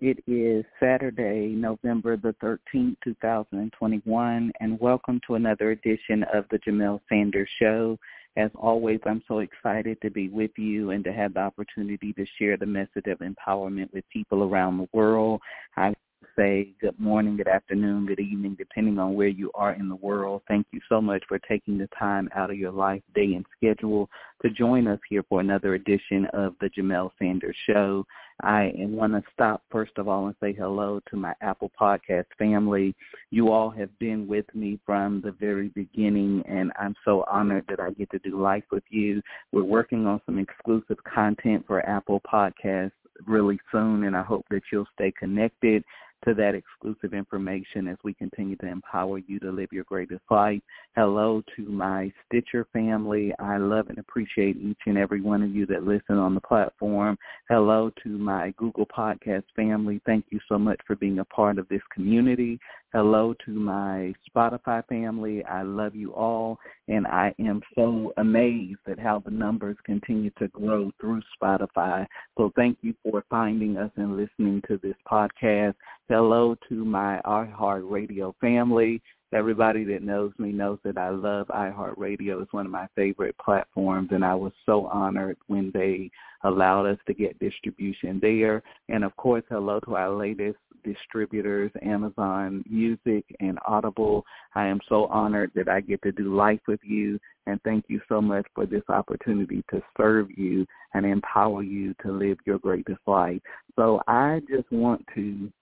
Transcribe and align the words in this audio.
It 0.00 0.24
is 0.26 0.64
Saturday, 0.82 1.48
November 1.48 2.16
the 2.16 2.34
13th, 2.42 2.96
2021, 3.04 4.50
and 4.58 4.80
welcome 4.80 5.20
to 5.26 5.34
another 5.34 5.72
edition 5.72 6.24
of 6.32 6.46
the 6.50 6.58
Jamelle 6.60 7.00
Sanders 7.06 7.50
Show. 7.58 7.98
As 8.38 8.50
always, 8.54 9.00
I'm 9.04 9.22
so 9.28 9.40
excited 9.40 10.00
to 10.00 10.08
be 10.08 10.30
with 10.30 10.52
you 10.56 10.92
and 10.92 11.04
to 11.04 11.12
have 11.12 11.34
the 11.34 11.40
opportunity 11.40 12.14
to 12.14 12.24
share 12.38 12.56
the 12.56 12.64
message 12.64 13.08
of 13.08 13.18
empowerment 13.18 13.92
with 13.92 14.08
people 14.10 14.42
around 14.42 14.78
the 14.78 14.88
world. 14.94 15.42
I 15.76 15.92
say 16.36 16.72
good 16.80 16.98
morning, 16.98 17.36
good 17.36 17.48
afternoon, 17.48 18.06
good 18.06 18.20
evening, 18.20 18.54
depending 18.58 18.98
on 18.98 19.14
where 19.14 19.28
you 19.28 19.50
are 19.54 19.72
in 19.72 19.88
the 19.88 19.96
world. 19.96 20.42
Thank 20.48 20.66
you 20.72 20.80
so 20.88 21.00
much 21.00 21.22
for 21.28 21.38
taking 21.38 21.78
the 21.78 21.88
time 21.98 22.28
out 22.34 22.50
of 22.50 22.56
your 22.56 22.70
life, 22.70 23.02
day, 23.14 23.34
and 23.34 23.44
schedule 23.56 24.08
to 24.42 24.50
join 24.50 24.86
us 24.86 24.98
here 25.08 25.22
for 25.28 25.40
another 25.40 25.74
edition 25.74 26.26
of 26.32 26.54
the 26.60 26.70
Jamelle 26.70 27.10
Sanders 27.18 27.56
Show. 27.66 28.06
I 28.42 28.72
want 28.76 29.12
to 29.12 29.22
stop 29.34 29.62
first 29.70 29.92
of 29.98 30.08
all 30.08 30.26
and 30.26 30.34
say 30.40 30.54
hello 30.54 31.00
to 31.10 31.16
my 31.16 31.34
Apple 31.42 31.70
Podcast 31.78 32.24
family. 32.38 32.94
You 33.30 33.52
all 33.52 33.68
have 33.70 33.96
been 33.98 34.26
with 34.26 34.46
me 34.54 34.78
from 34.86 35.20
the 35.22 35.32
very 35.32 35.68
beginning, 35.68 36.42
and 36.48 36.72
I'm 36.78 36.94
so 37.04 37.24
honored 37.30 37.66
that 37.68 37.80
I 37.80 37.90
get 37.90 38.10
to 38.12 38.18
do 38.18 38.40
life 38.40 38.64
with 38.70 38.84
you. 38.88 39.20
We're 39.52 39.64
working 39.64 40.06
on 40.06 40.22
some 40.24 40.38
exclusive 40.38 40.96
content 41.04 41.64
for 41.66 41.86
Apple 41.86 42.20
Podcasts 42.20 42.92
really 43.26 43.58
soon, 43.70 44.04
and 44.04 44.16
I 44.16 44.22
hope 44.22 44.46
that 44.50 44.62
you'll 44.72 44.86
stay 44.94 45.12
connected 45.18 45.84
to 46.24 46.34
that 46.34 46.54
exclusive 46.54 47.14
information 47.14 47.88
as 47.88 47.96
we 48.04 48.12
continue 48.14 48.56
to 48.56 48.66
empower 48.66 49.18
you 49.18 49.38
to 49.40 49.50
live 49.50 49.68
your 49.72 49.84
greatest 49.84 50.22
life. 50.30 50.60
Hello 50.96 51.42
to 51.56 51.62
my 51.62 52.12
Stitcher 52.26 52.66
family. 52.72 53.32
I 53.38 53.56
love 53.56 53.88
and 53.88 53.98
appreciate 53.98 54.56
each 54.56 54.80
and 54.86 54.98
every 54.98 55.20
one 55.20 55.42
of 55.42 55.54
you 55.54 55.66
that 55.66 55.84
listen 55.84 56.18
on 56.18 56.34
the 56.34 56.40
platform. 56.40 57.16
Hello 57.48 57.90
to 58.02 58.08
my 58.10 58.52
Google 58.56 58.86
Podcast 58.86 59.44
family. 59.56 60.00
Thank 60.04 60.26
you 60.30 60.40
so 60.48 60.58
much 60.58 60.80
for 60.86 60.96
being 60.96 61.20
a 61.20 61.24
part 61.24 61.58
of 61.58 61.68
this 61.68 61.82
community. 61.92 62.58
Hello 62.92 63.34
to 63.46 63.52
my 63.52 64.12
Spotify 64.28 64.84
family. 64.88 65.44
I 65.44 65.62
love 65.62 65.94
you 65.94 66.12
all, 66.12 66.58
and 66.88 67.06
I 67.06 67.32
am 67.38 67.62
so 67.76 68.12
amazed 68.16 68.80
at 68.90 68.98
how 68.98 69.20
the 69.20 69.30
numbers 69.30 69.76
continue 69.84 70.30
to 70.40 70.48
grow 70.48 70.90
through 71.00 71.22
Spotify. 71.40 72.04
So 72.36 72.52
thank 72.56 72.78
you 72.82 72.94
for 73.04 73.24
finding 73.30 73.76
us 73.76 73.92
and 73.94 74.16
listening 74.16 74.60
to 74.66 74.80
this 74.82 74.96
podcast. 75.08 75.74
Hello 76.10 76.56
to 76.68 76.84
my 76.84 77.20
iHeartRadio 77.24 78.34
family. 78.40 79.00
Everybody 79.32 79.84
that 79.84 80.02
knows 80.02 80.32
me 80.38 80.50
knows 80.50 80.80
that 80.82 80.98
I 80.98 81.10
love 81.10 81.46
iHeartRadio. 81.46 82.42
It's 82.42 82.52
one 82.52 82.66
of 82.66 82.72
my 82.72 82.88
favorite 82.96 83.36
platforms, 83.38 84.08
and 84.10 84.24
I 84.24 84.34
was 84.34 84.50
so 84.66 84.86
honored 84.86 85.36
when 85.46 85.70
they 85.72 86.10
allowed 86.42 86.86
us 86.86 86.98
to 87.06 87.14
get 87.14 87.38
distribution 87.38 88.18
there. 88.20 88.60
And 88.88 89.04
of 89.04 89.16
course, 89.18 89.44
hello 89.48 89.78
to 89.84 89.94
our 89.94 90.10
latest 90.10 90.58
distributors, 90.82 91.70
Amazon 91.80 92.64
Music 92.68 93.24
and 93.38 93.60
Audible. 93.64 94.24
I 94.56 94.66
am 94.66 94.80
so 94.88 95.06
honored 95.06 95.52
that 95.54 95.68
I 95.68 95.80
get 95.80 96.02
to 96.02 96.10
do 96.10 96.34
life 96.34 96.62
with 96.66 96.80
you, 96.82 97.20
and 97.46 97.62
thank 97.62 97.84
you 97.86 98.00
so 98.08 98.20
much 98.20 98.48
for 98.52 98.66
this 98.66 98.82
opportunity 98.88 99.62
to 99.70 99.80
serve 99.96 100.26
you 100.36 100.66
and 100.92 101.06
empower 101.06 101.62
you 101.62 101.94
to 102.02 102.10
live 102.10 102.38
your 102.46 102.58
greatest 102.58 102.98
life. 103.06 103.40
So 103.76 104.02
I 104.08 104.40
just 104.50 104.72
want 104.72 105.04
to 105.14 105.52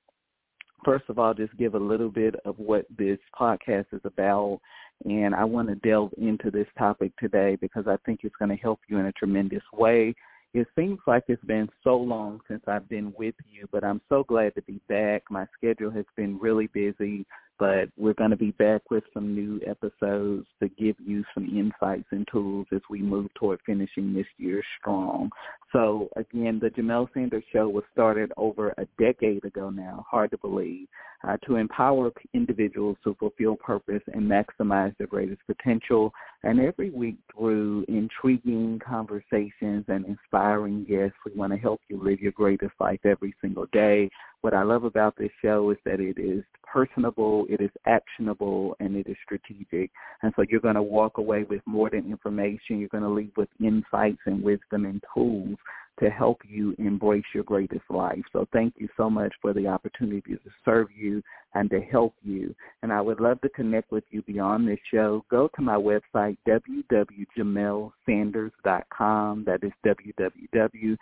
first 0.85 1.05
of 1.09 1.19
all, 1.19 1.35
just 1.35 1.57
give 1.57 1.75
a 1.75 1.79
little 1.79 2.11
bit 2.11 2.35
of 2.45 2.59
what 2.59 2.87
this 2.97 3.19
podcast 3.39 3.87
is 3.93 4.01
about. 4.05 4.61
And 5.05 5.35
I 5.35 5.45
want 5.45 5.69
to 5.69 5.77
delve 5.77 6.13
into 6.19 6.51
this 6.51 6.67
topic 6.77 7.13
today 7.19 7.57
because 7.61 7.87
I 7.87 7.97
think 8.05 8.21
it's 8.23 8.35
going 8.37 8.51
to 8.51 8.63
help 8.63 8.81
you 8.89 8.99
in 8.99 9.07
a 9.07 9.13
tremendous 9.13 9.63
way. 9.73 10.15
It 10.55 10.67
seems 10.77 10.99
like 11.07 11.25
it's 11.29 11.45
been 11.45 11.69
so 11.85 11.97
long 11.97 12.41
since 12.49 12.63
I've 12.67 12.89
been 12.89 13.13
with 13.19 13.35
you, 13.51 13.69
but 13.71 13.85
I'm 13.85 14.01
so 14.09 14.25
glad 14.25 14.55
to 14.55 14.63
be 14.63 14.81
back. 14.89 15.23
My 15.31 15.47
schedule 15.57 15.91
has 15.91 16.07
been 16.17 16.39
really 16.39 16.69
busy 16.69 17.27
but 17.59 17.89
we're 17.97 18.15
going 18.15 18.31
to 18.31 18.37
be 18.37 18.53
back 18.53 18.83
with 18.91 19.05
some 19.13 19.35
new 19.35 19.61
episodes 19.67 20.47
to 20.63 20.69
give 20.79 20.97
you 21.05 21.25
some 21.35 21.45
insights 21.45 22.07
and 22.11 22.27
tools 22.31 22.67
as 22.73 22.81
we 22.89 23.03
move 23.03 23.29
toward 23.35 23.61
finishing 23.67 24.15
this 24.15 24.27
year 24.37 24.63
strong. 24.79 25.31
So 25.73 26.09
again, 26.17 26.61
the 26.61 26.71
Jamelle 26.71 27.09
Sanders 27.13 27.45
Show 27.53 27.69
was 27.69 27.85
started 27.93 28.33
over 28.37 28.75
a 28.79 28.87
decade 28.99 29.45
ago 29.45 29.71
now, 29.71 30.07
hard 30.09 30.31
to 30.31 30.39
believe, 30.39 30.87
uh, 31.27 31.37
to 31.47 31.57
empower 31.57 32.13
individuals 32.33 32.97
to 33.05 33.17
fulfill 33.19 33.57
purpose 33.57 34.03
and 34.13 34.23
maximize 34.23 34.97
their 34.99 35.07
greatest 35.09 35.41
potential. 35.47 36.13
And 36.45 36.61
every 36.61 36.91
week 36.91 37.17
through 37.35 37.85
intriguing 37.89 38.81
conversations 38.87 39.85
and 39.89 40.07
inspiring 40.07 40.85
guests, 40.85 41.17
we 41.27 41.33
want 41.35 41.53
to 41.53 41.59
help 41.59 41.81
you 41.89 42.01
live 42.03 42.21
your 42.21 42.33
greatest 42.33 42.75
life 42.79 43.01
every 43.05 43.35
single 43.41 43.67
day. 43.73 44.09
What 44.43 44.55
I 44.55 44.63
love 44.63 44.85
about 44.85 45.17
this 45.17 45.33
show 45.43 45.71
is 45.71 45.79
that 45.85 45.99
it 45.99 46.17
is 46.17 46.45
personable, 46.63 47.47
it 47.49 47.61
is 47.61 47.71
actionable, 47.87 48.77
and 48.79 48.95
it 48.95 49.09
is 49.09 49.17
strategic. 49.25 49.91
And 50.23 50.33
so 50.37 50.45
you're 50.49 50.61
going 50.61 50.77
to 50.77 50.83
walk 50.83 51.19
away 51.19 51.43
with 51.43 51.61
more 51.67 51.91
than 51.91 52.09
information. 52.09 52.79
You're 52.79 52.89
going 52.89 53.03
to 53.03 53.11
leave 53.11 53.33
with 53.37 53.49
insights 53.61 54.21
and 54.27 54.41
wisdom 54.41 54.85
and 54.85 55.03
tools 55.13 55.59
to 56.01 56.11
help 56.11 56.41
you 56.49 56.75
embrace 56.79 57.25
your 57.35 57.45
greatest 57.45 57.85
life. 57.91 58.23
So 58.33 58.49
thank 58.53 58.75
you 58.77 58.89
so 58.97 59.11
much 59.11 59.35
for 59.41 59.53
the 59.53 59.67
opportunity 59.67 60.35
to 60.35 60.41
serve 60.65 60.89
you 60.97 61.21
and 61.55 61.69
to 61.71 61.81
help 61.81 62.15
you. 62.23 62.55
And 62.83 62.93
I 62.93 63.01
would 63.01 63.19
love 63.21 63.41
to 63.41 63.49
connect 63.49 63.91
with 63.91 64.05
you 64.11 64.21
beyond 64.23 64.69
this 64.69 64.79
show. 64.93 65.25
Go 65.31 65.49
to 65.57 65.63
my 65.63 65.77
website, 65.77 66.37
www.jamellesanders.com. 66.47 69.45
That 69.45 69.65
is 69.65 69.73
www.j 69.85 70.99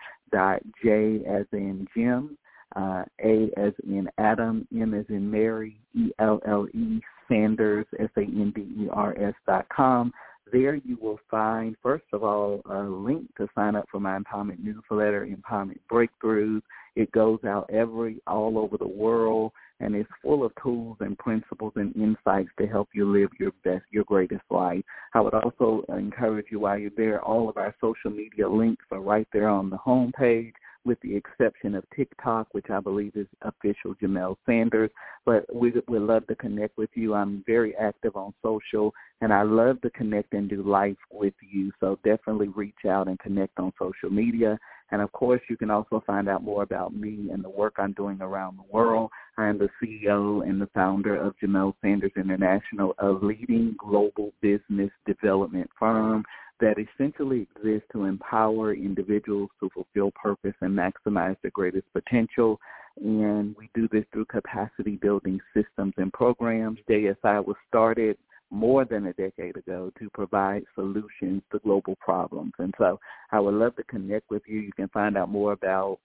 as 1.26 1.46
in 1.52 1.86
Jim, 1.94 2.38
uh, 2.74 3.04
A 3.22 3.50
as 3.56 3.72
in 3.84 4.08
Adam, 4.18 4.66
M 4.74 4.94
as 4.94 5.04
in 5.08 5.30
Mary, 5.30 5.78
E-L-L-E, 5.94 7.00
Sanders, 7.28 7.86
S-A-N-D-E-R-S 7.98 9.34
dot 9.46 9.68
com. 9.68 10.12
There 10.52 10.76
you 10.76 10.96
will 11.00 11.18
find, 11.28 11.76
first 11.82 12.04
of 12.12 12.22
all, 12.22 12.62
a 12.70 12.82
link 12.82 13.34
to 13.36 13.48
sign 13.54 13.74
up 13.74 13.86
for 13.90 13.98
my 13.98 14.18
empowerment 14.18 14.60
newsletter, 14.60 15.26
Empowerment 15.26 15.80
Breakthroughs. 15.90 16.62
It 16.94 17.10
goes 17.12 17.40
out 17.44 17.68
every 17.72 18.20
all 18.26 18.58
over 18.58 18.78
the 18.78 18.86
world 18.86 19.52
and 19.80 19.94
it's 19.94 20.08
full 20.22 20.44
of 20.44 20.52
tools 20.62 20.96
and 21.00 21.18
principles 21.18 21.72
and 21.76 21.94
insights 21.96 22.48
to 22.58 22.66
help 22.66 22.88
you 22.94 23.10
live 23.10 23.28
your 23.38 23.52
best, 23.64 23.84
your 23.90 24.04
greatest 24.04 24.42
life. 24.50 24.82
I 25.14 25.20
would 25.20 25.34
also 25.34 25.84
encourage 25.88 26.46
you 26.50 26.60
while 26.60 26.78
you're 26.78 26.90
there, 26.96 27.22
all 27.22 27.48
of 27.48 27.56
our 27.56 27.74
social 27.80 28.10
media 28.10 28.48
links 28.48 28.84
are 28.90 29.00
right 29.00 29.28
there 29.32 29.48
on 29.48 29.68
the 29.68 29.76
home 29.76 30.12
page 30.16 30.54
with 30.86 31.00
the 31.00 31.14
exception 31.14 31.74
of 31.74 31.84
TikTok, 31.94 32.46
which 32.52 32.70
I 32.70 32.80
believe 32.80 33.12
is 33.16 33.26
official 33.42 33.94
Jamelle 33.96 34.36
Sanders. 34.46 34.90
But 35.24 35.44
we 35.54 35.72
would 35.88 36.02
love 36.02 36.26
to 36.28 36.36
connect 36.36 36.78
with 36.78 36.90
you. 36.94 37.12
I'm 37.14 37.42
very 37.46 37.74
active 37.76 38.16
on 38.16 38.32
social, 38.42 38.94
and 39.20 39.32
I 39.32 39.42
love 39.42 39.80
to 39.82 39.90
connect 39.90 40.32
and 40.32 40.48
do 40.48 40.62
life 40.62 40.96
with 41.10 41.34
you. 41.40 41.72
So 41.80 41.98
definitely 42.04 42.48
reach 42.48 42.84
out 42.88 43.08
and 43.08 43.18
connect 43.18 43.58
on 43.58 43.72
social 43.78 44.10
media. 44.10 44.58
And 44.90 45.02
of 45.02 45.10
course, 45.12 45.40
you 45.48 45.56
can 45.56 45.70
also 45.70 46.02
find 46.06 46.28
out 46.28 46.42
more 46.42 46.62
about 46.62 46.94
me 46.94 47.30
and 47.32 47.42
the 47.42 47.50
work 47.50 47.74
I'm 47.78 47.92
doing 47.92 48.20
around 48.20 48.58
the 48.58 48.72
world. 48.72 49.10
I 49.36 49.48
am 49.48 49.58
the 49.58 49.68
CEO 49.82 50.48
and 50.48 50.60
the 50.60 50.68
founder 50.74 51.16
of 51.16 51.34
Jamelle 51.42 51.74
Sanders 51.82 52.12
International, 52.16 52.94
a 52.98 53.08
leading 53.08 53.74
global 53.78 54.32
business 54.40 54.90
development 55.06 55.68
firm 55.78 56.24
that 56.60 56.76
essentially 56.78 57.46
exists 57.56 57.88
to 57.92 58.04
empower 58.04 58.74
individuals 58.74 59.50
to 59.60 59.68
fulfill 59.70 60.10
purpose 60.12 60.54
and 60.60 60.76
maximize 60.76 61.36
their 61.42 61.50
greatest 61.50 61.86
potential. 61.92 62.58
And 62.96 63.54
we 63.58 63.68
do 63.74 63.88
this 63.92 64.04
through 64.12 64.24
capacity 64.26 64.96
building 64.96 65.38
systems 65.52 65.92
and 65.98 66.12
programs. 66.12 66.78
JSI 66.88 67.44
was 67.44 67.56
started 67.68 68.16
more 68.50 68.84
than 68.84 69.06
a 69.06 69.12
decade 69.14 69.56
ago 69.56 69.90
to 69.98 70.08
provide 70.14 70.62
solutions 70.74 71.42
to 71.52 71.58
global 71.64 71.96
problems. 72.00 72.52
And 72.58 72.72
so 72.78 72.98
I 73.32 73.40
would 73.40 73.54
love 73.54 73.76
to 73.76 73.84
connect 73.84 74.30
with 74.30 74.42
you. 74.46 74.60
You 74.60 74.72
can 74.72 74.88
find 74.88 75.16
out 75.16 75.28
more 75.28 75.52
about 75.52 75.98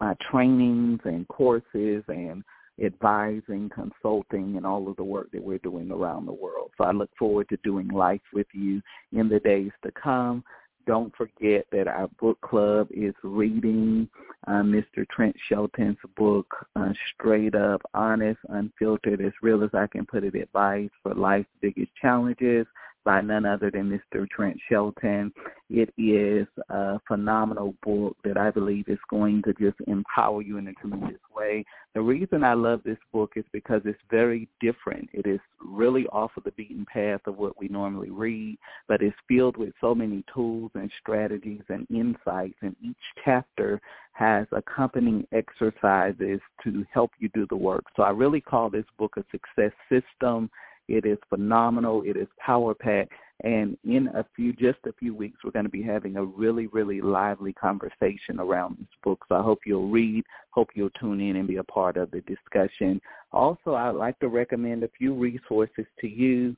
my 0.00 0.14
trainings 0.30 1.00
and 1.04 1.26
courses 1.28 2.02
and 2.08 2.42
advising, 2.82 3.70
consulting, 3.74 4.56
and 4.56 4.64
all 4.64 4.88
of 4.88 4.96
the 4.96 5.04
work 5.04 5.30
that 5.32 5.42
we're 5.42 5.58
doing 5.58 5.90
around 5.90 6.26
the 6.26 6.32
world. 6.32 6.70
So 6.78 6.84
I 6.84 6.92
look 6.92 7.10
forward 7.18 7.48
to 7.48 7.58
doing 7.64 7.88
life 7.88 8.20
with 8.32 8.46
you 8.52 8.80
in 9.12 9.28
the 9.28 9.40
days 9.40 9.72
to 9.84 9.90
come. 9.92 10.44
Don't 10.88 11.14
forget 11.16 11.66
that 11.70 11.86
our 11.86 12.08
book 12.18 12.40
club 12.40 12.88
is 12.90 13.12
reading 13.22 14.08
uh, 14.46 14.62
Mr. 14.62 15.06
Trent 15.14 15.36
Shelton's 15.46 15.98
book, 16.16 16.46
uh, 16.76 16.94
Straight 17.12 17.54
Up, 17.54 17.82
Honest, 17.92 18.38
Unfiltered, 18.48 19.20
as 19.20 19.34
real 19.42 19.62
as 19.62 19.68
I 19.74 19.86
can 19.86 20.06
put 20.06 20.24
it, 20.24 20.34
Advice 20.34 20.88
for 21.02 21.14
Life's 21.14 21.50
Biggest 21.60 21.90
Challenges 22.00 22.66
by 23.08 23.22
none 23.22 23.46
other 23.46 23.70
than 23.70 23.88
Mr. 23.88 24.28
Trent 24.28 24.58
Shelton. 24.68 25.32
It 25.70 25.88
is 25.96 26.46
a 26.68 27.00
phenomenal 27.08 27.74
book 27.82 28.14
that 28.22 28.36
I 28.36 28.50
believe 28.50 28.86
is 28.86 28.98
going 29.08 29.42
to 29.44 29.54
just 29.54 29.78
empower 29.86 30.42
you 30.42 30.58
in 30.58 30.68
a 30.68 30.74
tremendous 30.74 31.22
way. 31.34 31.64
The 31.94 32.02
reason 32.02 32.44
I 32.44 32.52
love 32.52 32.82
this 32.84 32.98
book 33.10 33.32
is 33.36 33.46
because 33.50 33.80
it's 33.86 33.98
very 34.10 34.46
different. 34.60 35.08
It 35.14 35.26
is 35.26 35.40
really 35.58 36.06
off 36.08 36.32
of 36.36 36.44
the 36.44 36.50
beaten 36.50 36.84
path 36.84 37.22
of 37.26 37.38
what 37.38 37.58
we 37.58 37.68
normally 37.68 38.10
read, 38.10 38.58
but 38.88 39.00
it's 39.00 39.16
filled 39.26 39.56
with 39.56 39.72
so 39.80 39.94
many 39.94 40.22
tools 40.34 40.70
and 40.74 40.90
strategies 41.00 41.62
and 41.70 41.86
insights, 41.88 42.58
and 42.60 42.76
each 42.84 42.96
chapter 43.24 43.80
has 44.12 44.46
accompanying 44.52 45.26
exercises 45.32 46.40
to 46.62 46.84
help 46.92 47.12
you 47.20 47.30
do 47.32 47.46
the 47.48 47.56
work. 47.56 47.84
So 47.96 48.02
I 48.02 48.10
really 48.10 48.42
call 48.42 48.68
this 48.68 48.84
book 48.98 49.16
a 49.16 49.24
success 49.30 49.72
system 49.88 50.50
it 50.88 51.04
is 51.04 51.18
phenomenal. 51.28 52.02
It 52.04 52.16
is 52.16 52.28
power 52.38 52.74
packed. 52.74 53.12
And 53.44 53.76
in 53.84 54.08
a 54.08 54.24
few, 54.34 54.52
just 54.52 54.78
a 54.86 54.92
few 54.94 55.14
weeks, 55.14 55.38
we're 55.44 55.52
going 55.52 55.64
to 55.64 55.70
be 55.70 55.82
having 55.82 56.16
a 56.16 56.24
really, 56.24 56.66
really 56.68 57.00
lively 57.00 57.52
conversation 57.52 58.40
around 58.40 58.78
this 58.78 58.88
book. 59.04 59.24
So 59.28 59.36
I 59.36 59.42
hope 59.42 59.60
you'll 59.64 59.88
read, 59.88 60.24
hope 60.50 60.70
you'll 60.74 60.90
tune 60.98 61.20
in 61.20 61.36
and 61.36 61.46
be 61.46 61.56
a 61.56 61.64
part 61.64 61.96
of 61.96 62.10
the 62.10 62.20
discussion. 62.22 63.00
Also, 63.30 63.74
I'd 63.74 63.90
like 63.90 64.18
to 64.20 64.28
recommend 64.28 64.82
a 64.82 64.90
few 64.98 65.14
resources 65.14 65.86
to 66.00 66.08
you. 66.08 66.56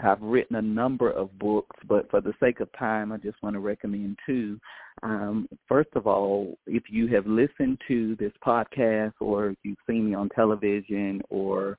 I've 0.00 0.22
written 0.22 0.56
a 0.56 0.62
number 0.62 1.10
of 1.10 1.36
books, 1.38 1.76
but 1.88 2.10
for 2.10 2.20
the 2.20 2.32
sake 2.40 2.60
of 2.60 2.68
time, 2.78 3.12
I 3.12 3.18
just 3.18 3.42
want 3.42 3.54
to 3.54 3.60
recommend 3.60 4.18
two. 4.24 4.58
Um, 5.02 5.48
first 5.68 5.90
of 5.94 6.06
all, 6.06 6.56
if 6.66 6.84
you 6.88 7.08
have 7.08 7.26
listened 7.26 7.80
to 7.88 8.16
this 8.16 8.32
podcast 8.44 9.14
or 9.20 9.54
you've 9.64 9.78
seen 9.88 10.10
me 10.10 10.14
on 10.14 10.28
television 10.30 11.22
or 11.28 11.76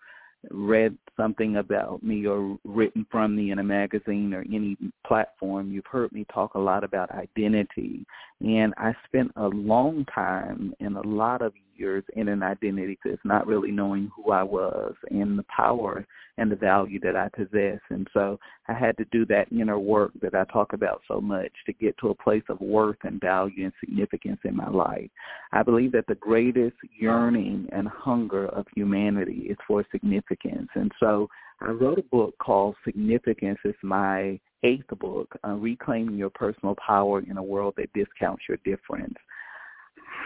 read 0.52 0.98
something 1.18 1.58
about 1.58 2.04
me 2.04 2.26
or 2.26 2.58
written 2.64 3.06
from 3.10 3.36
me 3.36 3.52
in 3.52 3.60
a 3.60 3.64
magazine 3.64 4.34
or 4.34 4.42
any 4.42 4.78
platform, 5.06 5.72
you've 5.72 5.86
heard 5.86 6.12
me 6.12 6.26
talk 6.34 6.56
a 6.56 6.60
lot 6.60 6.84
about 6.84 7.12
identity. 7.12 8.06
And 8.44 8.74
I 8.78 8.94
spent 9.06 9.32
a 9.38 9.48
long 9.48 10.06
time 10.14 10.74
and 10.82 10.98
a 10.98 11.08
lot 11.08 11.42
of 11.42 11.54
years 11.76 12.04
in 12.16 12.28
an 12.28 12.44
identity 12.44 13.00
because 13.02 13.18
not 13.24 13.48
really 13.48 13.72
knowing 13.72 14.12
who 14.16 14.32
I 14.32 14.44
was 14.44 14.94
and 15.10 15.40
the 15.40 15.46
power 15.56 16.06
and 16.38 16.52
the 16.52 16.56
value 16.56 17.00
that 17.02 17.16
I 17.16 17.30
possess. 17.30 17.80
And 17.90 18.08
so 18.14 18.40
I 18.68 18.74
had 18.74 18.98
to 18.98 19.06
do 19.12 19.26
that 19.28 19.52
inner 19.52 19.80
work 19.80 20.12
that 20.22 20.36
I 20.36 20.44
talk 20.52 20.74
about 20.74 21.02
so 21.08 21.22
much 21.22 21.52
to 21.66 21.74
get 21.74 21.98
to 22.00 22.10
a 22.10 22.16
place 22.16 22.44
of 22.50 22.60
worth 22.60 22.98
and 23.04 23.22
value 23.22 23.64
and 23.64 23.74
significance 23.80 24.40
in 24.44 24.56
my 24.56 24.70
life. 24.70 25.10
I 25.54 25.64
believe 25.64 25.94
that 25.94 26.08
the 26.08 26.16
greatest 26.16 26.76
yearning 27.00 27.70
and 27.72 27.88
hunger 27.88 28.48
of 28.48 28.66
humanity 28.76 29.48
is 29.50 29.58
for 29.66 29.86
significance. 29.90 30.70
And 30.76 30.92
so 31.00 31.30
I 31.62 31.70
wrote 31.70 32.00
a 32.00 32.04
book 32.04 32.36
called 32.40 32.76
Significance. 32.84 33.60
It's 33.64 33.78
my 33.84 34.40
eighth 34.64 34.90
book, 35.00 35.34
uh, 35.46 35.54
Reclaiming 35.54 36.18
Your 36.18 36.30
Personal 36.30 36.76
Power 36.76 37.22
in 37.22 37.38
a 37.38 37.44
World 37.44 37.74
That 37.78 37.92
Discounts 37.94 38.44
Your 38.48 38.58
Difference 38.64 39.16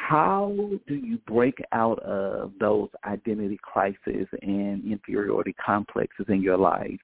how 0.07 0.53
do 0.87 0.95
you 0.95 1.17
break 1.27 1.59
out 1.73 1.99
of 1.99 2.53
those 2.59 2.89
identity 3.05 3.59
crises 3.61 4.27
and 4.41 4.83
inferiority 4.89 5.53
complexes 5.53 6.25
in 6.29 6.41
your 6.41 6.57
life 6.57 6.99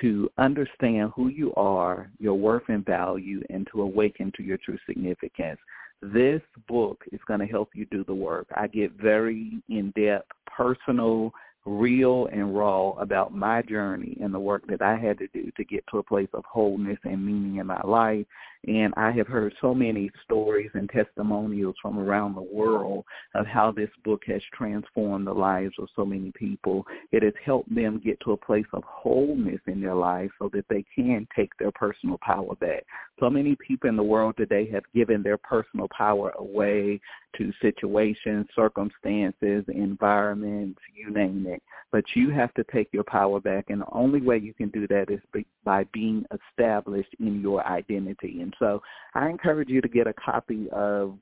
to 0.00 0.28
understand 0.38 1.12
who 1.14 1.28
you 1.28 1.54
are, 1.54 2.10
your 2.18 2.34
worth 2.34 2.64
and 2.68 2.84
value, 2.84 3.42
and 3.48 3.66
to 3.72 3.82
awaken 3.82 4.32
to 4.36 4.42
your 4.42 4.58
true 4.58 4.78
significance? 4.86 5.58
This 6.02 6.42
book 6.68 7.02
is 7.12 7.20
going 7.26 7.40
to 7.40 7.46
help 7.46 7.70
you 7.74 7.86
do 7.90 8.04
the 8.04 8.14
work. 8.14 8.46
I 8.56 8.66
get 8.66 8.92
very 8.92 9.62
in-depth, 9.68 10.28
personal, 10.46 11.32
real 11.68 12.26
and 12.32 12.56
raw 12.56 12.90
about 12.92 13.34
my 13.34 13.62
journey 13.62 14.16
and 14.20 14.32
the 14.32 14.40
work 14.40 14.66
that 14.68 14.82
I 14.82 14.96
had 14.96 15.18
to 15.18 15.28
do 15.28 15.50
to 15.56 15.64
get 15.64 15.84
to 15.90 15.98
a 15.98 16.02
place 16.02 16.28
of 16.32 16.44
wholeness 16.44 16.98
and 17.04 17.24
meaning 17.24 17.56
in 17.56 17.66
my 17.66 17.80
life. 17.82 18.26
And 18.66 18.92
I 18.96 19.12
have 19.12 19.28
heard 19.28 19.54
so 19.60 19.72
many 19.72 20.10
stories 20.24 20.70
and 20.74 20.90
testimonials 20.90 21.76
from 21.80 21.98
around 21.98 22.34
the 22.34 22.42
world 22.42 23.04
of 23.34 23.46
how 23.46 23.70
this 23.70 23.90
book 24.04 24.22
has 24.26 24.42
transformed 24.52 25.26
the 25.26 25.32
lives 25.32 25.74
of 25.78 25.88
so 25.94 26.04
many 26.04 26.32
people. 26.32 26.84
It 27.12 27.22
has 27.22 27.34
helped 27.44 27.72
them 27.74 28.00
get 28.04 28.18
to 28.24 28.32
a 28.32 28.36
place 28.36 28.66
of 28.72 28.82
wholeness 28.84 29.60
in 29.66 29.80
their 29.80 29.94
life 29.94 30.30
so 30.38 30.50
that 30.52 30.66
they 30.68 30.84
can 30.94 31.26
take 31.36 31.50
their 31.58 31.72
personal 31.72 32.18
power 32.20 32.54
back. 32.56 32.84
So 33.20 33.30
many 33.30 33.56
people 33.56 33.88
in 33.88 33.96
the 33.96 34.02
world 34.02 34.36
today 34.36 34.68
have 34.70 34.84
given 34.94 35.22
their 35.22 35.38
personal 35.38 35.88
power 35.96 36.32
away 36.38 37.00
to 37.36 37.52
situations, 37.60 38.46
circumstances, 38.56 39.64
environments, 39.68 40.80
you 40.94 41.10
name 41.10 41.46
it. 41.46 41.62
But 41.92 42.04
you 42.14 42.30
have 42.30 42.52
to 42.54 42.64
take 42.72 42.88
your 42.92 43.04
power 43.04 43.40
back, 43.40 43.66
and 43.68 43.80
the 43.80 43.92
only 43.92 44.20
way 44.20 44.38
you 44.38 44.52
can 44.52 44.68
do 44.70 44.86
that 44.88 45.10
is 45.10 45.20
by 45.64 45.84
being 45.92 46.24
established 46.32 47.14
in 47.20 47.40
your 47.40 47.64
identity. 47.66 48.40
So 48.58 48.82
I 49.14 49.28
encourage 49.28 49.68
you 49.68 49.80
to 49.80 49.88
get 49.88 50.06
a 50.06 50.14
copy 50.14 50.68
of 50.70 51.18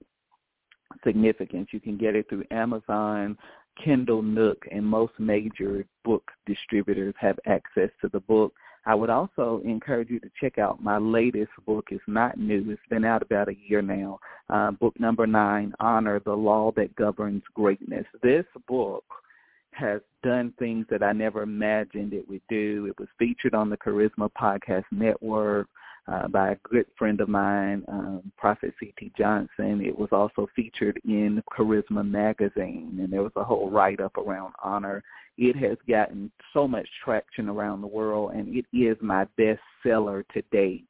Significance. 1.04 1.68
You 1.72 1.80
can 1.80 1.96
get 1.96 2.14
it 2.14 2.28
through 2.28 2.44
Amazon, 2.50 3.36
Kindle, 3.82 4.22
Nook, 4.22 4.64
and 4.70 4.84
most 4.84 5.12
major 5.18 5.84
book 6.04 6.30
distributors 6.46 7.14
have 7.18 7.38
access 7.46 7.90
to 8.00 8.08
the 8.08 8.20
book. 8.20 8.54
I 8.86 8.94
would 8.94 9.10
also 9.10 9.60
encourage 9.64 10.10
you 10.10 10.20
to 10.20 10.30
check 10.40 10.58
out 10.58 10.82
my 10.82 10.96
latest 10.98 11.50
book. 11.66 11.88
It's 11.90 12.02
not 12.06 12.38
new. 12.38 12.70
It's 12.70 12.80
been 12.88 13.04
out 13.04 13.22
about 13.22 13.48
a 13.48 13.56
year 13.66 13.82
now. 13.82 14.20
Uh, 14.48 14.70
book 14.70 14.98
number 15.00 15.26
nine, 15.26 15.74
Honor, 15.80 16.20
the 16.20 16.32
Law 16.32 16.72
That 16.76 16.94
Governs 16.94 17.42
Greatness. 17.54 18.06
This 18.22 18.46
book 18.68 19.04
has 19.72 20.00
done 20.22 20.54
things 20.58 20.86
that 20.88 21.02
I 21.02 21.12
never 21.12 21.42
imagined 21.42 22.12
it 22.12 22.28
would 22.28 22.42
do. 22.48 22.86
It 22.88 22.98
was 22.98 23.08
featured 23.18 23.54
on 23.54 23.70
the 23.70 23.76
Charisma 23.76 24.30
Podcast 24.40 24.84
Network 24.92 25.68
uh, 26.08 26.28
by 26.28 26.50
a 26.50 26.56
good 26.68 26.86
friend 26.96 27.20
of 27.20 27.28
mine, 27.28 27.84
um, 27.88 28.32
Prophet 28.36 28.72
C.T. 28.78 29.12
Johnson. 29.18 29.80
It 29.84 29.96
was 29.96 30.08
also 30.12 30.48
featured 30.54 31.00
in 31.04 31.42
Charisma 31.50 32.08
Magazine, 32.08 32.98
and 33.00 33.12
there 33.12 33.22
was 33.22 33.32
a 33.36 33.44
whole 33.44 33.70
write-up 33.70 34.16
around 34.16 34.52
honor. 34.62 35.02
It 35.36 35.56
has 35.56 35.76
gotten 35.88 36.30
so 36.52 36.66
much 36.68 36.88
traction 37.04 37.48
around 37.48 37.80
the 37.80 37.88
world, 37.88 38.32
and 38.34 38.56
it 38.56 38.66
is 38.72 38.96
my 39.00 39.24
best 39.36 39.60
seller 39.82 40.24
to 40.32 40.42
date. 40.52 40.86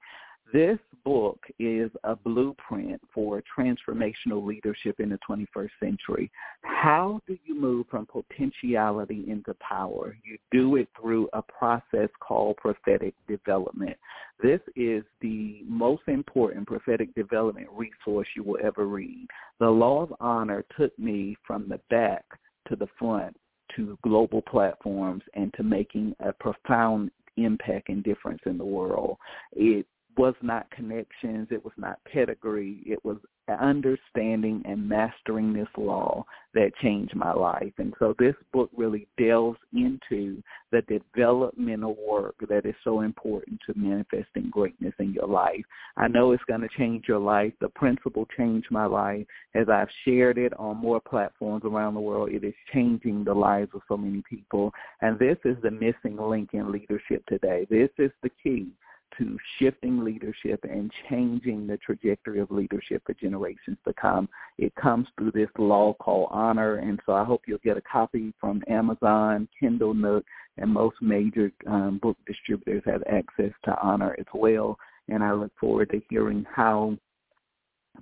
This 0.53 0.79
book 1.05 1.41
is 1.59 1.91
a 2.05 2.15
blueprint 2.15 3.01
for 3.13 3.43
transformational 3.59 4.45
leadership 4.45 5.01
in 5.01 5.09
the 5.09 5.19
21st 5.29 5.71
century. 5.81 6.31
How 6.63 7.21
do 7.27 7.37
you 7.45 7.61
move 7.61 7.87
from 7.91 8.07
potentiality 8.07 9.25
into 9.29 9.55
power? 9.55 10.17
You 10.25 10.39
do 10.53 10.77
it 10.77 10.89
through 11.01 11.29
a 11.33 11.43
process 11.43 12.09
called 12.21 12.59
prophetic 12.59 13.15
development. 13.27 13.97
This 14.41 14.61
is 14.77 15.03
the 15.21 15.63
most 15.67 16.03
important 16.07 16.69
prophetic 16.69 17.13
development 17.17 17.69
resource 17.73 18.29
you 18.37 18.45
will 18.45 18.59
ever 18.63 18.87
read. 18.87 19.27
The 19.59 19.69
Law 19.69 20.03
of 20.03 20.15
Honor 20.21 20.65
took 20.79 20.97
me 20.99 21.37
from 21.45 21.69
the 21.69 21.81
back 21.91 22.25
to 22.69 22.77
the 22.77 22.89
front 22.99 23.37
to 23.75 23.99
global 24.03 24.43
platforms 24.43 25.23
and 25.35 25.53
to 25.55 25.65
making 25.65 26.15
a 26.21 26.33
profound 26.33 27.11
impact 27.37 27.89
and 27.89 28.03
difference 28.03 28.41
in 28.47 28.59
the 28.59 28.65
world. 28.65 29.17
It 29.53 29.87
was 30.17 30.35
not 30.43 30.71
connections, 30.71 31.49
it 31.51 31.65
was 31.65 31.75
not 31.77 31.99
pedigree, 32.05 32.83
it 32.87 33.05
was 33.05 33.19
understanding 33.61 34.63
and 34.65 34.89
mastering 34.89 35.53
this 35.53 35.69
law 35.77 36.25
that 36.55 36.75
changed 36.83 37.15
my 37.15 37.33
life. 37.33 37.73
And 37.79 37.95
so 37.99 38.15
this 38.19 38.35
book 38.53 38.71
really 38.77 39.07
delves 39.19 39.59
into 39.73 40.43
the 40.73 40.83
developmental 40.83 41.97
work 42.07 42.35
that 42.49 42.67
is 42.67 42.75
so 42.83 43.03
important 43.03 43.61
to 43.67 43.79
manifesting 43.79 44.51
greatness 44.51 44.95
in 44.99 45.13
your 45.13 45.29
life. 45.29 45.63
I 45.97 46.09
know 46.09 46.33
it's 46.33 46.43
going 46.45 46.63
to 46.63 46.69
change 46.77 47.05
your 47.07 47.21
life. 47.21 47.53
The 47.61 47.69
principle 47.69 48.27
changed 48.37 48.69
my 48.71 48.87
life. 48.87 49.27
As 49.55 49.69
I've 49.69 49.91
shared 50.05 50.39
it 50.39 50.53
on 50.59 50.79
more 50.79 51.01
platforms 51.01 51.63
around 51.65 51.95
the 51.95 52.01
world, 52.01 52.31
it 52.31 52.43
is 52.43 52.55
changing 52.73 53.25
the 53.25 53.35
lives 53.35 53.71
of 53.75 53.83
so 53.87 53.97
many 53.97 54.23
people. 54.29 54.73
And 55.03 55.19
this 55.19 55.39
is 55.45 55.57
the 55.63 55.71
missing 55.71 56.17
link 56.19 56.51
in 56.53 56.73
leadership 56.73 57.25
today. 57.29 57.67
This 57.71 57.91
is 57.99 58.11
the 58.23 58.31
key 58.43 58.73
to 59.19 59.39
shifting 59.59 60.05
leadership 60.05 60.65
and 60.65 60.93
changing 61.09 61.67
the 61.67 61.77
trajectory 61.79 62.41
of 62.41 62.51
leadership 62.51 63.03
for 63.05 63.15
generations 63.15 63.79
to 63.87 63.93
come. 63.95 64.29
It 64.59 64.75
comes 64.75 65.07
through 65.17 65.33
this 65.33 65.51
law 65.59 65.95
called 65.95 66.29
honor, 66.31 66.77
and 66.77 67.01
so 67.07 67.13
I 67.13 67.25
hope 67.25 67.43
you'll 67.47 67.59
get 67.59 67.77
a 67.77 67.83
copy 67.83 68.33
from 68.41 68.63
Amazon, 68.69 69.49
Kindle 69.59 69.95
Nook, 69.95 70.25
and 70.59 70.71
most 70.73 70.97
major 71.01 71.53
um, 71.67 71.99
book 72.03 72.17
distributors 72.27 72.83
have 72.87 73.03
access 73.11 73.53
to 73.65 73.79
honor 73.81 74.17
as 74.19 74.27
well. 74.35 74.79
And 75.09 75.23
I 75.23 75.33
look 75.33 75.53
forward 75.61 75.91
to 75.91 76.03
hearing 76.11 76.45
how 76.53 76.97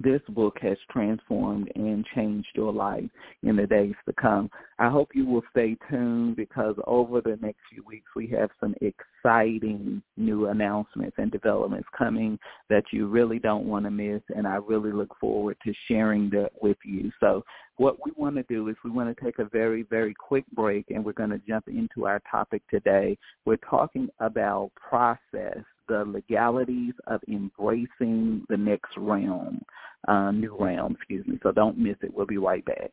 this 0.00 0.20
book 0.30 0.56
has 0.60 0.76
transformed 0.90 1.70
and 1.74 2.04
changed 2.14 2.48
your 2.54 2.72
life 2.72 3.04
in 3.42 3.56
the 3.56 3.66
days 3.66 3.94
to 4.06 4.12
come. 4.14 4.50
I 4.78 4.88
hope 4.88 5.10
you 5.14 5.26
will 5.26 5.42
stay 5.50 5.76
tuned 5.90 6.36
because 6.36 6.74
over 6.86 7.20
the 7.20 7.38
next 7.40 7.60
few 7.70 7.84
weeks 7.84 8.10
we 8.16 8.26
have 8.28 8.50
some 8.60 8.74
exciting 8.80 10.02
new 10.16 10.46
announcements 10.46 11.16
and 11.18 11.30
developments 11.30 11.88
coming 11.96 12.38
that 12.70 12.84
you 12.92 13.06
really 13.06 13.38
don't 13.38 13.66
want 13.66 13.84
to 13.84 13.90
miss 13.90 14.22
and 14.34 14.46
I 14.46 14.56
really 14.56 14.92
look 14.92 15.14
forward 15.20 15.56
to 15.64 15.72
sharing 15.88 16.30
that 16.30 16.50
with 16.60 16.78
you. 16.84 17.10
So 17.20 17.44
what 17.76 17.96
we 18.04 18.12
want 18.16 18.36
to 18.36 18.44
do 18.44 18.68
is 18.68 18.76
we 18.84 18.90
want 18.90 19.16
to 19.16 19.24
take 19.24 19.38
a 19.38 19.44
very, 19.46 19.82
very 19.82 20.14
quick 20.14 20.44
break 20.52 20.86
and 20.90 21.04
we're 21.04 21.12
going 21.12 21.30
to 21.30 21.40
jump 21.46 21.68
into 21.68 22.06
our 22.06 22.20
topic 22.30 22.62
today. 22.70 23.18
We're 23.44 23.56
talking 23.56 24.08
about 24.20 24.70
process 24.76 25.64
the 25.88 26.04
legalities 26.04 26.94
of 27.06 27.20
embracing 27.28 28.44
the 28.48 28.56
next 28.56 28.96
realm, 28.96 29.62
uh, 30.08 30.30
new 30.30 30.56
realm, 30.58 30.94
excuse 30.94 31.26
me. 31.26 31.38
So 31.42 31.52
don't 31.52 31.78
miss 31.78 31.96
it. 32.02 32.12
We'll 32.12 32.26
be 32.26 32.38
right 32.38 32.64
back. 32.64 32.92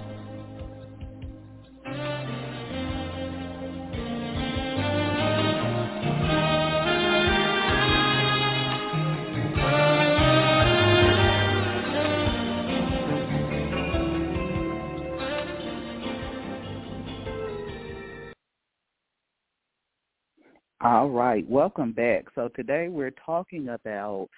All 20.83 21.11
right, 21.11 21.47
welcome 21.47 21.91
back. 21.91 22.25
So 22.33 22.47
today 22.55 22.87
we're 22.87 23.13
talking 23.23 23.69
about 23.69 24.29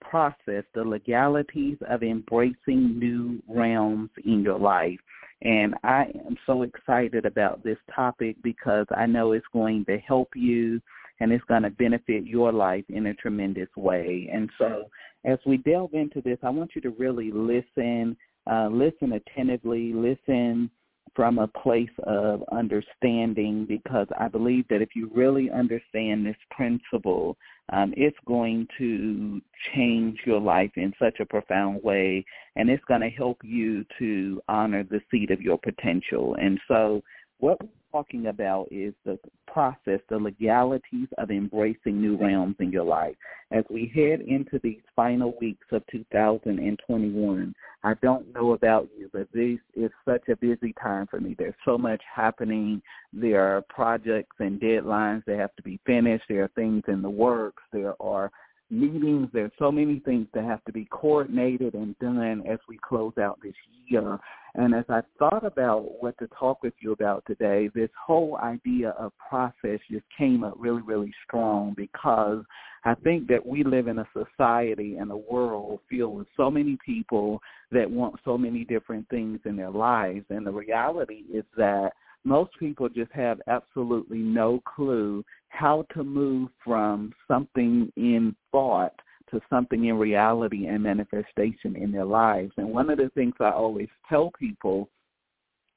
process, 0.00 0.64
the 0.74 0.82
legalities 0.82 1.76
of 1.88 2.02
embracing 2.02 2.98
new 2.98 3.40
realms 3.46 4.10
in 4.24 4.42
your 4.42 4.58
life. 4.58 4.98
And 5.42 5.76
I 5.84 6.06
am 6.26 6.36
so 6.44 6.62
excited 6.62 7.24
about 7.24 7.62
this 7.62 7.76
topic 7.94 8.34
because 8.42 8.86
I 8.90 9.06
know 9.06 9.30
it's 9.30 9.46
going 9.52 9.84
to 9.84 9.98
help 9.98 10.30
you 10.34 10.80
and 11.20 11.30
it's 11.30 11.44
going 11.44 11.62
to 11.62 11.70
benefit 11.70 12.26
your 12.26 12.52
life 12.52 12.84
in 12.88 13.06
a 13.06 13.14
tremendous 13.14 13.68
way. 13.76 14.28
And 14.32 14.50
so 14.58 14.86
as 15.24 15.38
we 15.46 15.58
delve 15.58 15.94
into 15.94 16.20
this, 16.20 16.38
I 16.42 16.50
want 16.50 16.72
you 16.74 16.80
to 16.80 16.90
really 16.90 17.30
listen, 17.30 18.16
uh, 18.50 18.66
listen 18.72 19.12
attentively, 19.12 19.92
listen 19.92 20.68
from 21.14 21.38
a 21.38 21.48
place 21.48 21.90
of 22.04 22.42
understanding 22.52 23.66
because 23.66 24.06
I 24.18 24.28
believe 24.28 24.66
that 24.68 24.82
if 24.82 24.90
you 24.94 25.10
really 25.14 25.50
understand 25.50 26.24
this 26.24 26.36
principle, 26.50 27.36
um, 27.72 27.92
it's 27.96 28.16
going 28.26 28.66
to 28.78 29.40
change 29.74 30.18
your 30.24 30.40
life 30.40 30.72
in 30.76 30.92
such 30.98 31.20
a 31.20 31.26
profound 31.26 31.82
way 31.82 32.24
and 32.56 32.68
it's 32.70 32.84
going 32.86 33.00
to 33.02 33.10
help 33.10 33.38
you 33.42 33.84
to 33.98 34.40
honor 34.48 34.84
the 34.84 35.00
seed 35.10 35.30
of 35.30 35.40
your 35.40 35.58
potential. 35.58 36.36
And 36.40 36.58
so 36.68 37.02
what 37.42 37.60
we're 37.60 37.68
talking 37.90 38.28
about 38.28 38.68
is 38.70 38.94
the 39.04 39.18
process, 39.48 39.98
the 40.08 40.16
legalities 40.16 41.08
of 41.18 41.32
embracing 41.32 42.00
new 42.00 42.16
realms 42.16 42.54
in 42.60 42.70
your 42.70 42.84
life. 42.84 43.16
As 43.50 43.64
we 43.68 43.90
head 43.92 44.20
into 44.20 44.60
these 44.62 44.80
final 44.94 45.34
weeks 45.40 45.66
of 45.72 45.82
2021, 45.90 47.54
I 47.82 47.94
don't 48.00 48.32
know 48.32 48.52
about 48.52 48.88
you, 48.96 49.10
but 49.12 49.26
this 49.34 49.58
is 49.74 49.90
such 50.04 50.28
a 50.28 50.36
busy 50.36 50.72
time 50.80 51.08
for 51.08 51.20
me. 51.20 51.34
There's 51.36 51.52
so 51.64 51.76
much 51.76 52.00
happening. 52.14 52.80
There 53.12 53.56
are 53.56 53.62
projects 53.62 54.36
and 54.38 54.60
deadlines 54.60 55.24
that 55.24 55.36
have 55.40 55.54
to 55.56 55.62
be 55.62 55.80
finished. 55.84 56.26
There 56.28 56.44
are 56.44 56.50
things 56.54 56.84
in 56.86 57.02
the 57.02 57.10
works. 57.10 57.64
There 57.72 58.00
are 58.00 58.30
meetings. 58.72 59.28
There's 59.32 59.52
so 59.58 59.70
many 59.70 60.00
things 60.00 60.26
that 60.34 60.44
have 60.44 60.64
to 60.64 60.72
be 60.72 60.86
coordinated 60.90 61.74
and 61.74 61.98
done 61.98 62.42
as 62.50 62.58
we 62.68 62.78
close 62.78 63.12
out 63.18 63.38
this 63.42 63.54
year. 63.86 64.18
And 64.54 64.74
as 64.74 64.84
I 64.88 65.00
thought 65.18 65.44
about 65.44 66.02
what 66.02 66.18
to 66.18 66.28
talk 66.38 66.62
with 66.62 66.74
you 66.80 66.92
about 66.92 67.24
today, 67.26 67.70
this 67.74 67.90
whole 68.04 68.38
idea 68.42 68.90
of 68.98 69.12
process 69.28 69.78
just 69.90 70.04
came 70.16 70.42
up 70.44 70.54
really, 70.58 70.82
really 70.82 71.12
strong 71.26 71.74
because 71.76 72.44
I 72.84 72.94
think 72.94 73.28
that 73.28 73.44
we 73.44 73.62
live 73.62 73.86
in 73.86 73.98
a 73.98 74.08
society 74.12 74.96
and 74.96 75.10
a 75.10 75.16
world 75.16 75.80
filled 75.88 76.18
with 76.18 76.26
so 76.36 76.50
many 76.50 76.76
people 76.84 77.40
that 77.70 77.90
want 77.90 78.16
so 78.24 78.36
many 78.36 78.64
different 78.64 79.08
things 79.08 79.38
in 79.44 79.56
their 79.56 79.70
lives. 79.70 80.24
And 80.30 80.46
the 80.46 80.52
reality 80.52 81.24
is 81.32 81.44
that 81.56 81.92
most 82.24 82.50
people 82.58 82.88
just 82.88 83.12
have 83.12 83.40
absolutely 83.48 84.18
no 84.18 84.60
clue 84.64 85.24
how 85.52 85.84
to 85.94 86.02
move 86.02 86.48
from 86.64 87.12
something 87.28 87.92
in 87.96 88.34
thought 88.50 88.94
to 89.30 89.40
something 89.48 89.84
in 89.84 89.98
reality 89.98 90.66
and 90.66 90.82
manifestation 90.82 91.76
in 91.76 91.92
their 91.92 92.04
lives. 92.04 92.52
And 92.56 92.68
one 92.68 92.90
of 92.90 92.98
the 92.98 93.10
things 93.10 93.34
I 93.38 93.50
always 93.50 93.88
tell 94.08 94.30
people 94.38 94.88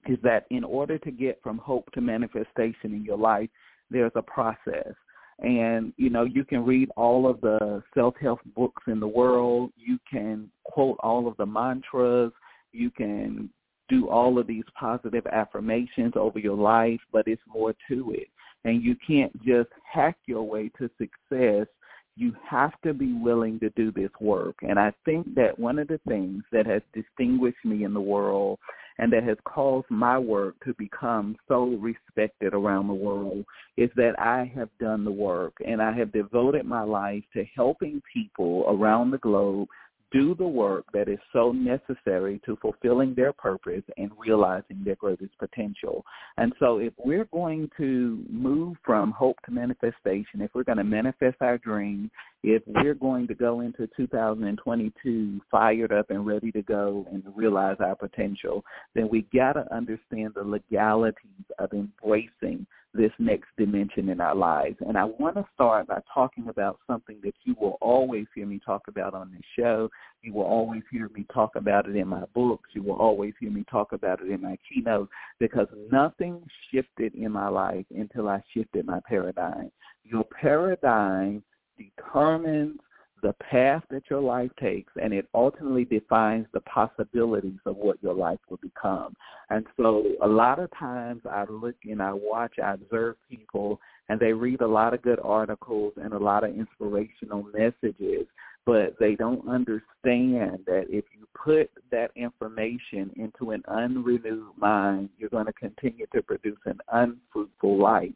is 0.08 0.18
that 0.24 0.46
in 0.50 0.64
order 0.64 0.98
to 1.00 1.12
get 1.12 1.40
from 1.44 1.58
hope 1.58 1.92
to 1.94 2.02
manifestation 2.02 2.94
in 2.94 3.04
your 3.04 3.18
life, 3.18 3.50
there's 3.90 4.12
a 4.16 4.22
process. 4.22 4.94
And, 5.40 5.92
you 5.98 6.10
know, 6.10 6.24
you 6.24 6.46
can 6.46 6.66
read 6.66 6.90
all 6.96 7.30
of 7.30 7.42
the 7.42 7.84
self-help 7.94 8.40
books 8.56 8.84
in 8.88 9.02
the 9.02 9.08
world. 9.08 9.72
You 9.76 10.00
can 10.10 10.50
quote 10.64 10.98
all 11.02 11.28
of 11.28 11.36
the 11.38 11.46
mantras. 11.46 12.32
You 12.72 12.92
can 12.92 13.50
do 13.90 14.10
all 14.10 14.40
of 14.40 14.48
these 14.48 14.64
positive 14.80 15.28
affirmations 15.28 16.14
over 16.16 16.40
your 16.40 16.58
life, 16.58 17.02
but 17.12 17.28
it's 17.28 17.42
more 17.48 17.74
to 17.90 18.12
it. 18.12 18.28
And 18.66 18.84
you 18.84 18.96
can't 19.08 19.34
just 19.46 19.70
hack 19.90 20.18
your 20.28 20.44
way 20.44 20.70
to 20.78 20.90
success 20.98 21.68
you 22.18 22.34
have 22.50 22.72
to 22.84 22.94
be 22.94 23.14
willing 23.14 23.60
to 23.60 23.70
do 23.72 23.92
this 23.92 24.12
work. 24.22 24.56
And 24.62 24.80
I 24.80 24.94
think 25.04 25.36
that 25.36 25.58
one 25.60 25.80
of 25.80 25.88
the 25.88 26.00
things 26.08 26.44
that 26.52 26.66
has 26.66 26.82
distinguished 26.94 27.64
me 27.66 27.84
in 27.84 27.94
the 27.94 28.00
world 28.00 28.60
and 28.98 29.12
that 29.12 29.24
has 29.24 29.38
caused 29.44 29.90
my 29.90 30.18
work 30.18 30.56
to 30.64 30.74
become 30.76 31.36
so 31.50 31.66
respected 31.66 32.54
around 32.54 32.88
the 32.88 32.94
world 32.94 33.44
is 33.76 33.90
that 33.98 34.18
I 34.18 34.50
have 34.56 34.70
done 34.80 35.04
the 35.04 35.12
work 35.12 35.54
and 35.66 35.82
I 35.82 35.92
have 35.92 36.14
devoted 36.14 36.66
my 36.66 36.84
life 36.84 37.24
to 37.34 37.44
helping 37.54 38.02
people 38.14 38.64
around 38.70 39.12
the 39.12 39.18
globe 39.18 39.68
do 40.16 40.34
the 40.34 40.48
work 40.48 40.86
that 40.94 41.10
is 41.10 41.20
so 41.34 41.52
necessary 41.52 42.40
to 42.46 42.58
fulfilling 42.62 43.14
their 43.16 43.34
purpose 43.34 43.84
and 43.98 44.10
realizing 44.18 44.82
their 44.86 44.96
greatest 44.96 45.38
potential. 45.38 46.06
And 46.38 46.54
so 46.58 46.78
if 46.78 46.94
we're 46.98 47.26
going 47.26 47.70
to 47.76 48.24
move 48.30 48.78
from 48.86 49.12
hope 49.12 49.36
to 49.46 49.52
manifestation, 49.52 50.40
if 50.40 50.52
we're 50.54 50.64
going 50.64 50.78
to 50.78 50.86
manifest 50.86 51.36
our 51.42 51.58
dreams, 51.58 52.12
if 52.48 52.62
we're 52.68 52.94
going 52.94 53.26
to 53.26 53.34
go 53.34 53.62
into 53.62 53.90
2022 53.98 55.42
fired 55.50 55.92
up 55.92 56.12
and 56.12 56.28
ready 56.28 56.52
to 56.52 56.62
go 56.62 57.04
and 57.12 57.24
realize 57.36 57.78
our 57.80 57.96
potential, 57.96 58.64
then 58.94 59.10
we 59.10 59.26
got 59.34 59.54
to 59.54 59.76
understand 59.76 60.34
the 60.36 60.44
legalities 60.44 61.46
of 61.58 61.74
embracing 61.74 62.68
this 62.94 63.12
next 63.18 63.48
dimension 63.58 64.10
in 64.10 64.22
our 64.22 64.36
lives. 64.36 64.78
And 64.88 64.96
I 64.96 65.06
want 65.06 65.36
to 65.38 65.46
start 65.56 65.88
by 65.88 66.00
talking 66.14 66.48
about 66.48 66.80
something 66.86 67.18
that 67.24 67.34
you 67.46 67.56
will 67.60 67.80
always 67.82 68.28
hear 68.36 68.46
me 68.46 68.62
talk 68.64 68.84
about 68.88 69.16
on 69.16 69.32
this 69.32 69.42
show. 69.58 69.90
You 70.22 70.34
will 70.34 70.44
always 70.44 70.84
hear 70.92 71.10
me 71.16 71.26
talk 71.34 71.56
about 71.56 71.90
it 71.90 71.96
in 71.96 72.08
my 72.08 72.26
books. 72.36 72.70
You 72.74 72.84
will 72.84 72.96
always 72.96 73.34
hear 73.40 73.50
me 73.50 73.66
talk 73.70 73.92
about 73.92 74.22
it 74.22 74.30
in 74.30 74.42
my 74.42 74.58
keynote 74.70 75.10
because 75.40 75.68
nothing 75.92 76.44
shifted 76.72 77.16
in 77.16 77.32
my 77.32 77.48
life 77.48 77.86
until 77.90 78.30
I 78.30 78.44
shifted 78.54 78.86
my 78.86 79.00
paradigm. 79.08 79.72
Your 80.04 80.24
paradigm 80.24 81.44
determines 81.78 82.80
the 83.26 83.34
path 83.34 83.82
that 83.90 84.04
your 84.10 84.22
life 84.22 84.52
takes 84.62 84.92
and 85.02 85.12
it 85.14 85.28
ultimately 85.34 85.86
defines 85.86 86.46
the 86.54 86.60
possibilities 86.62 87.60
of 87.66 87.76
what 87.76 87.98
your 88.04 88.14
life 88.14 88.40
will 88.50 88.60
become. 88.62 89.16
And 89.50 89.66
so 89.78 90.04
a 90.22 90.28
lot 90.28 90.60
of 90.60 90.70
times 90.78 91.22
I 91.30 91.46
look 91.50 91.76
and 91.86 92.04
I 92.04 92.14
watch, 92.14 92.54
I 92.64 92.74
observe 92.74 93.16
people 93.28 93.80
and 94.10 94.20
they 94.20 94.34
read 94.34 94.62
a 94.62 94.68
lot 94.68 94.94
of 94.94 95.02
good 95.02 95.20
articles 95.24 95.94
and 95.98 96.14
a 96.14 96.20
lot 96.20 96.44
of 96.44 96.56
inspirational 96.56 97.44
messages, 97.52 98.28
but 98.66 98.96
they 99.00 99.16
don't 99.16 99.48
understand 99.50 100.60
that 100.68 100.86
if 100.90 101.06
you 101.18 101.28
put 101.34 101.72
that 101.92 102.12
information 102.16 103.12
into 103.16 103.52
an 103.52 103.64
unrenewed 103.68 104.58
mind, 104.58 105.10
you're 105.18 105.30
going 105.30 105.48
to 105.48 105.54
continue 105.54 106.06
to 106.14 106.22
produce 106.22 106.60
an 106.66 106.80
unfruitful 106.92 107.82
life. 107.82 108.12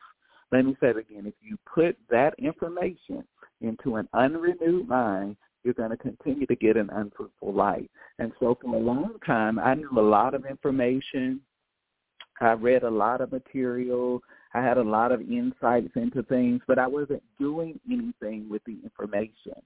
Let 0.51 0.65
me 0.65 0.75
say 0.79 0.89
it 0.89 0.97
again. 0.97 1.25
If 1.27 1.35
you 1.41 1.57
put 1.71 1.97
that 2.09 2.33
information 2.39 3.23
into 3.61 3.95
an 3.97 4.07
unrenewed 4.13 4.87
mind, 4.87 5.35
you're 5.63 5.73
going 5.73 5.91
to 5.91 5.97
continue 5.97 6.45
to 6.47 6.55
get 6.55 6.77
an 6.77 6.89
unfruitful 6.91 7.53
life. 7.53 7.85
And 8.17 8.31
so 8.39 8.57
for 8.61 8.75
a 8.75 8.79
long 8.79 9.15
time, 9.25 9.59
I 9.59 9.75
knew 9.75 9.91
a 9.97 10.01
lot 10.01 10.33
of 10.33 10.45
information. 10.45 11.41
I 12.41 12.53
read 12.53 12.83
a 12.83 12.89
lot 12.89 13.21
of 13.21 13.31
material. 13.31 14.21
I 14.53 14.63
had 14.63 14.77
a 14.77 14.83
lot 14.83 15.11
of 15.11 15.21
insights 15.21 15.91
into 15.95 16.23
things, 16.23 16.61
but 16.67 16.79
I 16.79 16.87
wasn't 16.87 17.21
doing 17.37 17.79
anything 17.91 18.49
with 18.49 18.63
the 18.65 18.77
information. 18.83 19.61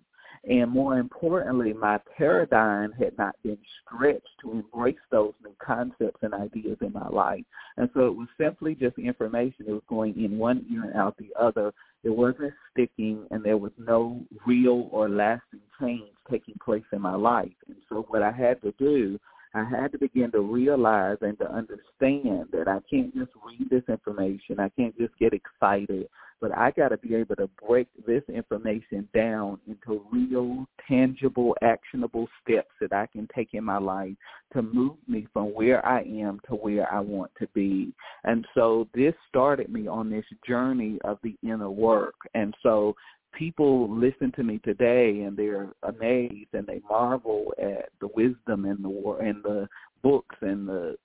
And 0.50 0.70
more 0.70 1.00
importantly, 1.00 1.74
my 1.74 2.00
paradigm 2.18 2.92
had 2.94 3.18
not 3.18 3.36
been 3.44 3.58
stretched 3.82 4.28
to 4.42 4.52
embrace 4.52 4.96
those 5.12 5.34
new 5.44 5.56
concepts 5.63 6.20
and 6.22 6.34
ideas 6.34 6.78
in 6.82 6.92
my 6.92 7.08
life. 7.08 7.44
And 7.78 7.90
so 7.94 8.08
it 8.08 8.16
was 8.16 8.28
simply 8.38 8.75
just 8.75 8.98
information 8.98 9.66
that 9.66 9.74
was 9.74 9.84
going 9.88 10.22
in 10.22 10.38
one 10.38 10.66
ear 10.72 10.84
and 10.84 10.96
out 10.96 11.18
the 11.18 11.30
other. 11.40 11.74
It 12.04 12.10
wasn't 12.10 12.54
sticking 12.72 13.25
and 13.32 13.44
there 13.44 13.58
was 13.58 13.72
no 13.78 14.22
real 14.46 14.90
or 14.92 15.08
lasting 15.08 15.62
change 15.80 16.10
taking 16.30 16.56
place 16.63 16.84
in 16.92 17.02
my 17.02 17.16
life. 17.16 17.52
And 17.68 17.78
so 17.90 18.06
what 18.10 18.22
I 18.22 18.32
had 18.32 18.62
to 18.63 18.74
do 18.78 19.20
I 19.56 19.63
had 19.63 19.92
to 19.92 20.00
begin 20.00 20.32
to 20.32 20.42
realize 20.42 21.18
and 21.22 21.38
to 21.38 21.52
understand 21.52 22.48
that 22.52 22.68
I 22.68 22.80
can't 22.90 23.13
just 23.13 23.32
read 23.46 23.70
this 23.70 23.84
information. 23.88 24.60
I 24.60 24.70
can't 24.70 24.98
just 24.98 25.18
get 25.20 25.32
excited, 25.34 26.08
but 26.44 26.58
I 26.58 26.72
got 26.72 26.90
to 26.90 26.98
be 26.98 27.16
able 27.16 27.38
to 27.38 27.50
break 27.66 27.88
this 28.06 28.22
information 28.28 29.08
down 29.16 29.60
into 29.66 30.06
real, 30.12 30.66
tangible, 30.90 31.56
actionable 31.62 32.28
steps 32.42 32.72
that 32.82 32.92
I 32.92 33.08
can 33.08 33.30
take 33.34 33.54
in 33.54 33.64
my 33.64 33.78
life 33.78 34.12
to 34.52 34.62
move 34.62 34.98
me 35.08 35.26
from 35.32 35.54
where 35.54 35.84
I 35.86 36.02
am 36.02 36.42
to 36.50 36.56
where 36.56 36.94
I 36.94 37.00
want 37.00 37.32
to 37.40 37.48
be. 37.54 37.94
And 38.26 38.46
so 38.54 38.90
this 38.94 39.14
started 39.30 39.72
me 39.72 39.88
on 39.88 40.10
this 40.10 40.26
journey 40.46 41.00
of 41.06 41.18
the 41.24 41.38
inner 41.44 41.72
work. 41.72 42.16
And 42.34 42.54
so 42.62 42.94
people 43.34 43.90
listen 43.90 44.34
to 44.36 44.44
me 44.44 44.60
today 44.66 45.22
and 45.22 45.38
they're 45.38 45.72
amazed 45.84 46.50
and 46.52 46.68
they 46.68 46.82
marvel 46.90 47.54
at 47.58 47.88
the 48.02 48.10
wisdom 48.18 48.66
and 48.66 48.84
the 48.84 48.90
war 48.90 49.22
and 49.22 49.42
the 49.44 49.66
books 50.02 50.36
and 50.42 50.68
the 50.68 50.98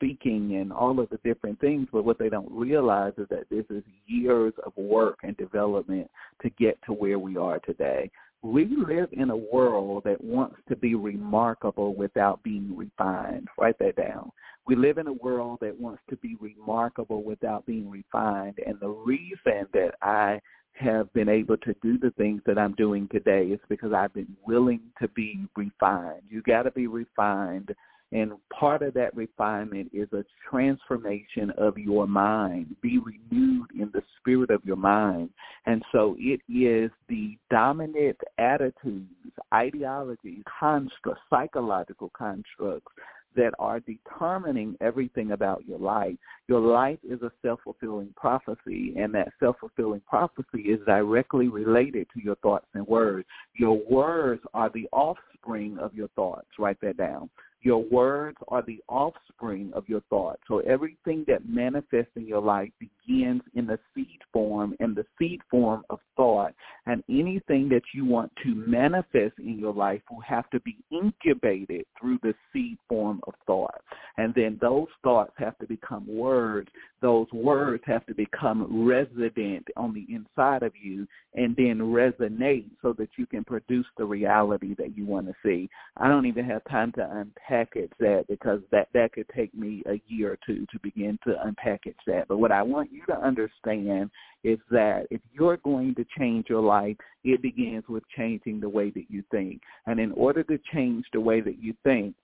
speaking 0.00 0.56
and 0.56 0.72
all 0.72 0.98
of 0.98 1.08
the 1.10 1.18
different 1.22 1.60
things 1.60 1.86
but 1.92 2.04
what 2.04 2.18
they 2.18 2.30
don't 2.30 2.50
realize 2.50 3.12
is 3.18 3.26
that 3.28 3.44
this 3.50 3.64
is 3.68 3.82
years 4.06 4.54
of 4.64 4.72
work 4.76 5.18
and 5.22 5.36
development 5.36 6.10
to 6.40 6.48
get 6.50 6.78
to 6.86 6.92
where 6.92 7.18
we 7.18 7.36
are 7.36 7.58
today 7.60 8.10
we 8.42 8.64
live 8.64 9.10
in 9.12 9.28
a 9.28 9.36
world 9.36 10.04
that 10.04 10.22
wants 10.22 10.56
to 10.70 10.76
be 10.76 10.94
remarkable 10.94 11.94
without 11.94 12.42
being 12.42 12.74
refined. 12.74 13.48
Write 13.58 13.78
that 13.80 13.96
down. 13.96 14.30
We 14.66 14.76
live 14.76 14.96
in 14.96 15.08
a 15.08 15.12
world 15.12 15.58
that 15.60 15.78
wants 15.78 16.02
to 16.08 16.16
be 16.16 16.36
remarkable 16.40 17.22
without 17.22 17.66
being 17.66 17.90
refined. 17.90 18.58
And 18.64 18.80
the 18.80 18.88
reason 18.88 19.66
that 19.74 19.94
I 20.00 20.40
have 20.72 21.12
been 21.12 21.28
able 21.28 21.58
to 21.58 21.74
do 21.82 21.98
the 21.98 22.12
things 22.12 22.40
that 22.46 22.56
I'm 22.56 22.74
doing 22.74 23.08
today 23.12 23.46
is 23.46 23.60
because 23.68 23.92
I've 23.92 24.14
been 24.14 24.34
willing 24.46 24.80
to 25.02 25.08
be 25.08 25.44
refined. 25.54 26.22
You 26.30 26.40
got 26.42 26.62
to 26.62 26.70
be 26.70 26.86
refined. 26.86 27.74
And 28.12 28.32
part 28.52 28.82
of 28.82 28.94
that 28.94 29.14
refinement 29.14 29.90
is 29.92 30.08
a 30.12 30.24
transformation 30.50 31.50
of 31.56 31.78
your 31.78 32.08
mind. 32.08 32.74
Be 32.82 32.98
renewed 32.98 33.70
in 33.78 33.90
the 33.92 34.02
spirit 34.18 34.50
of 34.50 34.64
your 34.64 34.76
mind. 34.76 35.30
And 35.66 35.82
so 35.92 36.16
it 36.18 36.40
is 36.52 36.90
the 37.08 37.38
dominant 37.50 38.18
attitudes, 38.38 39.06
ideologies, 39.54 40.42
constructs, 40.58 41.22
psychological 41.30 42.10
constructs 42.16 42.92
that 43.36 43.54
are 43.60 43.78
determining 43.78 44.76
everything 44.80 45.30
about 45.30 45.64
your 45.64 45.78
life. 45.78 46.16
Your 46.48 46.58
life 46.58 46.98
is 47.08 47.22
a 47.22 47.30
self-fulfilling 47.42 48.12
prophecy, 48.16 48.94
and 48.98 49.14
that 49.14 49.28
self-fulfilling 49.38 50.00
prophecy 50.00 50.62
is 50.62 50.80
directly 50.84 51.46
related 51.46 52.08
to 52.12 52.24
your 52.24 52.34
thoughts 52.36 52.66
and 52.74 52.84
words. 52.88 53.28
Your 53.54 53.80
words 53.88 54.42
are 54.52 54.68
the 54.74 54.88
offspring 54.90 55.78
of 55.78 55.94
your 55.94 56.08
thoughts. 56.16 56.48
Write 56.58 56.80
that 56.80 56.96
down. 56.96 57.30
Your 57.62 57.84
words 57.84 58.38
are 58.48 58.62
the 58.62 58.80
offspring 58.88 59.70
of 59.74 59.88
your 59.88 60.00
thoughts. 60.08 60.40
So 60.48 60.60
everything 60.60 61.24
that 61.28 61.48
manifests 61.48 62.12
in 62.16 62.26
your 62.26 62.40
life 62.40 62.70
begins 62.78 63.42
in 63.54 63.66
the 63.66 63.78
seed 63.94 64.20
form 64.32 64.74
and 64.80 64.96
the 64.96 65.04
seed 65.18 65.40
form 65.50 65.82
of 65.90 65.98
thought. 66.16 66.54
And 66.86 67.04
anything 67.10 67.68
that 67.68 67.82
you 67.94 68.06
want 68.06 68.32
to 68.44 68.54
manifest 68.54 69.38
in 69.38 69.58
your 69.58 69.74
life 69.74 70.00
will 70.10 70.20
have 70.20 70.48
to 70.50 70.60
be 70.60 70.76
incubated 70.90 71.84
through 72.00 72.18
the 72.22 72.34
seed 72.52 72.78
form 72.88 73.20
of 73.26 73.34
thought. 73.46 73.82
And 74.16 74.34
then 74.34 74.58
those 74.60 74.88
thoughts 75.02 75.32
have 75.36 75.58
to 75.58 75.66
become 75.66 76.06
words. 76.06 76.68
Those 77.02 77.26
words 77.32 77.82
have 77.86 78.06
to 78.06 78.14
become 78.14 78.86
resident 78.86 79.66
on 79.76 79.92
the 79.94 80.06
inside 80.14 80.62
of 80.62 80.72
you 80.80 81.06
and 81.34 81.54
then 81.56 81.78
resonate 81.78 82.70
so 82.82 82.92
that 82.94 83.08
you 83.16 83.26
can 83.26 83.44
produce 83.44 83.86
the 83.96 84.04
reality 84.04 84.74
that 84.78 84.96
you 84.96 85.04
want 85.04 85.26
to 85.26 85.34
see. 85.44 85.68
I 85.96 86.08
don't 86.08 86.26
even 86.26 86.44
have 86.46 86.62
time 86.64 86.92
to 86.92 87.02
unpackage 87.50 87.90
that 87.98 88.24
because 88.28 88.60
that, 88.70 88.88
that 88.94 89.12
could 89.12 89.26
take 89.34 89.54
me 89.54 89.82
a 89.86 90.00
year 90.06 90.32
or 90.32 90.38
two 90.46 90.66
to 90.72 90.78
begin 90.82 91.18
to 91.24 91.34
unpackage 91.46 91.94
that. 92.06 92.28
But 92.28 92.38
what 92.38 92.52
I 92.52 92.62
want 92.62 92.92
you 92.92 93.04
to 93.06 93.18
understand 93.18 94.10
is 94.44 94.58
that 94.70 95.06
if 95.10 95.20
you're 95.32 95.58
going 95.58 95.94
to 95.96 96.04
change 96.18 96.46
your 96.48 96.62
life, 96.62 96.96
it 97.24 97.42
begins 97.42 97.84
with 97.88 98.02
changing 98.16 98.60
the 98.60 98.68
way 98.68 98.90
that 98.90 99.04
you 99.08 99.22
think. 99.30 99.60
And 99.86 100.00
in 100.00 100.12
order 100.12 100.42
to 100.44 100.58
change 100.72 101.04
the 101.12 101.20
way 101.20 101.40
that 101.40 101.62
you 101.62 101.74
think, 101.84 102.14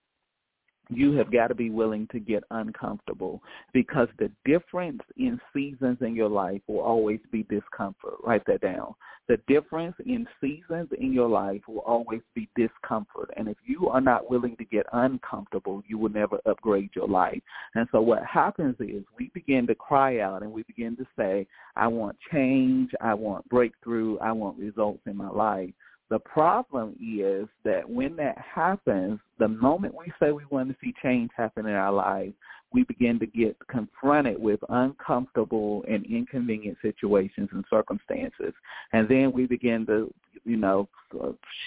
you 0.89 1.13
have 1.13 1.33
got 1.33 1.49
to 1.49 1.55
be 1.55 1.71
willing 1.71 2.09
to 2.13 2.21
get 2.21 2.45
uncomfortable 2.51 3.43
because 3.73 4.09
the 4.19 4.31
difference 4.45 5.01
in 5.17 5.41
seasons 5.53 5.99
in 6.01 6.15
your 6.15 6.29
life 6.29 6.61
will 6.67 6.81
always 6.81 7.21
be 7.33 7.43
discomfort. 7.45 8.15
Write 8.25 8.45
that 8.47 8.61
down. 8.61 8.95
The 9.29 9.39
difference 9.49 9.97
in 10.05 10.27
seasons 10.41 10.89
in 11.01 11.13
your 11.13 11.29
life 11.29 11.63
will 11.67 11.81
always 11.81 12.21
be 12.35 12.49
discomfort. 12.55 13.31
And 13.37 13.49
if 13.49 13.57
you 13.67 13.89
are 13.89 14.01
not 14.01 14.31
willing 14.31 14.57
to 14.57 14.65
get 14.65 14.87
uncomfortable, 14.93 15.83
you 15.89 15.99
will 15.99 16.11
never 16.11 16.39
upgrade 16.47 16.91
your 16.95 17.09
life. 17.09 17.41
And 17.75 17.89
so 17.91 18.01
what 18.01 18.25
happens 18.25 18.77
is 18.79 19.03
we 19.19 19.31
begin 19.35 19.67
to 19.67 19.75
cry 19.75 20.21
out 20.21 20.43
and 20.43 20.53
we 20.53 20.63
begin 20.63 20.97
to 20.97 21.07
say, 21.19 21.49
I 21.75 21.89
want 21.89 22.17
change, 22.33 22.93
I 23.01 23.15
want 23.15 23.49
breakthrough, 23.49 24.17
I 24.19 24.31
want 24.31 24.59
results 24.59 25.01
in 25.07 25.17
my 25.17 25.31
life. 25.31 25.71
The 26.09 26.21
problem 26.21 26.95
is 27.03 27.49
that 27.65 27.89
when 27.89 28.15
that 28.17 28.39
happens, 28.39 29.19
the 29.39 29.49
moment 29.49 29.95
we 29.95 30.13
say 30.21 30.31
we 30.31 30.45
want 30.51 30.69
to 30.69 30.77
see 30.81 30.95
change 31.03 31.31
happen 31.37 31.67
in 31.67 31.75
our 31.75 31.93
lives, 31.93 32.33
we 32.73 32.85
begin 32.85 33.19
to 33.19 33.27
get 33.27 33.57
confronted 33.69 34.41
with 34.41 34.61
uncomfortable 34.69 35.85
and 35.89 36.05
inconvenient 36.07 36.79
situations 36.81 37.49
and 37.53 37.65
circumstances. 37.69 38.53
And 38.93 39.09
then 39.09 39.33
we 39.33 39.47
begin 39.47 39.85
to, 39.87 40.13
you 40.45 40.57
know, 40.57 40.89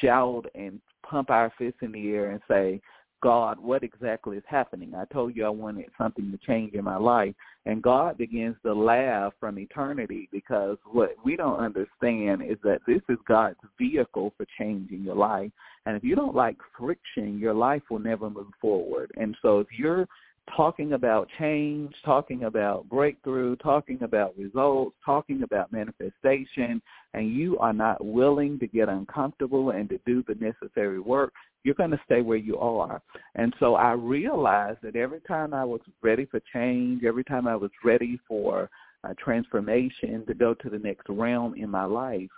shout 0.01 0.45
and 0.55 0.79
pump 1.03 1.29
our 1.29 1.51
fists 1.57 1.79
in 1.81 1.91
the 1.91 2.11
air 2.11 2.31
and 2.31 2.41
say, 2.47 2.81
God, 3.21 3.59
what 3.59 3.83
exactly 3.83 4.37
is 4.37 4.43
happening? 4.47 4.93
I 4.95 5.05
told 5.05 5.35
you 5.35 5.45
I 5.45 5.49
wanted 5.49 5.85
something 5.97 6.31
to 6.31 6.37
change 6.45 6.73
in 6.73 6.83
my 6.83 6.97
life. 6.97 7.35
And 7.65 7.83
God 7.83 8.17
begins 8.17 8.55
to 8.63 8.73
laugh 8.73 9.33
from 9.39 9.59
eternity 9.59 10.29
because 10.31 10.77
what 10.91 11.15
we 11.23 11.35
don't 11.35 11.59
understand 11.59 12.41
is 12.41 12.57
that 12.63 12.79
this 12.87 13.01
is 13.09 13.17
God's 13.27 13.57
vehicle 13.77 14.33
for 14.37 14.45
changing 14.57 15.03
your 15.03 15.15
life. 15.15 15.51
And 15.85 15.97
if 15.97 16.03
you 16.03 16.15
don't 16.15 16.35
like 16.35 16.57
friction, 16.77 17.37
your 17.39 17.53
life 17.53 17.83
will 17.89 17.99
never 17.99 18.29
move 18.29 18.47
forward. 18.61 19.11
And 19.17 19.35
so 19.41 19.59
if 19.59 19.67
you're 19.77 20.07
talking 20.55 20.93
about 20.93 21.27
change, 21.37 21.93
talking 22.03 22.43
about 22.43 22.87
breakthrough, 22.89 23.55
talking 23.57 24.01
about 24.03 24.37
results, 24.37 24.95
talking 25.05 25.43
about 25.43 25.71
manifestation, 25.71 26.81
and 27.13 27.33
you 27.33 27.57
are 27.59 27.73
not 27.73 28.03
willing 28.03 28.59
to 28.59 28.67
get 28.67 28.89
uncomfortable 28.89 29.71
and 29.71 29.89
to 29.89 29.99
do 30.05 30.23
the 30.27 30.35
necessary 30.35 30.99
work, 30.99 31.33
you're 31.63 31.75
going 31.75 31.91
to 31.91 31.99
stay 32.05 32.21
where 32.21 32.37
you 32.37 32.57
are. 32.57 33.01
And 33.35 33.53
so 33.59 33.75
I 33.75 33.91
realized 33.91 34.79
that 34.83 34.95
every 34.95 35.21
time 35.21 35.53
I 35.53 35.65
was 35.65 35.81
ready 36.01 36.25
for 36.25 36.41
change, 36.53 37.03
every 37.03 37.23
time 37.23 37.47
I 37.47 37.55
was 37.55 37.71
ready 37.83 38.19
for 38.27 38.69
a 39.03 39.13
transformation 39.15 40.25
to 40.27 40.33
go 40.33 40.53
to 40.53 40.69
the 40.69 40.79
next 40.79 41.07
realm 41.09 41.55
in 41.55 41.69
my 41.69 41.85
life, 41.85 42.29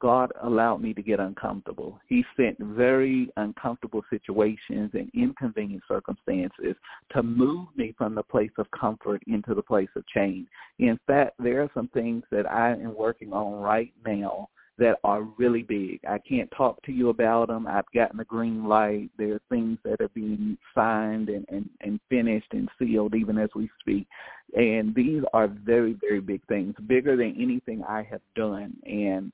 God 0.00 0.32
allowed 0.42 0.82
me 0.82 0.92
to 0.94 1.02
get 1.02 1.20
uncomfortable. 1.20 1.98
He 2.08 2.24
sent 2.36 2.58
very 2.58 3.30
uncomfortable 3.36 4.02
situations 4.10 4.90
and 4.94 5.10
inconvenient 5.14 5.82
circumstances 5.88 6.76
to 7.12 7.22
move 7.22 7.68
me 7.76 7.94
from 7.96 8.14
the 8.14 8.22
place 8.22 8.50
of 8.58 8.70
comfort 8.70 9.22
into 9.26 9.54
the 9.54 9.62
place 9.62 9.88
of 9.96 10.06
change. 10.08 10.48
In 10.78 10.98
fact, 11.06 11.34
there 11.38 11.62
are 11.62 11.70
some 11.74 11.88
things 11.88 12.24
that 12.30 12.50
I 12.50 12.72
am 12.72 12.94
working 12.96 13.32
on 13.32 13.60
right 13.60 13.92
now 14.04 14.48
that 14.78 14.98
are 15.04 15.22
really 15.38 15.62
big. 15.62 16.00
I 16.06 16.18
can't 16.18 16.50
talk 16.56 16.82
to 16.82 16.92
you 16.92 17.08
about 17.08 17.48
them. 17.48 17.66
I've 17.66 17.90
gotten 17.94 18.18
the 18.18 18.24
green 18.24 18.66
light. 18.66 19.10
There 19.16 19.34
are 19.34 19.40
things 19.48 19.78
that 19.84 20.00
are 20.00 20.10
being 20.10 20.58
signed 20.74 21.30
and, 21.30 21.46
and, 21.48 21.68
and 21.80 21.98
finished 22.10 22.52
and 22.52 22.68
sealed 22.78 23.14
even 23.14 23.38
as 23.38 23.48
we 23.54 23.70
speak. 23.80 24.06
And 24.54 24.94
these 24.94 25.22
are 25.32 25.48
very, 25.48 25.96
very 26.00 26.20
big 26.20 26.46
things, 26.46 26.74
bigger 26.86 27.16
than 27.16 27.36
anything 27.40 27.82
I 27.84 28.02
have 28.10 28.20
done. 28.34 28.76
And 28.84 29.32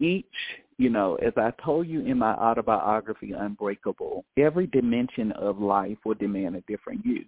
each 0.00 0.26
you 0.76 0.90
know, 0.90 1.14
as 1.16 1.32
I 1.36 1.52
told 1.64 1.86
you 1.86 2.00
in 2.00 2.18
my 2.18 2.32
autobiography, 2.32 3.32
Unbreakable, 3.32 4.24
every 4.36 4.66
dimension 4.66 5.32
of 5.32 5.60
life 5.60 5.98
will 6.04 6.14
demand 6.14 6.56
a 6.56 6.62
different 6.62 7.04
you. 7.04 7.24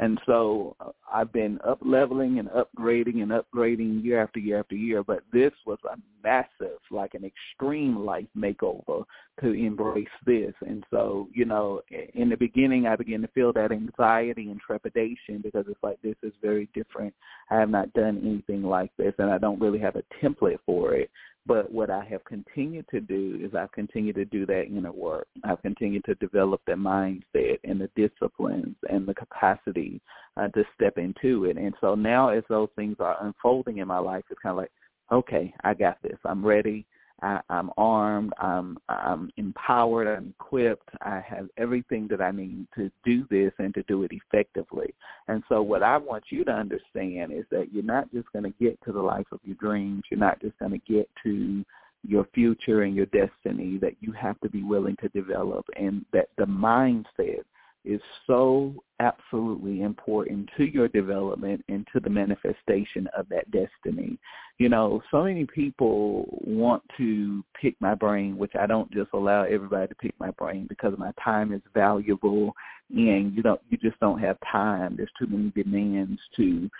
And 0.00 0.20
so 0.26 0.76
uh, 0.80 0.90
I've 1.12 1.32
been 1.32 1.58
up 1.66 1.78
leveling 1.84 2.38
and 2.38 2.48
upgrading 2.50 3.20
and 3.20 3.32
upgrading 3.32 4.04
year 4.04 4.22
after 4.22 4.38
year 4.38 4.60
after 4.60 4.76
year, 4.76 5.02
but 5.02 5.24
this 5.32 5.52
was 5.66 5.78
a 5.92 5.96
massive, 6.22 6.78
like 6.92 7.14
an 7.14 7.24
extreme 7.24 8.04
life 8.04 8.26
makeover 8.36 9.04
to 9.40 9.52
embrace 9.52 10.06
this. 10.24 10.54
And 10.60 10.84
so, 10.92 11.28
you 11.34 11.44
know, 11.44 11.82
in 12.14 12.28
the 12.28 12.36
beginning 12.36 12.86
I 12.86 12.94
began 12.94 13.22
to 13.22 13.28
feel 13.28 13.52
that 13.54 13.72
anxiety 13.72 14.50
and 14.50 14.60
trepidation 14.60 15.40
because 15.42 15.64
it's 15.68 15.82
like 15.82 16.00
this 16.02 16.16
is 16.22 16.32
very 16.40 16.68
different. 16.74 17.12
I 17.50 17.56
have 17.56 17.70
not 17.70 17.92
done 17.92 18.20
anything 18.24 18.62
like 18.62 18.92
this 18.98 19.14
and 19.18 19.30
I 19.30 19.38
don't 19.38 19.60
really 19.60 19.80
have 19.80 19.96
a 19.96 20.04
template 20.22 20.58
for 20.64 20.94
it. 20.94 21.10
But 21.48 21.72
what 21.72 21.88
I 21.88 22.04
have 22.04 22.22
continued 22.26 22.84
to 22.90 23.00
do 23.00 23.40
is 23.42 23.54
I've 23.54 23.72
continued 23.72 24.16
to 24.16 24.26
do 24.26 24.44
that 24.44 24.66
inner 24.66 24.92
work. 24.92 25.26
I've 25.44 25.62
continued 25.62 26.04
to 26.04 26.14
develop 26.16 26.60
the 26.66 26.74
mindset 26.74 27.58
and 27.64 27.80
the 27.80 27.88
disciplines 27.96 28.76
and 28.90 29.08
the 29.08 29.14
capacity 29.14 30.02
uh, 30.36 30.48
to 30.48 30.62
step 30.74 30.98
into 30.98 31.46
it. 31.46 31.56
And 31.56 31.72
so 31.80 31.94
now 31.94 32.28
as 32.28 32.44
those 32.50 32.68
things 32.76 32.96
are 33.00 33.16
unfolding 33.22 33.78
in 33.78 33.88
my 33.88 33.98
life, 33.98 34.24
it's 34.30 34.38
kind 34.42 34.52
of 34.52 34.58
like, 34.58 34.72
okay, 35.10 35.54
I 35.64 35.72
got 35.72 35.96
this. 36.02 36.18
I'm 36.26 36.44
ready. 36.44 36.84
I, 37.20 37.40
I'm 37.48 37.70
armed. 37.76 38.32
I'm 38.38 38.78
I'm 38.88 39.30
empowered. 39.36 40.06
I'm 40.06 40.34
equipped. 40.40 40.88
I 41.00 41.20
have 41.26 41.48
everything 41.56 42.06
that 42.10 42.20
I 42.20 42.30
need 42.30 42.66
to 42.76 42.90
do 43.04 43.26
this 43.30 43.52
and 43.58 43.74
to 43.74 43.82
do 43.84 44.04
it 44.04 44.12
effectively. 44.12 44.94
And 45.26 45.42
so, 45.48 45.60
what 45.62 45.82
I 45.82 45.96
want 45.96 46.24
you 46.30 46.44
to 46.44 46.52
understand 46.52 47.32
is 47.32 47.44
that 47.50 47.72
you're 47.72 47.82
not 47.82 48.12
just 48.12 48.30
going 48.32 48.44
to 48.44 48.64
get 48.64 48.78
to 48.84 48.92
the 48.92 49.00
life 49.00 49.26
of 49.32 49.40
your 49.44 49.56
dreams. 49.56 50.02
You're 50.10 50.20
not 50.20 50.40
just 50.40 50.58
going 50.58 50.72
to 50.72 50.92
get 50.92 51.08
to 51.24 51.64
your 52.06 52.26
future 52.34 52.82
and 52.82 52.94
your 52.94 53.06
destiny. 53.06 53.78
That 53.78 53.96
you 54.00 54.12
have 54.12 54.40
to 54.40 54.48
be 54.48 54.62
willing 54.62 54.96
to 55.02 55.08
develop, 55.08 55.66
and 55.76 56.04
that 56.12 56.28
the 56.38 56.44
mindset 56.44 57.42
is 57.88 58.00
so 58.26 58.74
absolutely 59.00 59.80
important 59.80 60.48
to 60.56 60.64
your 60.64 60.88
development 60.88 61.64
and 61.68 61.86
to 61.92 62.00
the 62.00 62.10
manifestation 62.10 63.08
of 63.16 63.26
that 63.30 63.50
destiny. 63.50 64.18
You 64.58 64.68
know, 64.68 65.02
so 65.10 65.24
many 65.24 65.46
people 65.46 66.26
want 66.44 66.82
to 66.98 67.42
pick 67.60 67.76
my 67.80 67.94
brain, 67.94 68.36
which 68.36 68.52
I 68.60 68.66
don't 68.66 68.92
just 68.92 69.10
allow 69.14 69.44
everybody 69.44 69.88
to 69.88 69.94
pick 69.94 70.14
my 70.20 70.30
brain 70.32 70.66
because 70.68 70.92
my 70.98 71.12
time 71.22 71.52
is 71.52 71.62
valuable 71.72 72.52
and 72.90 73.34
you 73.34 73.42
don't 73.42 73.60
you 73.70 73.78
just 73.78 73.98
don't 74.00 74.20
have 74.20 74.36
time. 74.50 74.96
There's 74.96 75.10
too 75.18 75.26
many 75.26 75.50
demands 75.50 76.20
to 76.36 76.70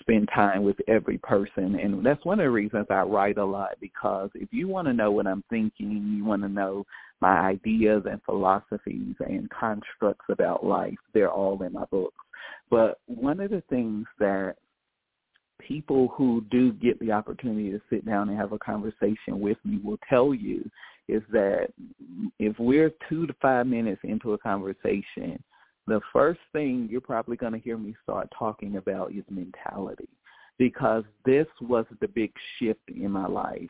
spend 0.00 0.28
time 0.34 0.62
with 0.62 0.76
every 0.88 1.18
person 1.18 1.76
and 1.76 2.04
that's 2.04 2.24
one 2.24 2.40
of 2.40 2.44
the 2.44 2.50
reasons 2.50 2.86
I 2.90 3.02
write 3.02 3.38
a 3.38 3.44
lot 3.44 3.76
because 3.80 4.30
if 4.34 4.48
you 4.52 4.68
want 4.68 4.88
to 4.88 4.94
know 4.94 5.10
what 5.10 5.26
I'm 5.26 5.44
thinking, 5.50 6.14
you 6.16 6.24
want 6.24 6.42
to 6.42 6.48
know 6.48 6.84
my 7.20 7.38
ideas 7.38 8.02
and 8.10 8.20
philosophies 8.24 9.14
and 9.20 9.48
constructs 9.50 10.24
about 10.30 10.64
life. 10.64 10.96
They're 11.12 11.30
all 11.30 11.62
in 11.62 11.72
my 11.72 11.84
books. 11.90 12.16
But 12.70 13.00
one 13.06 13.40
of 13.40 13.50
the 13.50 13.62
things 13.68 14.06
that 14.18 14.54
people 15.58 16.08
who 16.16 16.44
do 16.50 16.72
get 16.72 16.98
the 17.00 17.12
opportunity 17.12 17.70
to 17.70 17.80
sit 17.90 18.06
down 18.06 18.28
and 18.28 18.38
have 18.38 18.52
a 18.52 18.58
conversation 18.58 19.40
with 19.40 19.58
me 19.64 19.78
will 19.84 19.98
tell 20.08 20.32
you 20.34 20.68
is 21.08 21.22
that 21.32 21.68
if 22.38 22.58
we're 22.58 22.92
two 23.08 23.26
to 23.26 23.34
five 23.42 23.66
minutes 23.66 24.00
into 24.04 24.32
a 24.32 24.38
conversation, 24.38 25.42
the 25.90 26.00
first 26.12 26.40
thing 26.52 26.88
you're 26.90 27.00
probably 27.00 27.36
going 27.36 27.52
to 27.52 27.58
hear 27.58 27.76
me 27.76 27.94
start 28.02 28.28
talking 28.36 28.76
about 28.76 29.12
is 29.12 29.24
mentality 29.30 30.08
because 30.58 31.04
this 31.24 31.46
was 31.60 31.86
the 32.00 32.08
big 32.08 32.32
shift 32.58 32.80
in 32.88 33.10
my 33.10 33.26
life 33.26 33.68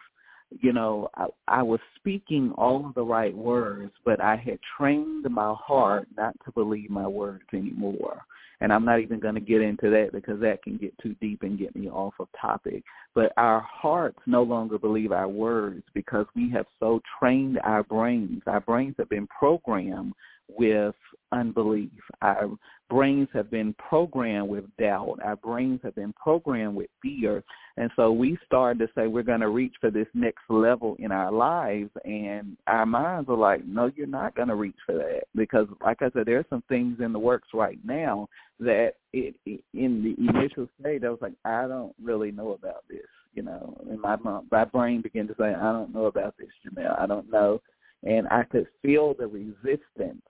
you 0.59 0.73
know, 0.73 1.09
I, 1.15 1.27
I 1.47 1.63
was 1.63 1.81
speaking 1.97 2.53
all 2.57 2.87
of 2.87 2.95
the 2.95 3.05
right 3.05 3.35
words, 3.35 3.93
but 4.05 4.21
I 4.21 4.37
had 4.37 4.59
trained 4.77 5.25
my 5.31 5.55
heart 5.57 6.09
not 6.17 6.35
to 6.45 6.53
believe 6.53 6.91
my 6.91 7.07
words 7.07 7.45
anymore. 7.53 8.21
And 8.61 8.73
I'm 8.73 8.85
not 8.85 9.01
even 9.01 9.21
going 9.21 9.35
to 9.35 9.41
get 9.41 9.63
into 9.63 9.89
that 9.91 10.11
because 10.13 10.41
that 10.41 10.63
can 10.63 10.77
get 10.77 10.93
too 10.99 11.15
deep 11.21 11.43
and 11.43 11.59
get 11.59 11.75
me 11.75 11.89
off 11.89 12.15
of 12.21 12.29
topic. 12.39 12.83
But 13.15 13.33
our 13.37 13.61
hearts 13.61 14.19
no 14.27 14.43
longer 14.43 14.79
believe 14.79 15.13
our 15.13 15.29
words 15.29 15.83
because 15.95 16.27
we 16.37 16.51
have 16.51 16.67
so 16.79 17.01
trained 17.19 17.59
our 17.65 17.83
brains. 17.83 18.43
Our 18.47 18.61
brains 18.61 18.97
have 18.99 19.09
been 19.09 19.27
programmed 19.27 20.13
with 20.49 20.95
unbelief. 21.33 21.91
Our 22.23 22.51
brains 22.91 23.29
have 23.33 23.51
been 23.51 23.73
programmed 23.75 24.49
with 24.49 24.65
doubt. 24.77 25.19
Our 25.25 25.37
brains 25.37 25.81
have 25.85 25.95
been 25.95 26.13
programmed 26.13 26.75
with 26.75 26.91
fear. 27.01 27.43
And 27.77 27.91
so 27.95 28.11
we 28.11 28.37
started 28.45 28.81
to 28.81 28.93
say 28.95 29.07
we're 29.07 29.23
going 29.23 29.41
to 29.41 29.49
reach 29.49 29.75
for 29.81 29.91
this 29.91 30.09
next 30.13 30.43
level 30.51 30.97
in 30.99 31.13
our 31.13 31.33
lives. 31.33 31.91
And 32.05 32.57
our 32.67 32.85
minds 32.85 33.31
are 33.31 33.37
like, 33.37 33.65
no, 33.65 33.91
you're 33.95 34.09
not 34.09 34.35
going 34.35 34.49
to 34.49 34.57
reach 34.57 34.77
for 34.85 34.97
that. 34.97 35.23
Because 35.35 35.69
like 35.83 36.03
I 36.03 36.11
said, 36.11 36.27
there's 36.27 36.45
some 36.51 36.65
things 36.69 36.99
in 37.01 37.13
the 37.13 37.19
works 37.19 37.49
right 37.55 37.79
now 37.85 38.29
that 38.59 38.95
it, 39.13 39.37
it 39.47 39.63
in 39.73 40.03
the 40.03 40.39
initial 40.39 40.69
state, 40.81 41.05
I 41.05 41.11
was 41.11 41.21
like, 41.23 41.35
I 41.45 41.67
don't 41.69 41.95
really 42.03 42.33
know 42.33 42.53
about 42.53 42.85
this. 42.91 43.07
You 43.33 43.45
know, 43.45 43.77
and 43.89 44.01
my 44.01 44.17
my 44.51 44.65
brain 44.65 45.03
began 45.03 45.29
to 45.29 45.35
say, 45.39 45.55
I 45.55 45.73
don't 45.73 45.95
know 45.95 46.07
about 46.07 46.35
this, 46.37 46.49
Jamelle. 46.67 47.01
I 47.01 47.07
don't 47.07 47.31
know. 47.31 47.63
And 48.03 48.27
I 48.27 48.43
could 48.43 48.67
feel 48.83 49.15
the 49.15 49.29
resistance 49.29 50.23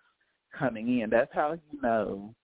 coming 0.57 1.01
in. 1.01 1.09
That's 1.09 1.31
how 1.33 1.53
you 1.53 1.81
know 1.81 2.35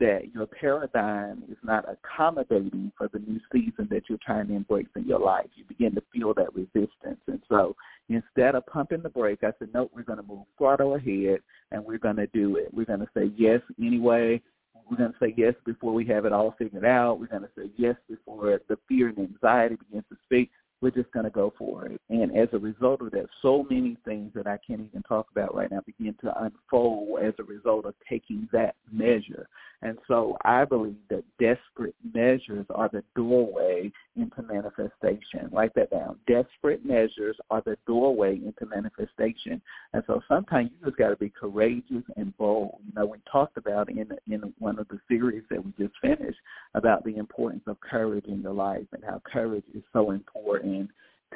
that 0.00 0.34
your 0.34 0.46
paradigm 0.46 1.42
is 1.50 1.56
not 1.62 1.84
accommodating 1.88 2.92
for 2.96 3.08
the 3.12 3.18
new 3.20 3.40
season 3.52 3.88
that 3.90 4.02
you're 4.08 4.18
trying 4.24 4.48
to 4.48 4.54
embrace 4.54 4.88
in 4.96 5.06
your 5.06 5.20
life. 5.20 5.46
You 5.54 5.64
begin 5.64 5.94
to 5.94 6.02
feel 6.12 6.34
that 6.34 6.54
resistance. 6.54 7.20
And 7.26 7.40
so 7.48 7.76
instead 8.08 8.54
of 8.54 8.66
pumping 8.66 9.02
the 9.02 9.08
brake, 9.08 9.40
I 9.42 9.52
said, 9.58 9.68
nope, 9.72 9.90
we're 9.94 10.02
going 10.02 10.18
to 10.18 10.26
move 10.26 10.46
throttle 10.58 10.94
ahead 10.94 11.40
and 11.70 11.84
we're 11.84 11.98
going 11.98 12.16
to 12.16 12.26
do 12.28 12.56
it. 12.56 12.72
We're 12.72 12.84
going 12.84 13.00
to 13.00 13.08
say 13.16 13.30
yes 13.36 13.60
anyway. 13.80 14.42
We're 14.90 14.98
going 14.98 15.12
to 15.12 15.18
say 15.18 15.32
yes 15.36 15.54
before 15.64 15.94
we 15.94 16.04
have 16.06 16.26
it 16.26 16.32
all 16.32 16.54
figured 16.58 16.84
out. 16.84 17.18
We're 17.18 17.26
going 17.26 17.42
to 17.42 17.50
say 17.56 17.70
yes 17.76 17.96
before 18.08 18.60
the 18.68 18.76
fear 18.88 19.08
and 19.08 19.18
anxiety 19.18 19.76
begins 19.76 20.04
to 20.10 20.16
speak 20.24 20.50
we're 20.84 20.90
just 20.90 21.10
going 21.12 21.24
to 21.24 21.30
go 21.30 21.50
for 21.56 21.86
it. 21.86 21.98
And 22.10 22.36
as 22.36 22.48
a 22.52 22.58
result 22.58 23.00
of 23.00 23.10
that, 23.12 23.24
so 23.40 23.66
many 23.70 23.96
things 24.04 24.32
that 24.34 24.46
I 24.46 24.58
can't 24.58 24.82
even 24.82 25.02
talk 25.08 25.28
about 25.32 25.54
right 25.54 25.70
now 25.70 25.80
begin 25.86 26.14
to 26.22 26.44
unfold 26.44 27.20
as 27.24 27.32
a 27.38 27.42
result 27.42 27.86
of 27.86 27.94
taking 28.06 28.46
that 28.52 28.74
measure. 28.92 29.48
And 29.80 29.98
so 30.06 30.36
I 30.44 30.66
believe 30.66 30.96
that 31.08 31.24
desperate 31.38 31.94
measures 32.14 32.66
are 32.74 32.90
the 32.92 33.02
doorway 33.16 33.90
into 34.16 34.42
manifestation. 34.42 35.48
Write 35.50 35.74
that 35.74 35.90
down. 35.90 36.16
Desperate 36.26 36.84
measures 36.84 37.36
are 37.50 37.62
the 37.64 37.76
doorway 37.86 38.36
into 38.36 38.66
manifestation. 38.66 39.60
And 39.94 40.02
so 40.06 40.20
sometimes 40.28 40.70
you 40.70 40.86
just 40.86 40.98
got 40.98 41.10
to 41.10 41.16
be 41.16 41.30
courageous 41.30 42.02
and 42.16 42.36
bold. 42.36 42.76
You 42.86 42.92
know, 42.94 43.06
we 43.06 43.18
talked 43.30 43.56
about 43.56 43.88
in 43.88 44.10
in 44.26 44.54
one 44.58 44.78
of 44.78 44.88
the 44.88 45.00
series 45.08 45.44
that 45.50 45.64
we 45.64 45.72
just 45.78 45.94
finished 46.00 46.38
about 46.74 47.04
the 47.04 47.16
importance 47.16 47.64
of 47.66 47.78
courage 47.80 48.24
in 48.26 48.42
your 48.42 48.54
life 48.54 48.86
and 48.92 49.02
how 49.04 49.20
courage 49.30 49.64
is 49.74 49.82
so 49.92 50.10
important 50.10 50.73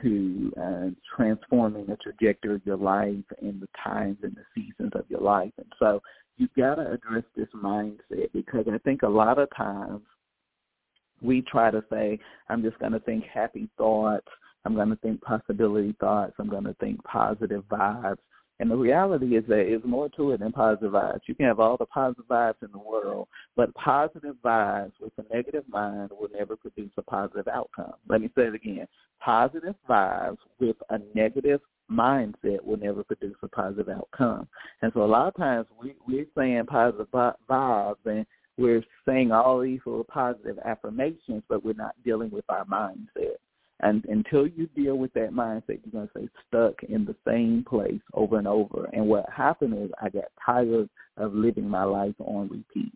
to 0.03 0.53
uh, 0.61 0.91
transforming 1.17 1.87
the 1.87 1.97
trajectory 1.97 2.55
of 2.55 2.65
your 2.65 2.77
life 2.77 3.25
and 3.41 3.61
the 3.61 3.69
times 3.83 4.19
and 4.23 4.37
the 4.37 4.45
seasons 4.55 4.93
of 4.95 5.05
your 5.09 5.21
life. 5.21 5.53
And 5.59 5.73
so 5.79 6.01
you've 6.37 6.55
got 6.57 6.77
to 6.77 6.93
address 6.93 7.25
this 7.37 7.49
mindset 7.55 8.33
because 8.33 8.67
I 8.73 8.79
think 8.79 9.03
a 9.03 9.09
lot 9.09 9.39
of 9.39 9.49
times 9.57 10.03
we 11.21 11.43
try 11.43 11.71
to 11.71 11.83
say, 11.91 12.19
I'm 12.49 12.63
just 12.63 12.79
going 12.79 12.93
to 12.93 13.01
think 13.01 13.25
happy 13.25 13.69
thoughts. 13.77 14.29
I'm 14.65 14.75
going 14.75 14.91
to 14.91 14.97
think 14.97 15.21
possibility 15.23 15.95
thoughts. 16.01 16.35
I'm 16.39 16.49
going 16.49 16.65
to 16.65 16.75
think 16.75 17.03
positive 17.05 17.65
vibes. 17.69 18.19
And 18.61 18.71
the 18.71 18.77
reality 18.77 19.37
is 19.37 19.45
that 19.45 19.67
there's 19.69 19.85
more 19.85 20.09
to 20.11 20.33
it 20.33 20.41
than 20.41 20.51
positive 20.51 20.93
vibes. 20.93 21.21
You 21.27 21.35
can 21.35 21.47
have 21.47 21.61
all 21.61 21.77
the 21.77 21.87
positive 21.87 22.25
vibes 22.27 22.63
in 22.63 22.73
the 22.73 22.79
world, 22.79 23.29
but 23.57 23.73
positive 23.75 24.35
vibes 24.45 24.93
with 25.01 25.13
a 25.19 25.35
negative 25.35 25.65
mind 25.69 26.11
will 26.11 26.29
never 26.37 26.57
produce 26.57 26.91
a 26.97 27.03
positive 27.03 27.47
outcome. 27.47 27.93
Let 28.09 28.21
me 28.21 28.31
say 28.37 28.43
it 28.43 28.55
again. 28.55 28.89
Positive 29.21 29.77
vibes 29.89 30.39
with 30.59 30.77
a 30.91 30.99
negative 31.15 31.61
mindset 31.91 32.63
will 32.65 32.79
never 32.79 33.05
produce 33.05 33.37
a 33.43 33.49
positive 33.49 33.89
outcome. 33.89 34.49
And 34.83 34.93
so 34.93 35.05
a 35.05 35.07
lot 35.07 35.29
of 35.29 35.37
times 35.37 35.67
we, 35.81 35.95
we're 36.07 36.27
saying 36.37 36.67
positive 36.67 37.09
vibes 37.13 37.97
and 38.05 38.27
we're 38.59 38.83
saying 39.07 39.31
all 39.31 39.61
these 39.61 39.81
little 39.87 40.05
positive 40.05 40.59
affirmations, 40.65 41.45
but 41.49 41.65
we're 41.65 41.75
not 41.75 41.95
dealing 42.05 42.31
with 42.31 42.45
our 42.49 42.65
mindset. 42.65 43.37
And 43.81 44.05
until 44.07 44.47
you 44.47 44.67
deal 44.75 44.97
with 44.97 45.13
that 45.15 45.31
mindset, 45.31 45.81
you're 45.85 45.93
going 45.93 46.09
to 46.09 46.19
stay 46.19 46.29
stuck 46.49 46.83
in 46.89 47.05
the 47.05 47.15
same 47.27 47.65
place 47.69 48.01
over 48.13 48.39
and 48.39 48.49
over. 48.49 48.89
And 48.93 49.07
what 49.07 49.27
happened 49.31 49.83
is 49.83 49.91
I 50.03 50.09
got 50.09 50.25
tired 50.45 50.89
of 51.17 51.35
living 51.35 51.69
my 51.69 51.85
life 51.85 52.15
on 52.19 52.49
repeat. 52.49 52.93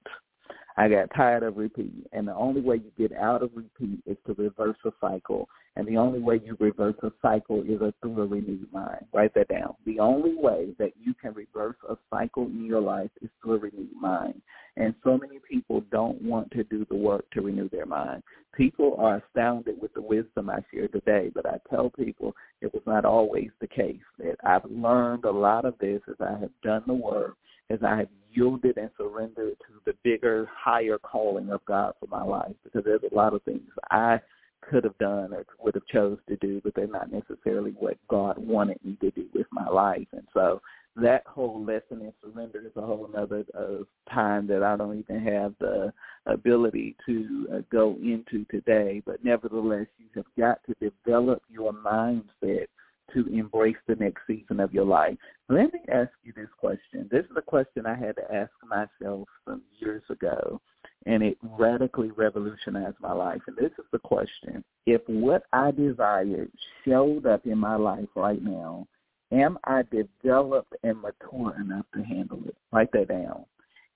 I 0.77 0.89
got 0.89 1.11
tired 1.15 1.43
of 1.43 1.57
repeat. 1.57 2.07
And 2.13 2.27
the 2.27 2.35
only 2.35 2.61
way 2.61 2.77
you 2.77 3.09
get 3.09 3.17
out 3.17 3.43
of 3.43 3.51
repeat 3.55 4.01
is 4.07 4.17
to 4.27 4.35
reverse 4.35 4.77
a 4.85 4.91
cycle. 5.01 5.49
And 5.77 5.87
the 5.87 5.97
only 5.97 6.19
way 6.19 6.41
you 6.45 6.57
reverse 6.61 6.97
a 7.03 7.11
cycle 7.23 7.63
is 7.63 7.81
a 7.81 7.95
through 8.03 8.23
a 8.23 8.27
renewed 8.27 8.71
mind. 8.73 9.07
Write 9.13 9.35
that 9.35 9.49
down. 9.49 9.75
The 9.87 10.01
only 10.01 10.35
way 10.37 10.75
that 10.79 10.93
you 11.01 11.15
can 11.15 11.33
reverse 11.33 11.77
a 11.89 11.97
cycle 12.11 12.47
in 12.47 12.65
your 12.67 12.81
life 12.81 13.11
is 13.23 13.31
through 13.43 13.55
a 13.55 13.59
renewed 13.59 13.95
mind. 13.99 14.41
And 14.77 14.95
so 15.05 15.19
many 15.19 15.39
people 15.49 15.83
don't 15.91 16.21
want 16.23 16.51
to 16.53 16.65
do 16.65 16.87
the 16.89 16.97
work 16.97 17.31
to 17.33 17.43
renew 17.43 17.69
their 17.69 17.87
mind. 17.87 18.23
People 18.55 18.97
are 18.99 19.17
astounded 19.17 19.81
with 19.81 19.95
the 19.95 20.03
wisdom 20.03 20.51
I 20.51 20.59
share 20.73 20.89
today, 20.89 21.31
but 21.35 21.47
I 21.47 21.59
tell 21.71 21.91
people 21.91 22.35
it 22.61 22.73
was 22.73 22.83
not 22.87 23.05
always 23.05 23.49
the 23.61 23.67
case. 23.67 24.01
That 24.19 24.37
I've 24.45 24.71
learned 24.71 25.25
a 25.25 25.31
lot 25.31 25.65
of 25.65 25.75
this 25.79 26.01
as 26.09 26.17
I 26.21 26.39
have 26.39 26.51
done 26.63 26.83
the 26.87 26.95
work, 26.95 27.37
as 27.73 27.81
I 27.83 27.97
have 27.97 28.09
yielded 28.33 28.77
and 28.77 28.91
surrendered 28.97 29.57
to 29.59 29.81
the 29.85 29.95
bigger, 30.03 30.49
higher 30.53 30.99
calling 30.99 31.51
of 31.51 31.65
God 31.65 31.95
for 32.01 32.07
my 32.07 32.23
life. 32.23 32.55
Because 32.65 32.85
there's 32.85 33.03
a 33.11 33.15
lot 33.15 33.35
of 33.35 33.43
things 33.43 33.63
I 33.91 34.21
could 34.61 34.85
have 34.85 34.97
done 34.99 35.33
or 35.33 35.45
would 35.61 35.75
have 35.75 35.87
chose 35.87 36.19
to 36.29 36.37
do, 36.37 36.61
but 36.63 36.75
they're 36.75 36.87
not 36.87 37.13
necessarily 37.13 37.73
what 37.73 37.97
God 38.09 38.39
wanted 38.39 38.79
me 38.85 38.97
to 39.01 39.11
do 39.11 39.27
with 39.35 39.47
my 39.51 39.69
life. 39.69 40.07
And 40.13 40.27
so 40.33 40.61
that 40.97 41.25
whole 41.27 41.65
lesson 41.65 42.03
in 42.03 42.13
surrender 42.23 42.61
is 42.61 42.73
a 42.77 42.81
whole 42.81 43.11
other 43.17 43.45
uh, 43.59 43.85
time 44.13 44.47
that 44.49 44.63
I 44.63 44.77
don't 44.77 44.99
even 44.99 45.25
have 45.25 45.55
the 45.59 45.93
ability 46.27 46.97
to 47.07 47.49
uh, 47.53 47.59
go 47.73 47.97
into 48.03 48.45
today. 48.51 49.03
But 49.05 49.25
nevertheless, 49.25 49.87
you 49.99 50.07
have 50.17 50.27
got 50.39 50.61
to 50.67 50.91
develop 50.91 51.43
your 51.51 51.73
mindset 51.73 52.67
to 53.15 53.27
embrace 53.27 53.77
the 53.87 53.97
next 53.97 54.23
season 54.27 54.61
of 54.61 54.73
your 54.73 54.85
life. 54.85 55.17
Let 55.49 55.73
me 55.73 55.81
ask 55.93 56.11
you 56.23 56.33
this 56.35 56.49
question. 56.59 57.09
This 57.11 57.25
is 57.25 57.37
a 57.37 57.43
question 57.43 57.87
I 57.87 57.95
had 57.95 58.17
to 58.17 58.35
ask 58.35 58.51
myself 58.69 59.29
some 59.47 59.63
years 59.79 60.03
ago 60.11 60.61
and 61.07 61.23
it 61.23 61.37
radically 61.43 62.11
revolutionized 62.11 62.97
my 63.01 63.13
life. 63.13 63.41
And 63.47 63.57
this 63.57 63.73
is 63.79 63.85
the 63.93 63.99
question. 63.99 64.65
If 64.87 65.03
what 65.07 65.45
I 65.53 65.71
desired 65.73 66.51
showed 66.85 67.27
up 67.27 67.47
in 67.47 67.59
my 67.59 67.77
life 67.77 68.09
right 68.15 68.43
now, 68.43 68.87
am 69.33 69.59
I 69.65 69.83
developed 69.91 70.75
and 70.83 71.01
mature 71.01 71.55
enough 71.61 71.87
to 71.95 72.03
handle 72.03 72.41
it? 72.47 72.57
Write 72.73 72.93
that 72.93 73.09
down. 73.09 73.45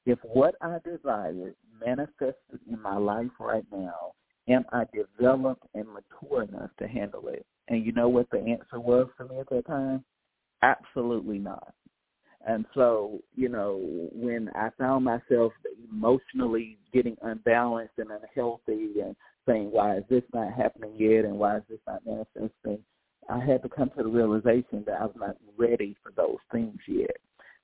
If 0.04 0.18
what 0.22 0.54
I 0.60 0.78
desired 0.84 1.54
manifested 1.84 2.60
in 2.70 2.80
my 2.80 2.96
life 2.96 3.30
right 3.38 3.64
now, 3.72 4.12
am 4.48 4.64
I 4.72 4.84
developed 4.92 5.66
and 5.74 5.86
mature 5.88 6.44
enough 6.44 6.70
to 6.78 6.88
handle 6.88 7.28
it? 7.28 7.44
And 7.68 7.84
you 7.84 7.92
know 7.92 8.08
what 8.08 8.30
the 8.30 8.38
answer 8.38 8.80
was 8.80 9.08
for 9.16 9.24
me 9.24 9.40
at 9.40 9.48
that 9.50 9.66
time? 9.66 10.04
Absolutely 10.62 11.38
not. 11.38 11.74
And 12.46 12.64
so, 12.74 13.18
you 13.34 13.48
know, 13.48 13.80
when 14.12 14.50
I 14.54 14.68
found 14.78 15.04
myself 15.04 15.52
emotionally 15.90 16.78
getting 16.92 17.16
unbalanced 17.22 17.94
and 17.98 18.10
unhealthy 18.10 19.00
and 19.00 19.16
saying, 19.48 19.70
why 19.72 19.96
is 19.98 20.04
this 20.08 20.22
not 20.32 20.52
happening 20.52 20.94
yet 20.96 21.24
and 21.24 21.38
why 21.38 21.56
is 21.56 21.62
this 21.68 21.80
not 21.86 22.06
manifesting, 22.06 22.78
I 23.28 23.44
had 23.44 23.62
to 23.62 23.68
come 23.68 23.90
to 23.96 24.04
the 24.04 24.08
realization 24.08 24.84
that 24.86 25.00
I 25.00 25.06
was 25.06 25.16
not 25.16 25.36
ready 25.56 25.96
for 26.02 26.12
those 26.12 26.38
things 26.52 26.78
yet. 26.86 27.16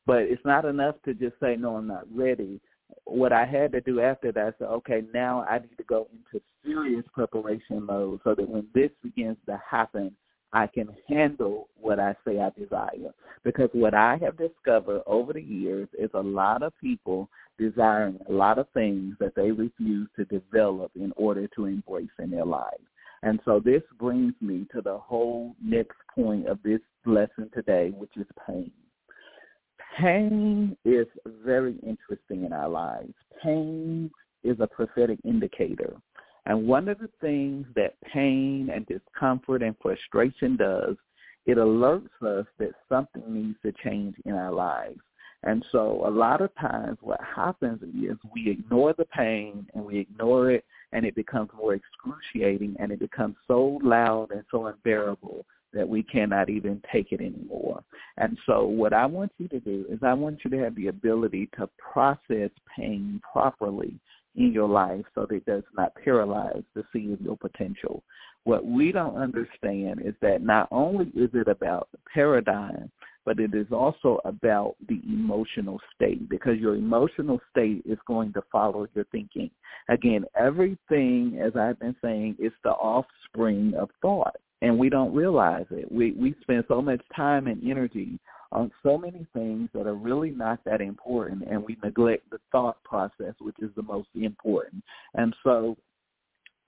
But 0.05 0.23
it's 0.23 0.45
not 0.45 0.65
enough 0.65 0.97
to 1.05 1.15
just 1.15 1.39
say, 1.41 1.55
no, 1.57 1.77
I'm 1.77 1.87
not 1.87 2.07
ready. 2.13 2.61
What 3.05 3.33
I 3.33 3.45
had 3.45 3.73
to 3.73 3.81
do 3.81 4.01
after 4.01 4.33
that, 4.33 4.47
I 4.47 4.59
said, 4.59 4.69
okay, 4.69 5.03
now 5.13 5.45
I 5.49 5.59
need 5.59 5.77
to 5.77 5.85
go 5.85 6.09
into 6.13 6.45
serious 6.65 7.05
preparation 7.13 7.85
mode 7.85 8.21
so 8.25 8.35
that 8.35 8.49
when 8.49 8.67
this 8.75 8.91
begins 9.03 9.37
to 9.47 9.61
happen, 9.69 10.15
I 10.53 10.67
can 10.67 10.89
handle 11.09 11.69
what 11.81 11.99
I 11.99 12.15
say 12.27 12.39
I 12.39 12.51
desire. 12.59 13.13
Because 13.43 13.71
what 13.73 13.95
I 13.95 14.19
have 14.19 14.37
discovered 14.37 15.03
over 15.07 15.33
the 15.33 15.43
years 15.43 15.89
is 15.99 16.11
a 16.15 16.21
lot 16.21 16.63
of 16.63 16.73
people 16.79 17.29
desiring 17.59 18.19
a 18.29 18.33
lot 18.33 18.59
of 18.59 18.67
things 18.75 19.15
that 19.19 19.35
they 19.35 19.51
refuse 19.51 20.09
to 20.17 20.25
develop 20.27 20.93
in 20.95 21.13
order 21.17 21.49
to 21.57 21.67
embrace 21.67 22.11
in 22.19 22.31
their 22.31 22.45
lives. 22.45 22.85
And 23.23 23.41
so 23.45 23.61
this 23.61 23.83
brings 23.99 24.35
me 24.41 24.67
to 24.75 24.83
the 24.83 24.99
whole 24.99 25.55
next 25.63 25.97
point 26.15 26.49
of 26.49 26.59
this 26.63 26.81
lesson 27.07 27.51
today, 27.55 27.91
which 27.97 28.17
is 28.17 28.27
pain. 28.47 28.71
Pain 29.99 30.77
is 30.85 31.07
very 31.45 31.77
interesting 31.87 32.45
in 32.45 32.53
our 32.53 32.69
lives. 32.69 33.13
Pain 33.43 34.11
is 34.43 34.57
a 34.61 34.67
prophetic 34.67 35.19
indicator. 35.25 35.95
And 36.47 36.67
one 36.67 36.89
of 36.89 36.99
the 36.99 37.11
things 37.21 37.67
that 37.77 37.95
pain 38.13 38.71
and 38.75 38.87
discomfort 38.87 39.63
and 39.63 39.77
frustration 39.81 40.57
does, 40.57 40.97
it 41.47 41.59
alerts 41.59 42.23
us 42.23 42.47
that 42.59 42.73
something 42.89 43.23
needs 43.29 43.59
to 43.63 43.73
change 43.85 44.17
in 44.25 44.33
our 44.33 44.53
lives. 44.53 45.01
And 45.45 45.65
so 45.73 46.07
a 46.07 46.11
lot 46.11 46.41
of 46.41 46.55
times 46.55 46.99
what 47.01 47.21
happens 47.21 47.83
is 47.83 48.17
we 48.33 48.51
ignore 48.51 48.95
the 48.97 49.07
pain 49.07 49.67
and 49.75 49.85
we 49.85 49.99
ignore 49.99 50.53
it 50.53 50.65
and 50.93 51.05
it 51.05 51.17
becomes 51.17 51.51
more 51.57 51.75
excruciating 51.75 52.77
and 52.79 52.93
it 52.93 53.01
becomes 53.01 53.35
so 53.49 53.81
loud 53.83 54.31
and 54.31 54.45
so 54.51 54.67
unbearable 54.67 55.45
that 55.73 55.89
we 55.89 56.03
cannot 56.03 56.51
even 56.51 56.83
take 56.93 57.13
it 57.13 57.21
anymore. 57.21 57.83
And 58.19 58.37
so 58.47 58.65
what 58.65 58.93
I 58.93 59.07
want 59.07 59.33
you 59.39 59.49
to 59.49 59.61
do 59.61 59.87
is 59.89 59.99
I 60.03 60.15
want 60.15 60.41
you 60.45 60.51
to 60.51 60.59
have 60.59 60.75
the 60.75 60.89
ability 60.89 61.49
to 61.59 61.69
process 61.93 62.51
pain 62.77 63.21
properly 63.33 63.95
in 64.37 64.53
your 64.53 64.69
life 64.69 65.05
so 65.15 65.27
that 65.29 65.35
it 65.35 65.47
does 65.47 65.65
not 65.77 65.93
paralyze 66.03 66.63
the 66.75 66.85
seed 66.93 67.13
of 67.13 67.21
your 67.21 67.37
potential. 67.37 68.03
What 68.45 68.65
we 68.65 68.93
don't 68.93 69.17
understand 69.17 70.03
is 70.05 70.15
that 70.21 70.43
not 70.43 70.69
only 70.71 71.07
is 71.15 71.31
it 71.33 71.49
about 71.49 71.89
the 71.93 71.99
paradigm, 72.13 72.91
but 73.25 73.39
it 73.39 73.55
is 73.55 73.69
also 73.71 74.19
about 74.25 74.75
the 74.89 75.01
emotional 75.07 75.79
state 75.95 76.29
because 76.29 76.59
your 76.59 76.75
emotional 76.75 77.41
state 77.51 77.83
is 77.85 77.99
going 78.07 78.33
to 78.33 78.43
follow 78.51 78.87
your 78.95 79.05
thinking. 79.13 79.51
Again, 79.89 80.25
everything, 80.37 81.41
as 81.41 81.53
I've 81.57 81.79
been 81.79 81.95
saying, 82.03 82.37
is 82.41 82.53
the 82.65 82.71
offspring 82.71 83.75
of 83.79 83.91
thought, 84.01 84.37
and 84.63 84.79
we 84.79 84.89
don't 84.89 85.15
realize 85.15 85.67
it. 85.71 85.91
We 85.93 86.13
we 86.13 86.35
spend 86.41 86.65
so 86.69 86.81
much 86.81 87.03
time 87.15 87.49
and 87.49 87.63
energy 87.69 88.19
on 88.53 88.71
so 88.83 88.97
many 88.97 89.27
things 89.35 89.69
that 89.75 89.87
are 89.87 89.95
really 89.95 90.31
not 90.31 90.61
that 90.65 90.81
important, 90.81 91.43
and 91.51 91.63
we 91.63 91.77
neglect 91.83 92.31
the 92.31 92.39
thought 92.51 92.83
process, 92.85 93.35
which 93.41 93.57
is 93.61 93.71
the 93.77 93.83
most 93.83 94.09
important. 94.15 94.83
And 95.15 95.35
so 95.43 95.77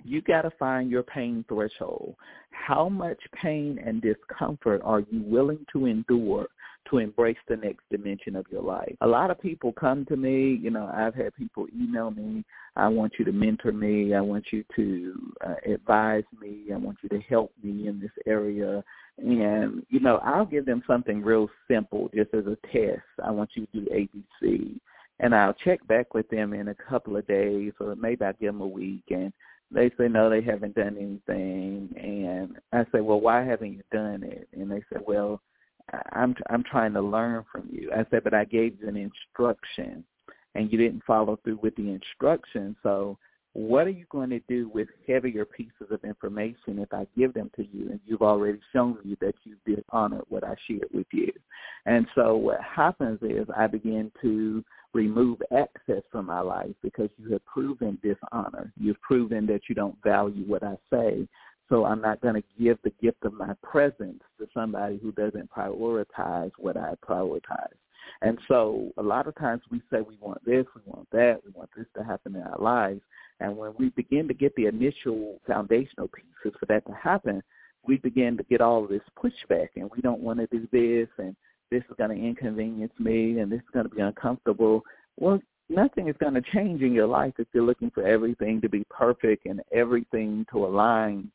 you 0.02 0.20
got 0.22 0.42
to 0.42 0.50
find 0.59 0.90
your 0.90 1.02
pain 1.02 1.44
threshold. 1.48 2.14
How 2.50 2.88
much 2.88 3.18
pain 3.42 3.78
and 3.85 4.02
discomfort 4.02 4.80
are 4.85 5.00
you 5.00 5.22
willing 5.22 5.64
to 5.72 5.87
endure 5.87 6.46
to 6.90 6.98
embrace 6.98 7.38
the 7.48 7.57
next 7.57 7.83
dimension 7.90 8.37
of 8.37 8.46
your 8.50 8.62
life? 8.62 8.94
A 9.00 9.07
lot 9.07 9.30
of 9.30 9.40
people 9.40 9.72
come 9.72 10.04
to 10.07 10.16
me, 10.16 10.59
you 10.62 10.70
know, 10.70 10.90
I've 10.94 11.14
had 11.14 11.35
people 11.35 11.66
email 11.74 12.11
me, 12.11 12.44
I 12.76 12.88
want 12.88 13.14
you 13.18 13.24
to 13.24 13.33
mentor 13.33 13.72
me, 13.72 14.14
I 14.14 14.20
want 14.20 14.46
you 14.50 14.64
to 14.76 15.33
uh, 15.46 15.72
advise 15.72 16.24
me, 16.40 16.66
I 16.72 16.76
want 16.76 16.98
you 17.02 17.09
to 17.11 17.20
help 17.20 17.52
me 17.62 17.88
in 17.88 18.00
this 18.00 18.11
area. 18.26 18.83
And, 19.18 19.85
you 19.88 20.00
know, 20.00 20.18
I'll 20.18 20.46
give 20.46 20.66
them 20.66 20.83
something 20.87 21.22
real 21.22 21.48
simple 21.68 22.11
just 22.14 22.35
as 22.35 22.44
a 22.46 22.59
test. 22.72 23.02
I 23.24 23.30
want 23.30 23.50
you 23.54 23.66
to 23.66 23.80
do 23.80 23.87
ABC. 23.90 24.78
And 25.20 25.35
I'll 25.35 25.54
check 25.54 25.87
back 25.87 26.12
with 26.12 26.28
them 26.28 26.52
in 26.52 26.68
a 26.68 26.74
couple 26.74 27.16
of 27.16 27.26
days 27.28 27.72
or 27.78 27.94
maybe 27.94 28.24
I'll 28.24 28.33
give 28.33 28.52
them 28.52 28.61
a 28.61 28.66
week 28.66 29.04
and 29.11 29.33
they 29.70 29.90
say 29.98 30.09
no, 30.09 30.31
they 30.31 30.42
haven't 30.42 30.74
done 30.74 30.96
anything, 30.98 31.88
and 31.96 32.57
I 32.72 32.85
say, 32.92 33.00
well, 33.00 33.20
why 33.20 33.44
haven't 33.44 33.72
you 33.72 33.83
done 33.92 34.22
it? 34.22 34.48
And 34.53 34.70
they 34.70 34.81
say, 34.92 35.00
well, 35.07 35.40
I'm 36.12 36.35
I'm 36.50 36.62
trying 36.62 36.92
to 36.94 37.00
learn 37.00 37.44
from 37.50 37.68
you. 37.70 37.90
I 37.92 38.05
said, 38.11 38.24
but 38.24 38.35
I 38.35 38.44
gave 38.44 38.81
you 38.81 38.88
an 38.88 38.96
instruction, 38.96 40.05
and 40.55 40.72
you 40.72 40.79
didn't 40.79 41.05
follow 41.07 41.38
through 41.42 41.59
with 41.62 41.77
the 41.77 41.90
instruction. 41.90 42.77
So, 42.83 43.18
what 43.54 43.86
are 43.86 43.90
you 43.90 44.04
going 44.10 44.30
to 44.30 44.40
do 44.48 44.68
with 44.74 44.88
heavier 45.06 45.44
pieces 45.44 45.88
of 45.90 46.04
information 46.04 46.78
if 46.80 46.92
I 46.92 47.06
give 47.16 47.32
them 47.34 47.50
to 47.56 47.64
you, 47.72 47.90
and 47.90 48.00
you've 48.04 48.22
already 48.22 48.58
shown 48.72 48.98
me 49.04 49.16
that 49.20 49.34
you 49.44 49.56
did 49.64 49.84
honor 49.90 50.20
what 50.28 50.44
I 50.44 50.54
shared 50.66 50.88
with 50.92 51.06
you? 51.12 51.32
And 51.86 52.06
so, 52.14 52.36
what 52.36 52.60
happens 52.60 53.20
is 53.22 53.46
I 53.56 53.68
begin 53.68 54.10
to 54.22 54.64
remove 54.92 55.40
access 55.56 56.02
from 56.10 56.26
my 56.26 56.40
life 56.40 56.74
because 56.82 57.10
you 57.16 57.32
have 57.32 57.44
proven 57.46 57.98
dishonor. 58.02 58.72
You've 58.76 59.00
proven 59.00 59.46
that 59.46 59.62
you 59.68 59.74
don't 59.74 59.96
value 60.02 60.44
what 60.46 60.62
I 60.62 60.76
say. 60.92 61.28
So 61.68 61.84
I'm 61.84 62.00
not 62.00 62.20
going 62.20 62.34
to 62.34 62.44
give 62.60 62.78
the 62.84 62.92
gift 63.02 63.24
of 63.24 63.32
my 63.32 63.54
presence 63.62 64.22
to 64.38 64.46
somebody 64.52 64.98
who 65.02 65.12
doesn't 65.12 65.50
prioritize 65.50 66.52
what 66.58 66.76
I 66.76 66.94
prioritize. 67.06 67.74
And 68.22 68.38
so 68.48 68.92
a 68.98 69.02
lot 69.02 69.26
of 69.26 69.34
times 69.36 69.62
we 69.70 69.80
say 69.90 70.00
we 70.00 70.16
want 70.20 70.44
this, 70.44 70.66
we 70.74 70.82
want 70.86 71.08
that, 71.10 71.40
we 71.44 71.52
want 71.52 71.70
this 71.76 71.86
to 71.96 72.04
happen 72.04 72.36
in 72.36 72.42
our 72.42 72.58
lives. 72.58 73.00
And 73.40 73.56
when 73.56 73.72
we 73.78 73.90
begin 73.90 74.28
to 74.28 74.34
get 74.34 74.54
the 74.56 74.66
initial 74.66 75.40
foundational 75.46 76.08
pieces 76.08 76.56
for 76.58 76.66
that 76.66 76.86
to 76.86 76.92
happen, 76.92 77.42
we 77.86 77.98
begin 77.98 78.36
to 78.36 78.42
get 78.44 78.60
all 78.60 78.84
of 78.84 78.90
this 78.90 79.02
pushback 79.18 79.68
and 79.76 79.90
we 79.94 80.00
don't 80.00 80.20
want 80.20 80.38
to 80.38 80.46
do 80.46 80.66
this 80.72 81.08
and 81.18 81.36
this 81.70 81.82
is 81.90 81.96
going 81.98 82.10
to 82.10 82.16
inconvenience 82.16 82.92
me 82.98 83.40
and 83.40 83.50
this 83.50 83.60
is 83.60 83.70
going 83.72 83.88
to 83.88 83.94
be 83.94 84.00
uncomfortable. 84.00 84.82
Well, 85.18 85.40
nothing 85.68 86.08
is 86.08 86.16
going 86.18 86.34
to 86.34 86.42
change 86.52 86.82
in 86.82 86.92
your 86.92 87.06
life 87.06 87.34
if 87.38 87.48
you're 87.52 87.64
looking 87.64 87.90
for 87.90 88.06
everything 88.06 88.60
to 88.60 88.68
be 88.68 88.84
perfect 88.90 89.46
and 89.46 89.60
everything 89.72 90.46
to 90.52 90.64
align 90.64 91.30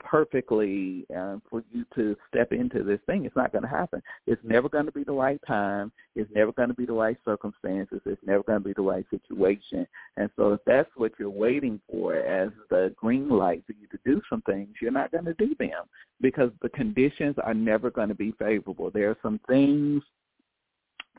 perfectly 0.00 1.06
uh, 1.16 1.36
for 1.50 1.62
you 1.72 1.84
to 1.94 2.16
step 2.28 2.52
into 2.52 2.82
this 2.82 3.00
thing. 3.06 3.24
It's 3.24 3.36
not 3.36 3.52
going 3.52 3.62
to 3.62 3.68
happen. 3.68 4.02
It's 4.26 4.40
never 4.44 4.68
going 4.68 4.86
to 4.86 4.92
be 4.92 5.04
the 5.04 5.12
right 5.12 5.40
time. 5.46 5.92
It's 6.14 6.30
never 6.34 6.52
going 6.52 6.68
to 6.68 6.74
be 6.74 6.86
the 6.86 6.92
right 6.92 7.16
circumstances. 7.24 8.00
It's 8.06 8.22
never 8.26 8.42
going 8.42 8.60
to 8.60 8.64
be 8.64 8.74
the 8.74 8.82
right 8.82 9.06
situation. 9.10 9.86
And 10.16 10.30
so 10.36 10.52
if 10.52 10.60
that's 10.66 10.90
what 10.96 11.12
you're 11.18 11.30
waiting 11.30 11.80
for 11.90 12.14
as 12.14 12.50
the 12.70 12.94
green 12.96 13.28
light 13.28 13.64
for 13.66 13.72
you 13.72 13.86
to 13.88 13.98
do 14.04 14.20
some 14.28 14.42
things, 14.42 14.68
you're 14.80 14.90
not 14.90 15.12
going 15.12 15.24
to 15.26 15.34
do 15.34 15.54
them 15.58 15.84
because 16.20 16.50
the 16.62 16.70
conditions 16.70 17.36
are 17.42 17.54
never 17.54 17.90
going 17.90 18.08
to 18.08 18.14
be 18.14 18.32
favorable. 18.38 18.90
There 18.90 19.10
are 19.10 19.18
some 19.22 19.40
things 19.48 20.02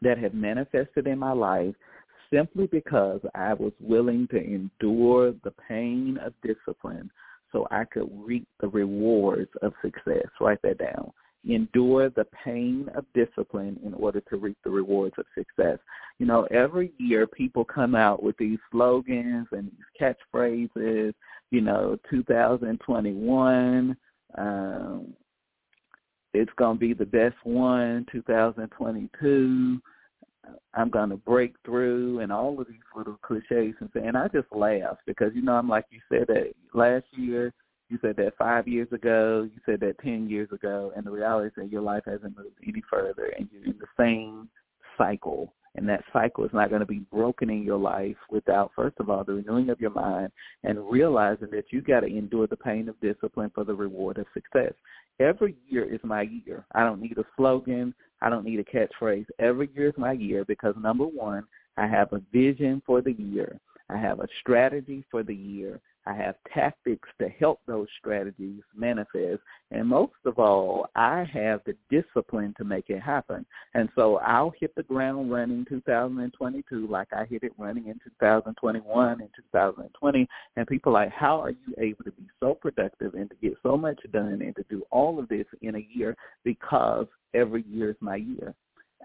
that 0.02 0.18
have 0.18 0.34
manifested 0.34 1.08
in 1.08 1.20
my 1.20 1.34
life 1.34 1.76
simply 2.32 2.68
because 2.68 3.20
I 3.36 3.54
was 3.54 3.74
willing 3.80 4.28
to 4.30 4.38
endure 4.38 5.34
the 5.44 5.54
pain 5.68 6.18
of 6.24 6.34
discipline 6.44 7.10
so 7.52 7.68
I 7.72 7.86
could 7.86 8.10
reap 8.14 8.48
the 8.60 8.68
rewards 8.68 9.50
of 9.62 9.74
success. 9.82 10.28
Write 10.40 10.62
that 10.64 10.78
down. 10.78 11.12
Endure 11.48 12.10
the 12.10 12.26
pain 12.44 12.90
of 12.96 13.06
discipline 13.14 13.80
in 13.86 13.94
order 13.94 14.22
to 14.30 14.38
reap 14.38 14.58
the 14.64 14.70
rewards 14.70 15.16
of 15.18 15.26
success. 15.38 15.80
You 16.20 16.26
know, 16.26 16.44
every 16.52 16.92
year 16.98 17.26
people 17.26 17.64
come 17.64 17.96
out 17.96 18.22
with 18.22 18.38
these 18.38 18.60
slogans 18.72 19.48
and 19.52 19.72
these 19.72 20.16
catchphrases, 20.36 21.14
you 21.52 21.62
know, 21.62 21.98
2021, 22.10 23.98
um, 24.38 25.14
it's 26.34 26.52
going 26.58 26.76
to 26.76 26.80
be 26.80 26.94
the 26.94 27.06
best 27.06 27.36
one, 27.44 28.06
2022. 28.12 29.82
I'm 30.74 30.90
going 30.90 31.10
to 31.10 31.18
break 31.18 31.56
through 31.66 32.20
and 32.20 32.32
all 32.32 32.60
of 32.60 32.68
these 32.68 32.78
little 32.96 33.18
cliches 33.22 33.76
and 33.80 33.90
and 33.96 34.18
I 34.18 34.28
just 34.28 34.48
laugh 34.52 34.98
because, 35.06 35.32
you 35.34 35.42
know, 35.42 35.54
I'm 35.54 35.70
like 35.70 35.86
you 35.90 36.00
said 36.10 36.28
that 36.28 36.54
last 36.74 37.06
year, 37.12 37.54
you 37.90 37.98
said 38.02 38.16
that 38.18 38.38
five 38.38 38.68
years 38.68 38.88
ago, 38.92 39.48
you 39.52 39.62
said 39.66 39.80
that 39.82 39.98
10 40.04 40.30
years 40.30 40.50
ago, 40.52 40.92
and 40.96 41.06
the 41.06 41.12
reality 41.12 41.48
is 41.48 41.54
that 41.58 41.72
your 41.72 41.82
life 41.82 42.04
hasn't 42.06 42.38
moved 42.38 42.58
any 42.68 42.84
further 42.90 43.34
and 43.38 43.50
you're 43.52 43.66
in 43.66 43.80
the 43.80 43.88
same 43.98 44.50
cycle 44.98 45.54
and 45.76 45.88
that 45.88 46.04
cycle 46.12 46.44
is 46.46 46.52
not 46.54 46.70
going 46.70 46.82
to 46.82 46.86
be 46.86 47.00
broken 47.12 47.50
in 47.50 47.64
your 47.64 47.78
life 47.78 48.18
without, 48.30 48.72
first 48.76 48.96
of 49.00 49.10
all, 49.10 49.24
the 49.24 49.34
renewing 49.34 49.70
of 49.70 49.80
your 49.80 49.92
mind 49.92 50.32
and 50.64 50.80
realizing 50.90 51.50
that 51.52 51.66
you 51.72 51.82
got 51.82 52.02
to 52.02 52.08
endure 52.08 52.48
the 52.48 52.58
pain 52.58 52.90
of 52.90 53.00
discipline 53.00 53.52
for 53.54 53.64
the 53.64 53.74
reward 53.74 54.18
of 54.18 54.26
success. 54.34 54.74
Every 55.20 55.56
year 55.68 55.84
is 55.84 56.00
my 56.04 56.24
year. 56.46 56.66
I 56.74 56.84
don't 56.84 57.02
need 57.02 57.18
a 57.18 57.24
slogan. 57.38 57.94
I 58.22 58.30
don't 58.30 58.46
need 58.46 58.60
a 58.60 58.64
catchphrase. 58.64 59.26
Every 59.40 59.70
year 59.76 59.88
is 59.88 59.98
my 59.98 60.12
year 60.12 60.46
because 60.46 60.76
number 60.78 61.06
one, 61.06 61.44
I 61.78 61.88
have 61.88 62.12
a 62.14 62.22
vision 62.32 62.82
for 62.86 63.02
the 63.02 63.14
year. 63.14 63.60
I 63.90 63.98
have 63.98 64.20
a 64.20 64.28
strategy 64.42 65.06
for 65.10 65.24
the 65.24 65.36
year. 65.36 65.80
I 66.10 66.14
have 66.14 66.36
tactics 66.52 67.08
to 67.22 67.30
help 67.30 67.60
those 67.68 67.88
strategies 68.00 68.64
manifest. 68.76 69.42
And 69.70 69.88
most 69.88 70.14
of 70.26 70.40
all, 70.40 70.88
I 70.96 71.24
have 71.32 71.62
the 71.66 71.76
discipline 71.92 72.56
to 72.58 72.64
make 72.64 72.90
it 72.90 73.00
happen. 73.00 73.46
And 73.76 73.90
so 73.96 74.18
I'll 74.18 74.52
hit 74.60 74.74
the 74.76 74.82
ground 74.82 75.32
running 75.32 75.66
2022 75.70 76.88
like 76.88 77.10
I 77.14 77.26
hit 77.26 77.44
it 77.44 77.52
running 77.60 77.88
in 77.88 78.00
2021 78.20 79.22
and 79.22 79.30
2020. 79.54 80.28
And 80.56 80.68
people 80.68 80.94
like, 80.94 81.12
how 81.12 81.42
are 81.42 81.52
you 81.52 81.76
able 81.78 82.04
to 82.06 82.12
be 82.12 82.26
so 82.40 82.56
productive 82.56 83.14
and 83.14 83.30
to 83.30 83.36
get 83.36 83.54
so 83.62 83.78
much 83.78 84.00
done 84.12 84.42
and 84.42 84.56
to 84.56 84.66
do 84.68 84.82
all 84.90 85.20
of 85.20 85.30
this 85.30 85.46
in 85.62 85.76
a 85.76 85.88
year? 85.94 86.18
Because 86.44 87.06
every 87.36 87.64
year 87.70 87.92
is 87.92 87.98
my 88.00 88.16
year. 88.16 88.56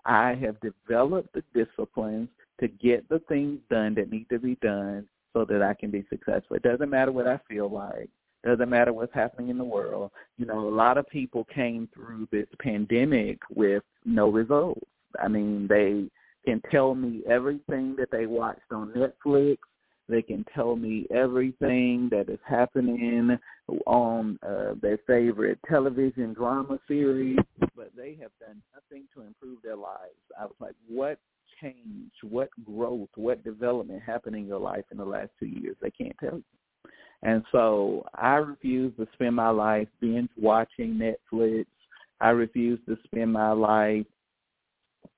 I 0.06 0.34
have 0.40 0.56
developed 0.60 1.34
the 1.34 1.42
disciplines 1.52 2.30
to 2.60 2.68
get 2.68 3.06
the 3.10 3.18
things 3.28 3.58
done 3.68 3.94
that 3.96 4.10
need 4.10 4.28
to 4.30 4.38
be 4.38 4.54
done 4.62 5.06
so 5.34 5.44
that 5.44 5.60
I 5.62 5.74
can 5.74 5.90
be 5.90 6.06
successful. 6.08 6.56
It 6.56 6.62
doesn't 6.62 6.88
matter 6.88 7.12
what 7.12 7.26
I 7.26 7.38
feel 7.48 7.68
like. 7.70 8.08
Doesn't 8.44 8.70
matter 8.70 8.92
what's 8.92 9.14
happening 9.14 9.48
in 9.48 9.58
the 9.58 9.64
world. 9.64 10.10
You 10.38 10.46
know, 10.46 10.68
a 10.68 10.70
lot 10.74 10.98
of 10.98 11.06
people 11.08 11.46
came 11.54 11.88
through 11.94 12.28
this 12.30 12.46
pandemic 12.60 13.38
with 13.54 13.82
no 14.04 14.30
results. 14.30 14.86
I 15.20 15.28
mean, 15.28 15.66
they 15.66 16.10
can 16.44 16.62
tell 16.70 16.94
me 16.94 17.22
everything 17.28 17.96
that 17.98 18.10
they 18.10 18.26
watched 18.26 18.70
on 18.70 18.92
Netflix. 18.92 19.58
They 20.08 20.20
can 20.20 20.44
tell 20.54 20.76
me 20.76 21.06
everything 21.10 22.10
that 22.10 22.28
is 22.28 22.38
happening 22.46 23.38
on 23.86 24.38
uh, 24.46 24.74
their 24.82 24.98
favorite 25.06 25.58
television 25.66 26.34
drama 26.34 26.78
series, 26.86 27.38
but 27.74 27.90
they 27.96 28.18
have 28.20 28.30
done 28.38 28.60
nothing 28.74 29.04
to 29.14 29.22
improve 29.22 29.62
their 29.62 29.76
lives. 29.76 30.12
I 30.38 30.44
was 30.44 30.54
like, 30.60 30.74
what 30.86 31.18
change, 31.60 32.10
what 32.22 32.48
growth, 32.64 33.08
what 33.16 33.44
development 33.44 34.02
happened 34.02 34.36
in 34.36 34.46
your 34.46 34.60
life 34.60 34.84
in 34.90 34.98
the 34.98 35.04
last 35.04 35.30
two 35.38 35.46
years. 35.46 35.76
They 35.80 35.90
can't 35.90 36.16
tell 36.20 36.36
you. 36.36 36.44
And 37.22 37.42
so 37.52 38.04
I 38.14 38.36
refuse 38.36 38.92
to 38.98 39.08
spend 39.14 39.34
my 39.34 39.48
life 39.48 39.88
binge 40.00 40.30
watching 40.36 40.94
Netflix. 40.94 41.66
I 42.20 42.30
refuse 42.30 42.78
to 42.86 42.98
spend 43.04 43.32
my 43.32 43.52
life 43.52 44.04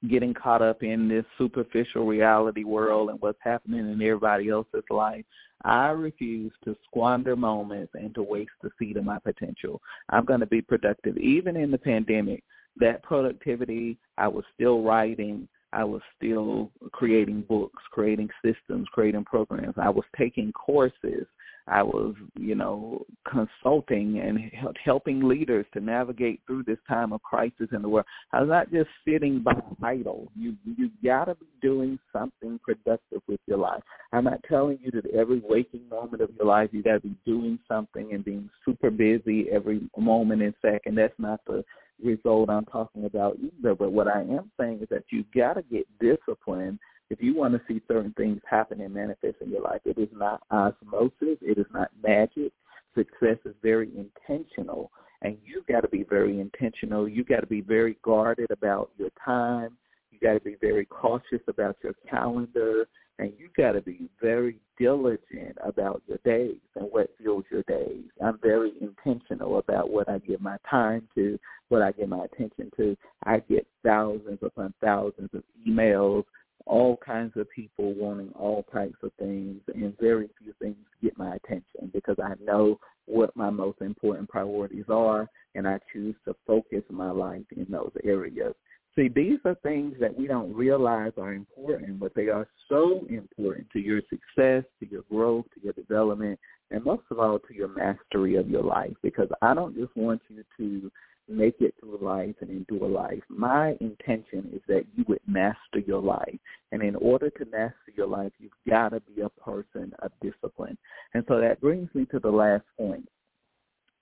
getting 0.09 0.35
caught 0.35 0.63
up 0.63 0.83
in 0.83 1.09
this 1.09 1.25
superficial 1.39 2.07
reality 2.07 2.65
world 2.65 3.11
and 3.11 3.21
what's 3.21 3.39
happening 3.41 3.81
in 3.81 4.01
everybody 4.03 4.51
else's 4.51 4.85
life. 4.91 5.25
I 5.65 5.89
refuse 5.89 6.53
to 6.65 6.77
squander 6.85 7.35
moments 7.35 7.93
and 7.95 8.15
to 8.15 8.23
waste 8.23 8.51
the 8.63 8.71
seed 8.79 8.97
of 8.97 9.05
my 9.05 9.19
potential. 9.19 9.81
I'm 10.11 10.25
going 10.25 10.41
to 10.41 10.47
be 10.47 10.61
productive. 10.61 11.17
Even 11.17 11.57
in 11.57 11.71
the 11.71 11.79
pandemic, 11.79 12.45
that 12.79 13.03
productivity, 13.03 13.99
I 14.19 14.29
was 14.29 14.45
still 14.55 14.83
writing. 14.83 15.49
I 15.77 15.85
was 15.85 16.01
still 16.17 16.71
creating 16.93 17.43
books, 17.43 17.83
creating 17.91 18.31
systems, 18.43 18.89
creating 18.93 19.25
programs. 19.25 19.75
I 19.77 19.91
was 19.91 20.07
taking 20.19 20.51
courses. 20.53 21.27
I 21.69 21.83
was, 21.83 22.15
you 22.39 22.55
know, 22.55 23.05
consulting 23.29 24.21
and 24.21 24.51
helping 24.83 25.23
leaders 25.23 25.67
to 25.75 25.81
navigate 25.81 26.41
through 26.47 26.63
this 26.63 26.79
time 26.89 27.13
of 27.13 27.23
crisis 27.23 27.69
in 27.73 27.83
the 27.83 27.89
world. 27.91 28.07
I 28.33 28.41
was 28.41 28.49
not 28.49 28.73
just 28.73 28.89
sitting 29.07 29.41
by 29.41 29.53
idle. 29.83 30.29
You 30.35 30.55
you 30.65 30.91
got 31.05 31.27
to 31.27 31.35
be 31.35 31.47
doing 31.61 31.99
something 32.11 32.59
productive 32.65 33.21
with 33.29 33.41
your 33.47 33.59
life. 33.59 33.83
I'm 34.13 34.25
not 34.25 34.45
telling 34.49 34.79
you 34.81 34.91
that 34.93 35.11
every 35.11 35.43
waking 35.47 35.89
moment 35.91 36.23
of 36.23 36.31
your 36.39 36.47
life 36.47 36.71
you 36.73 36.83
got 36.83 36.95
to 36.95 37.01
be 37.01 37.17
doing 37.27 37.59
something 37.69 38.15
and 38.15 38.25
being 38.25 38.49
super 38.65 38.91
busy 38.91 39.51
every 39.51 39.91
moment 39.99 40.41
and 40.41 40.55
second. 40.63 40.97
That's 40.97 41.19
not 41.19 41.41
the 41.47 41.65
result 42.03 42.51
I'm 42.51 42.65
talking 42.67 43.05
about 43.05 43.37
either. 43.39 43.75
But 43.75 43.93
what 43.93 44.09
I 44.09 44.21
am 44.21 44.51
saying 44.59 44.81
is 44.83 44.89
that 44.91 45.05
you've 45.11 45.31
got 45.35 45.55
to 45.55 45.63
get 45.63 45.87
disciplined 46.01 46.79
if 47.11 47.23
you 47.23 47.37
want 47.37 47.55
to 47.55 47.61
see 47.69 47.81
certain 47.87 48.13
things 48.17 48.41
happen 48.49 48.81
and 48.81 48.93
manifest 48.93 49.37
in 49.41 49.51
your 49.51 49.63
life. 49.63 49.81
It 49.85 49.99
is 49.99 50.09
not 50.13 50.43
osmosis. 50.51 51.39
It 51.41 51.59
is 51.59 51.67
not 51.73 51.91
magic. 52.03 52.53
Success 52.95 53.39
is 53.45 53.55
very 53.63 53.91
intentional. 53.97 54.91
And 55.23 55.39
you've 55.45 55.67
got 55.67 55.81
to 55.81 55.89
be 55.89 56.05
very 56.09 56.41
intentional. 56.41 57.09
You've 57.09 57.29
got 57.29 57.41
to 57.41 57.47
be 57.47 57.61
very 57.61 57.97
guarded 58.03 58.51
about 58.51 58.91
your 58.99 59.11
time. 59.25 59.77
You 60.11 60.19
got 60.21 60.35
to 60.35 60.41
be 60.41 60.57
very 60.61 60.87
cautious 60.87 61.41
about 61.49 61.77
your 61.83 61.95
calendar 62.09 62.87
and 63.19 63.33
you 63.39 63.49
got 63.57 63.73
to 63.73 63.81
be 63.81 64.09
very 64.21 64.59
diligent 64.79 65.57
about 65.65 66.03
your 66.07 66.19
days 66.25 66.59
and 66.75 66.87
what 66.91 67.11
fills 67.23 67.45
your 67.51 67.63
days. 67.63 68.05
I'm 68.23 68.39
very 68.43 68.73
intentional 68.81 69.59
about 69.59 69.91
what 69.91 70.09
I 70.09 70.19
give 70.19 70.41
my 70.41 70.59
time 70.71 71.09
to, 71.15 71.39
what 71.69 71.83
I 71.83 71.93
give 71.93 72.09
my 72.09 72.25
attention 72.25 72.71
to. 72.77 72.97
I 73.25 73.39
get 73.39 73.67
thousands 73.85 74.39
upon 74.43 74.75
thousands 74.83 75.31
of 75.33 75.43
emails, 75.67 76.25
all 76.67 76.99
kinds 76.99 77.33
of 77.37 77.49
people 77.51 77.95
wanting 77.95 78.33
all 78.35 78.65
types 78.73 78.97
of 79.03 79.13
things, 79.19 79.61
and 79.75 79.97
very 79.99 80.29
few 80.43 80.53
things 80.61 80.77
get 81.03 81.17
my 81.17 81.37
attention 81.37 81.91
because 81.95 82.17
I 82.23 82.35
know 82.43 82.79
what 83.07 83.35
my 83.37 83.51
most 83.51 83.81
important 83.81 84.29
priorities 84.29 84.87
are, 84.91 85.29
and 85.55 85.67
I 85.67 85.79
choose 85.93 86.17
to 86.27 86.35
focus 86.47 86.83
my 86.91 87.11
life 87.11 87.45
in 87.57 87.67
those 87.71 87.93
areas. 88.05 88.55
See, 88.97 89.09
these 89.09 89.39
are 89.45 89.57
things 89.57 89.95
that 90.01 90.17
we 90.17 90.27
don't 90.27 90.55
realize 90.55 91.13
are 91.19 91.35
important, 91.35 92.01
but 92.01 92.15
they 92.15 92.29
are 92.29 92.49
so 92.67 93.05
important 93.11 93.69
to 93.75 93.79
your 93.79 94.01
success, 94.09 94.65
to 94.81 94.89
your 94.91 95.03
growth, 95.11 95.45
to 95.55 95.61
your 95.63 95.75
development, 95.75 96.41
and 96.71 96.83
most 96.83 97.03
of 97.11 97.19
all 97.19 97.39
to 97.39 97.55
your 97.55 97.69
mastery 97.69 98.37
of 98.37 98.49
your 98.49 98.63
life. 98.63 98.95
Because 99.03 99.29
I 99.43 99.53
don't 99.53 99.77
just 99.77 99.95
want 99.97 100.23
you 100.29 100.43
to 100.57 100.91
make 101.29 101.57
it 101.61 101.75
through 101.79 101.99
life 102.01 102.37
and 102.41 102.49
endure 102.49 102.89
life. 102.89 103.23
My 103.29 103.77
intention 103.81 104.49
is 104.55 104.63
that 104.69 104.85
you 104.97 105.05
would 105.09 105.21
master 105.27 105.81
your 105.87 106.01
life. 106.01 106.39
And 106.73 106.83
in 106.83 106.97
order 106.97 107.29
to 107.29 107.45
master 107.47 107.93
your 107.95 108.07
life, 108.07 108.33
you've 108.39 108.53
got 108.67 108.91
to 108.91 109.01
be 109.01 109.21
a 109.21 109.29
person 109.29 109.93
of 109.99 110.11
discipline. 110.23 110.79
And 111.13 111.23
so 111.29 111.39
that 111.39 111.61
brings 111.61 111.91
me 111.95 112.07
to 112.07 112.19
the 112.19 112.31
last 112.31 112.65
point 112.79 113.07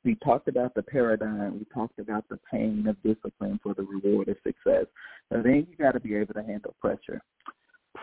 we 0.05 0.17
talked 0.17 0.49
about 0.49 0.75
the 0.75 0.83
paradigm. 0.83 1.59
We 1.59 1.67
talked 1.73 1.99
about 1.99 2.29
the 2.29 2.39
pain 2.51 2.87
of 2.87 3.03
discipline 3.03 3.59
for 3.63 3.75
the 3.75 3.83
reward 3.83 4.29
of 4.29 4.37
success. 4.47 4.87
And 5.31 5.45
then 5.45 5.67
you 5.69 5.77
got 5.79 5.93
to 5.93 6.01
be 6.01 6.15
able 6.15 6.35
to 6.35 6.43
handle 6.43 6.75
pressure. 6.81 7.23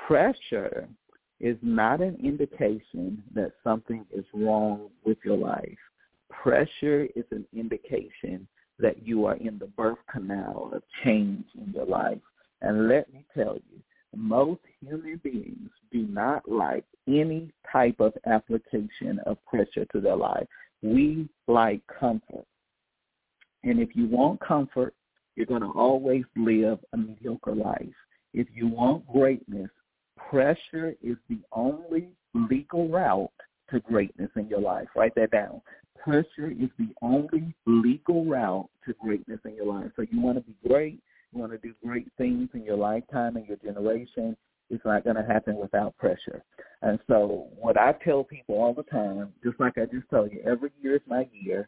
Pressure 0.08 0.88
is 1.40 1.58
not 1.62 2.02
an 2.02 2.18
indication 2.24 3.22
that 3.34 3.54
something 3.64 4.06
is 4.12 4.26
wrong 4.34 4.90
with 5.04 5.18
your 5.24 5.38
life. 5.38 5.78
Pressure 6.30 7.08
is 7.16 7.26
an 7.32 7.46
indication 7.54 8.48
that 8.80 9.06
you 9.06 9.26
are 9.26 9.36
in 9.36 9.60
the 9.60 9.68
birth 9.68 10.00
canal 10.12 10.72
of 10.74 10.82
change 11.04 11.46
in 11.56 11.72
your 11.74 11.86
life. 11.86 12.18
And 12.62 12.88
let 12.88 13.12
me 13.14 13.26
tell 13.36 13.56
you, 13.56 13.82
most 14.16 14.62
human 14.82 15.20
beings 15.24 15.70
do 15.92 16.06
not 16.08 16.50
like 16.50 16.84
any 17.08 17.52
type 17.72 18.00
of 18.00 18.14
application 18.26 19.20
of 19.26 19.44
pressure 19.46 19.86
to 19.86 20.02
their 20.02 20.16
life. 20.16 20.48
We 20.82 21.30
like 21.48 21.82
comfort. 22.00 22.46
And 23.64 23.80
if 23.80 23.90
you 23.96 24.08
want 24.08 24.40
comfort, 24.40 24.94
you're 25.36 25.46
going 25.46 25.62
to 25.62 25.70
always 25.70 26.24
live 26.36 26.80
a 26.94 26.98
mediocre 26.98 27.56
life. 27.56 27.94
If 28.34 28.48
you 28.54 28.68
want 28.68 29.08
greatness, 29.08 29.70
pressure 30.30 30.96
is 31.02 31.18
the 31.30 31.40
only 31.52 32.10
legal 32.34 32.88
route 32.88 33.32
to 33.70 33.80
greatness 33.82 34.30
in 34.36 34.48
your 34.48 34.62
life. 34.62 34.88
Write 34.96 35.16
that 35.16 35.32
down. 35.32 35.62
Pressure 35.98 36.50
is 36.50 36.70
the 36.80 36.90
only 37.02 37.54
legal 37.66 38.26
route 38.26 38.70
to 38.86 38.94
greatness 38.94 39.40
in 39.46 39.56
your 39.56 39.68
life. 39.68 39.92
So 39.96 40.04
you 40.10 40.20
want 40.20 40.38
to 40.38 40.44
be 40.44 40.56
great, 40.68 41.00
you 41.32 41.40
want 41.40 41.52
to 41.52 41.58
do 41.60 41.74
great 41.86 42.08
things 42.18 42.50
in 42.54 42.64
your 42.64 42.78
lifetime 42.78 43.36
and 43.36 43.48
your 43.48 43.58
generation, 43.58 44.36
It's 44.72 44.86
not 44.86 45.04
going 45.04 45.18
to 45.18 45.24
happen 45.24 45.58
without 45.58 45.98
pressure. 45.98 46.44
And 46.82 46.98
so 47.08 47.48
what 47.56 47.78
I 47.78 47.94
tell 48.04 48.24
people 48.24 48.56
all 48.56 48.74
the 48.74 48.84
time, 48.84 49.34
just 49.44 49.60
like 49.60 49.78
I 49.78 49.86
just 49.86 50.10
told 50.10 50.32
you, 50.32 50.42
every 50.46 50.72
year 50.82 50.96
is 50.96 51.02
my 51.08 51.28
year. 51.32 51.68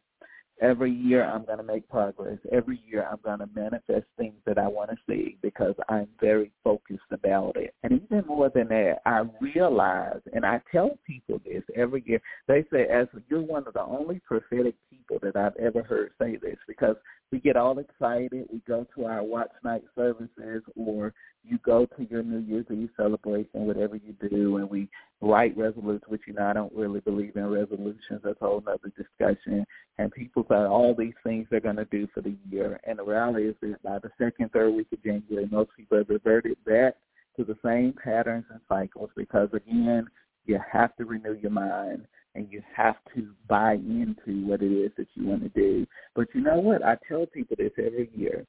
Every 0.62 0.92
year 0.92 1.26
I'm 1.26 1.46
going 1.46 1.58
to 1.58 1.64
make 1.64 1.90
progress. 1.90 2.38
Every 2.52 2.80
year 2.88 3.06
I'm 3.12 3.20
going 3.24 3.40
to 3.40 3.50
manifest 3.54 4.06
things 4.18 4.36
that 4.46 4.58
I 4.58 4.68
want 4.68 4.92
to 4.92 4.98
see 5.08 5.38
because 5.42 5.74
I'm 5.90 6.08
very 6.22 6.52
focused 6.64 7.02
about 7.12 7.58
it. 7.58 7.74
And 7.84 8.02
even 8.02 8.26
more 8.28 8.50
than 8.54 8.70
that, 8.70 9.00
I 9.06 9.24
realize, 9.42 10.22
and 10.32 10.46
I 10.46 10.62
tell 10.72 10.98
people 11.06 11.42
this 11.44 11.64
every 11.76 12.04
year, 12.06 12.22
they 12.48 12.64
say, 12.72 12.86
as 12.86 13.08
you're 13.30 13.42
one 13.42 13.68
of 13.68 13.74
the 13.74 13.82
only 13.82 14.22
prophetic 14.26 14.76
people 14.90 15.18
that 15.24 15.36
I've 15.36 15.56
ever 15.58 15.84
heard 15.84 16.12
say 16.22 16.38
this 16.38 16.58
because 16.68 16.96
we 17.32 17.40
get 17.40 17.58
all 17.58 17.80
excited. 17.80 18.46
We 18.54 18.62
go 18.68 18.86
to 18.96 19.06
our 19.06 19.24
watch 19.24 19.52
night 19.64 19.84
services 19.96 20.62
or 20.76 21.14
you 21.44 21.60
go 21.60 21.86
to 21.86 22.08
your 22.10 22.24
New 22.24 22.40
Year's 22.40 22.66
Eve 22.72 22.90
celebration, 22.96 23.66
whatever 23.66 23.96
you 23.96 24.14
do, 24.30 24.58
and 24.58 24.70
we 24.70 24.90
write 25.22 25.58
resolutions, 25.58 26.04
which, 26.08 26.22
you 26.26 26.34
know, 26.34 26.46
I 26.46 26.54
don't 26.54 26.74
really 26.74 27.02
believe 27.02 27.36
in 27.36 27.48
resolutions. 27.48 28.22
That's 28.24 28.42
a 28.42 28.46
whole 28.46 28.64
other 28.66 28.92
discussion. 28.96 29.66
And 29.98 30.12
people 30.12 30.46
say 30.50 30.56
all 30.56 30.96
these 30.98 31.14
things 31.24 31.48
they're 31.50 31.60
going 31.60 31.76
to 31.76 31.86
do 31.86 32.08
for 32.14 32.22
the 32.22 32.36
year. 32.50 32.80
And 32.86 33.00
the 33.00 33.04
reality 33.04 33.50
is 33.50 33.56
that 33.62 33.84
by 33.84 34.00
the 34.00 34.12
second, 34.18 34.52
third 34.52 34.74
week 34.74 34.88
of 34.94 35.04
January, 35.04 35.48
most 35.52 35.72
people 35.76 35.98
have 35.98 36.10
reverted 36.10 36.58
back 36.66 36.96
to 37.38 37.44
the 37.44 37.58
same 37.64 37.94
patterns 38.02 38.46
and 38.50 38.62
cycles 38.70 39.10
because, 39.16 39.50
again, 39.54 40.08
you 40.46 40.60
have 40.72 40.96
to 40.98 41.06
renew 41.06 41.34
your 41.34 41.52
mind 41.52 42.06
and 42.36 42.48
you 42.52 42.62
have 42.76 42.96
to 43.16 43.30
buy 43.48 43.74
into 43.74 44.46
what 44.46 44.62
it 44.62 44.72
is 44.72 44.92
that 44.98 45.08
you 45.14 45.28
want 45.28 45.44
to 45.44 45.50
do. 45.50 45.86
But 46.16 46.28
you 46.34 46.42
know 46.42 46.58
what? 46.58 46.84
I 46.84 46.98
tell 47.08 47.26
people 47.26 47.56
this 47.58 47.72
every 47.78 48.10
year. 48.16 48.46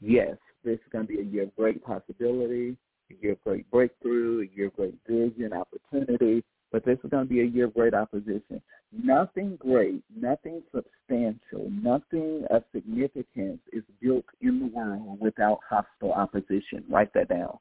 Yes, 0.00 0.36
this 0.64 0.74
is 0.74 0.92
going 0.92 1.06
to 1.06 1.12
be 1.12 1.20
a 1.20 1.24
year 1.24 1.44
of 1.44 1.56
great 1.56 1.84
possibility, 1.84 2.76
a 3.10 3.14
year 3.22 3.32
of 3.32 3.44
great 3.44 3.70
breakthrough, 3.70 4.42
a 4.42 4.56
year 4.56 4.68
of 4.68 4.76
great 4.76 4.94
vision, 5.06 5.52
opportunity, 5.52 6.44
but 6.72 6.84
this 6.84 6.98
is 7.04 7.10
going 7.10 7.28
to 7.28 7.32
be 7.32 7.40
a 7.40 7.44
year 7.44 7.66
of 7.66 7.74
great 7.74 7.94
opposition. 7.94 8.60
Nothing 8.92 9.56
great, 9.60 10.02
nothing 10.16 10.62
substantial, 10.74 11.70
nothing 11.70 12.44
of 12.50 12.64
significance 12.74 13.60
is 13.72 13.84
built 14.00 14.24
in 14.40 14.58
the 14.58 14.66
world 14.66 15.18
without 15.20 15.60
hostile 15.68 16.12
opposition. 16.12 16.84
Write 16.88 17.12
that 17.14 17.28
down. 17.28 17.58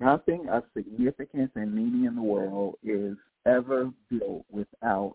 Nothing 0.00 0.48
of 0.50 0.64
significance 0.76 1.52
and 1.54 1.72
meaning 1.72 2.06
in 2.06 2.16
the 2.16 2.22
world 2.22 2.74
is 2.82 3.16
ever 3.46 3.92
built 4.10 4.44
without 4.50 5.14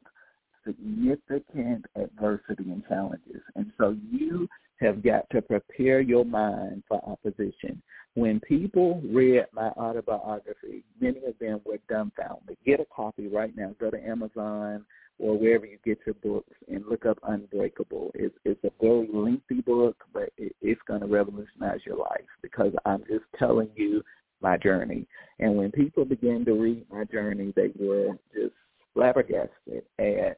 significant 0.65 1.85
adversity 1.95 2.71
and 2.71 2.83
challenges. 2.87 3.41
And 3.55 3.71
so 3.77 3.97
you 4.11 4.47
have 4.81 5.03
got 5.03 5.29
to 5.31 5.41
prepare 5.41 6.01
your 6.01 6.25
mind 6.25 6.83
for 6.87 7.01
opposition. 7.05 7.81
When 8.15 8.39
people 8.41 9.01
read 9.05 9.45
my 9.53 9.69
autobiography, 9.69 10.83
many 10.99 11.19
of 11.25 11.37
them 11.39 11.61
were 11.65 11.79
dumbfounded. 11.87 12.57
Get 12.65 12.81
a 12.81 12.85
copy 12.93 13.27
right 13.27 13.55
now. 13.55 13.73
Go 13.79 13.89
to 13.89 14.03
Amazon 14.03 14.85
or 15.17 15.37
wherever 15.37 15.65
you 15.65 15.77
get 15.85 15.99
your 16.05 16.15
books 16.15 16.51
and 16.67 16.83
look 16.89 17.05
up 17.05 17.19
Unbreakable. 17.23 18.11
It's, 18.15 18.35
it's 18.43 18.63
a 18.63 18.71
very 18.81 19.07
lengthy 19.13 19.61
book, 19.61 19.95
but 20.13 20.29
it, 20.37 20.55
it's 20.61 20.81
going 20.87 21.01
to 21.01 21.07
revolutionize 21.07 21.79
your 21.85 21.97
life 21.97 22.25
because 22.41 22.73
I'm 22.85 23.03
just 23.07 23.25
telling 23.37 23.69
you 23.75 24.01
my 24.41 24.57
journey. 24.57 25.05
And 25.39 25.55
when 25.55 25.71
people 25.71 26.03
began 26.03 26.43
to 26.45 26.53
read 26.53 26.85
my 26.91 27.03
journey, 27.05 27.53
they 27.55 27.69
were 27.79 28.17
just 28.33 28.55
flabbergasted 28.93 29.83
at 29.99 30.37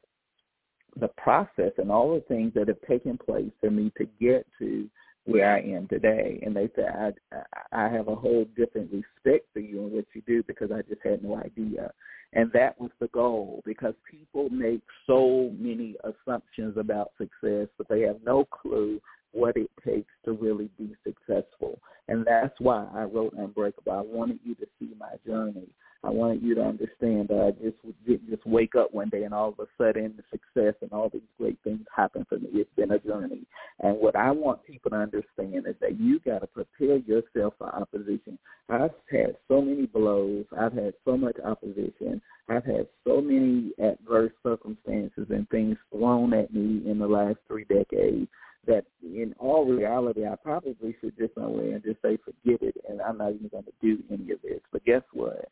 the 0.98 1.08
process 1.08 1.72
and 1.78 1.90
all 1.90 2.14
the 2.14 2.20
things 2.22 2.52
that 2.54 2.68
have 2.68 2.80
taken 2.88 3.18
place 3.18 3.50
for 3.60 3.70
me 3.70 3.92
to 3.98 4.06
get 4.20 4.46
to 4.58 4.88
where 5.26 5.54
I 5.54 5.60
am 5.60 5.88
today. 5.88 6.40
And 6.44 6.54
they 6.54 6.68
said, 6.74 7.14
I, 7.32 7.42
I 7.72 7.88
have 7.88 8.08
a 8.08 8.14
whole 8.14 8.46
different 8.56 8.90
respect 8.92 9.46
for 9.52 9.60
you 9.60 9.82
and 9.82 9.92
what 9.92 10.04
you 10.14 10.22
do 10.26 10.42
because 10.42 10.70
I 10.70 10.82
just 10.82 11.00
had 11.02 11.22
no 11.22 11.36
idea. 11.36 11.90
And 12.34 12.50
that 12.52 12.78
was 12.80 12.90
the 13.00 13.08
goal 13.08 13.62
because 13.64 13.94
people 14.10 14.50
make 14.50 14.82
so 15.06 15.52
many 15.58 15.94
assumptions 16.04 16.76
about 16.76 17.12
success, 17.16 17.68
but 17.78 17.88
they 17.88 18.02
have 18.02 18.18
no 18.24 18.44
clue 18.44 19.00
what 19.32 19.56
it 19.56 19.70
takes 19.84 20.12
to 20.24 20.32
really 20.32 20.68
be 20.78 20.94
successful. 21.04 21.78
And 22.08 22.24
that's 22.26 22.54
why 22.58 22.86
I 22.94 23.02
wrote 23.04 23.34
Unbreakable. 23.36 23.92
I 23.92 24.00
wanted 24.00 24.40
you 24.44 24.54
to 24.56 24.66
see 24.78 24.90
my 24.98 25.14
journey. 25.26 25.68
I 26.04 26.10
wanted 26.10 26.42
you 26.42 26.54
to 26.56 26.62
understand 26.62 27.28
that 27.28 27.40
I 27.40 27.64
just 27.64 27.76
didn't 28.06 28.28
just 28.28 28.46
wake 28.46 28.74
up 28.74 28.92
one 28.92 29.08
day 29.08 29.22
and 29.22 29.32
all 29.32 29.48
of 29.48 29.58
a 29.58 29.66
sudden 29.78 30.14
the 30.16 30.22
success 30.30 30.74
and 30.82 30.92
all 30.92 31.08
these 31.08 31.22
great 31.38 31.58
things 31.64 31.86
happen 31.94 32.26
for 32.28 32.38
me. 32.38 32.48
It's 32.52 32.70
been 32.76 32.90
a 32.90 32.98
journey. 32.98 33.46
And 33.80 33.98
what 33.98 34.14
I 34.14 34.30
want 34.30 34.64
people 34.64 34.90
to 34.90 34.96
understand 34.96 35.66
is 35.66 35.76
that 35.80 35.98
you 35.98 36.20
got 36.20 36.40
to 36.40 36.46
prepare 36.46 36.98
yourself 36.98 37.54
for 37.56 37.74
opposition. 37.74 38.38
I've 38.68 38.90
had 39.10 39.36
so 39.48 39.62
many 39.62 39.86
blows. 39.86 40.44
I've 40.58 40.74
had 40.74 40.92
so 41.06 41.16
much 41.16 41.36
opposition. 41.42 42.20
I've 42.50 42.64
had 42.64 42.86
so 43.06 43.22
many 43.22 43.72
adverse 43.82 44.32
circumstances 44.42 45.26
and 45.30 45.48
things 45.48 45.78
thrown 45.90 46.34
at 46.34 46.52
me 46.52 46.82
in 46.88 46.98
the 46.98 47.06
last 47.06 47.38
three 47.48 47.64
decades 47.64 48.28
that 48.66 48.84
in 49.02 49.34
all 49.38 49.66
reality, 49.66 50.26
I 50.26 50.36
probably 50.36 50.94
should 51.00 51.16
just 51.18 51.34
go 51.34 51.44
away 51.44 51.72
and 51.72 51.82
just 51.82 52.00
say, 52.02 52.18
forget 52.24 52.62
it, 52.62 52.76
and 52.88 53.00
I'm 53.00 53.18
not 53.18 53.32
even 53.32 53.48
going 53.48 53.64
to 53.64 53.72
do 53.80 54.02
any 54.10 54.32
of 54.32 54.42
this. 54.42 54.60
But 54.72 54.84
guess 54.84 55.02
what? 55.12 55.48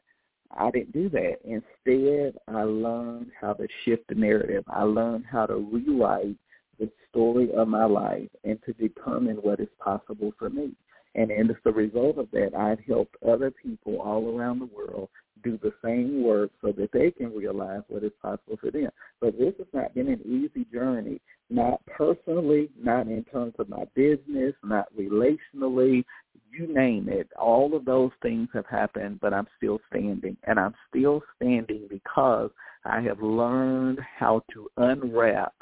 I 0.57 0.71
didn't 0.71 0.93
do 0.93 1.09
that. 1.11 1.39
Instead, 1.45 2.39
I 2.49 2.63
learned 2.63 3.31
how 3.41 3.55
to 3.55 3.67
shift 3.85 4.09
the 4.09 4.15
narrative. 4.15 4.65
I 4.69 4.83
learned 4.83 5.25
how 5.31 5.47
to 5.47 5.57
rewrite 5.57 6.37
the 6.79 6.91
story 7.11 7.53
of 7.53 7.69
my 7.69 7.85
life 7.85 8.29
and 8.45 8.59
to 8.65 8.73
determine 8.75 9.37
what 9.37 9.61
is 9.61 9.69
possible 9.79 10.33
for 10.39 10.51
me. 10.51 10.73
And, 11.15 11.31
as 11.31 11.57
a 11.65 11.71
result 11.71 12.19
of 12.19 12.31
that, 12.33 12.55
I've 12.55 12.81
helped 12.81 13.17
other 13.27 13.51
people 13.51 14.01
all 14.01 14.37
around 14.37 14.59
the 14.59 14.67
world 14.67 15.09
do 15.43 15.59
the 15.63 15.73
same 15.85 16.23
work 16.23 16.51
so 16.61 16.73
that 16.73 16.93
they 16.93 17.11
can 17.11 17.35
realize 17.35 17.83
what 17.89 18.05
is 18.05 18.13
possible 18.21 18.57
for 18.61 18.71
them. 18.71 18.91
But 19.21 19.39
this 19.39 19.55
has 19.59 19.67
not 19.73 19.95
been 19.95 20.09
an 20.09 20.21
easy 20.25 20.67
journey, 20.73 21.21
not 21.51 21.85
personally, 21.87 22.71
not 22.81 23.09
in 23.09 23.25
terms 23.25 23.55
of 23.59 23.69
my 23.69 23.85
business, 23.95 24.55
not 24.63 24.87
relationally, 24.97 26.05
you 26.51 26.73
name 26.73 27.09
it. 27.09 27.29
All 27.39 27.75
of 27.75 27.85
those 27.85 28.11
things 28.21 28.49
have 28.53 28.67
happened, 28.67 29.21
but 29.21 29.33
I'm 29.33 29.47
still 29.57 29.81
standing. 29.91 30.37
And 30.45 30.59
I'm 30.59 30.75
still 30.89 31.23
standing 31.37 31.87
because 31.89 32.51
I 32.85 33.01
have 33.01 33.23
learned 33.23 34.01
how 34.19 34.43
to 34.53 34.69
unwrap 34.77 35.55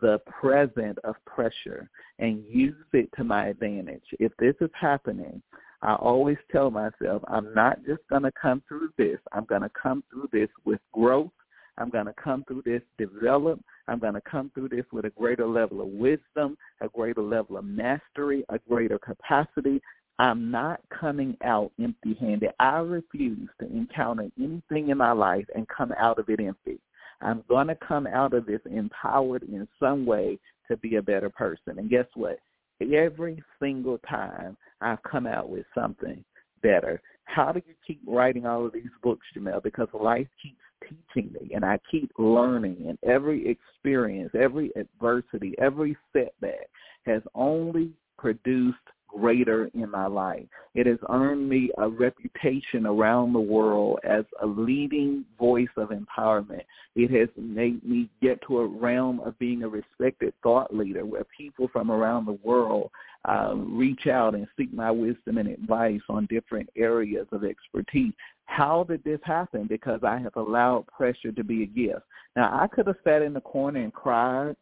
the 0.00 0.20
present 0.40 0.98
of 1.04 1.14
pressure 1.24 1.88
and 2.18 2.44
use 2.48 2.74
it 2.92 3.08
to 3.16 3.24
my 3.24 3.46
advantage. 3.46 4.04
If 4.18 4.32
this 4.38 4.54
is 4.60 4.70
happening, 4.78 5.40
I 5.84 5.94
always 5.96 6.38
tell 6.50 6.70
myself 6.70 7.22
I'm 7.28 7.52
not 7.54 7.84
just 7.86 8.00
going 8.08 8.22
to 8.22 8.32
come 8.40 8.62
through 8.66 8.88
this. 8.96 9.18
I'm 9.32 9.44
going 9.44 9.62
to 9.62 9.70
come 9.80 10.02
through 10.10 10.30
this 10.32 10.48
with 10.64 10.80
growth. 10.92 11.30
I'm 11.76 11.90
going 11.90 12.06
to 12.06 12.14
come 12.14 12.44
through 12.48 12.62
this 12.64 12.82
developed. 12.98 13.62
I'm 13.86 13.98
going 13.98 14.14
to 14.14 14.20
come 14.22 14.50
through 14.54 14.70
this 14.70 14.86
with 14.92 15.04
a 15.04 15.10
greater 15.10 15.46
level 15.46 15.82
of 15.82 15.88
wisdom, 15.88 16.56
a 16.80 16.88
greater 16.88 17.20
level 17.20 17.58
of 17.58 17.64
mastery, 17.64 18.44
a 18.48 18.58
greater 18.68 18.98
capacity. 18.98 19.80
I'm 20.18 20.50
not 20.50 20.80
coming 20.88 21.36
out 21.44 21.72
empty-handed. 21.82 22.50
I 22.60 22.78
refuse 22.78 23.48
to 23.60 23.66
encounter 23.66 24.30
anything 24.38 24.88
in 24.88 24.98
my 24.98 25.12
life 25.12 25.46
and 25.54 25.68
come 25.68 25.92
out 25.98 26.18
of 26.18 26.28
it 26.30 26.40
empty. 26.40 26.78
I'm 27.20 27.42
going 27.48 27.66
to 27.66 27.76
come 27.76 28.06
out 28.06 28.32
of 28.32 28.46
this 28.46 28.60
empowered 28.70 29.42
in 29.42 29.68
some 29.80 30.06
way 30.06 30.38
to 30.68 30.76
be 30.76 30.96
a 30.96 31.02
better 31.02 31.28
person. 31.28 31.78
And 31.78 31.90
guess 31.90 32.06
what? 32.14 32.38
Every 32.80 33.42
single 33.60 33.98
time 34.08 34.56
I've 34.84 35.02
come 35.02 35.26
out 35.26 35.48
with 35.48 35.66
something 35.74 36.24
better. 36.62 37.00
How 37.24 37.52
do 37.52 37.62
you 37.66 37.74
keep 37.86 38.00
writing 38.06 38.46
all 38.46 38.66
of 38.66 38.72
these 38.72 38.84
books, 39.02 39.26
Jamelle? 39.36 39.62
Because 39.62 39.88
life 39.92 40.28
keeps 40.42 40.60
teaching 40.82 41.32
me 41.32 41.54
and 41.54 41.64
I 41.64 41.78
keep 41.90 42.10
learning 42.18 42.86
and 42.88 42.98
every 43.02 43.48
experience, 43.48 44.30
every 44.38 44.70
adversity, 44.76 45.54
every 45.58 45.96
setback 46.12 46.68
has 47.06 47.22
only 47.34 47.92
produced 48.18 48.76
greater 49.18 49.70
in 49.74 49.90
my 49.90 50.06
life. 50.06 50.44
It 50.74 50.86
has 50.86 50.98
earned 51.08 51.48
me 51.48 51.70
a 51.78 51.88
reputation 51.88 52.86
around 52.86 53.32
the 53.32 53.40
world 53.40 54.00
as 54.04 54.24
a 54.42 54.46
leading 54.46 55.24
voice 55.38 55.68
of 55.76 55.90
empowerment. 55.90 56.62
It 56.96 57.10
has 57.12 57.28
made 57.36 57.84
me 57.84 58.08
get 58.20 58.40
to 58.46 58.60
a 58.60 58.66
realm 58.66 59.20
of 59.20 59.38
being 59.38 59.62
a 59.62 59.68
respected 59.68 60.34
thought 60.42 60.74
leader 60.74 61.04
where 61.04 61.24
people 61.36 61.68
from 61.72 61.90
around 61.90 62.26
the 62.26 62.38
world 62.42 62.90
um, 63.24 63.76
reach 63.76 64.06
out 64.06 64.34
and 64.34 64.46
seek 64.56 64.72
my 64.72 64.90
wisdom 64.90 65.38
and 65.38 65.48
advice 65.48 66.02
on 66.08 66.26
different 66.26 66.68
areas 66.76 67.26
of 67.32 67.44
expertise. 67.44 68.12
How 68.46 68.84
did 68.84 69.02
this 69.04 69.20
happen? 69.24 69.66
Because 69.66 70.00
I 70.02 70.18
have 70.18 70.36
allowed 70.36 70.86
pressure 70.88 71.32
to 71.32 71.44
be 71.44 71.62
a 71.62 71.66
gift. 71.66 72.02
Now, 72.36 72.50
I 72.60 72.66
could 72.66 72.86
have 72.86 72.96
sat 73.04 73.22
in 73.22 73.32
the 73.32 73.40
corner 73.40 73.80
and 73.80 73.92
cried 73.92 74.56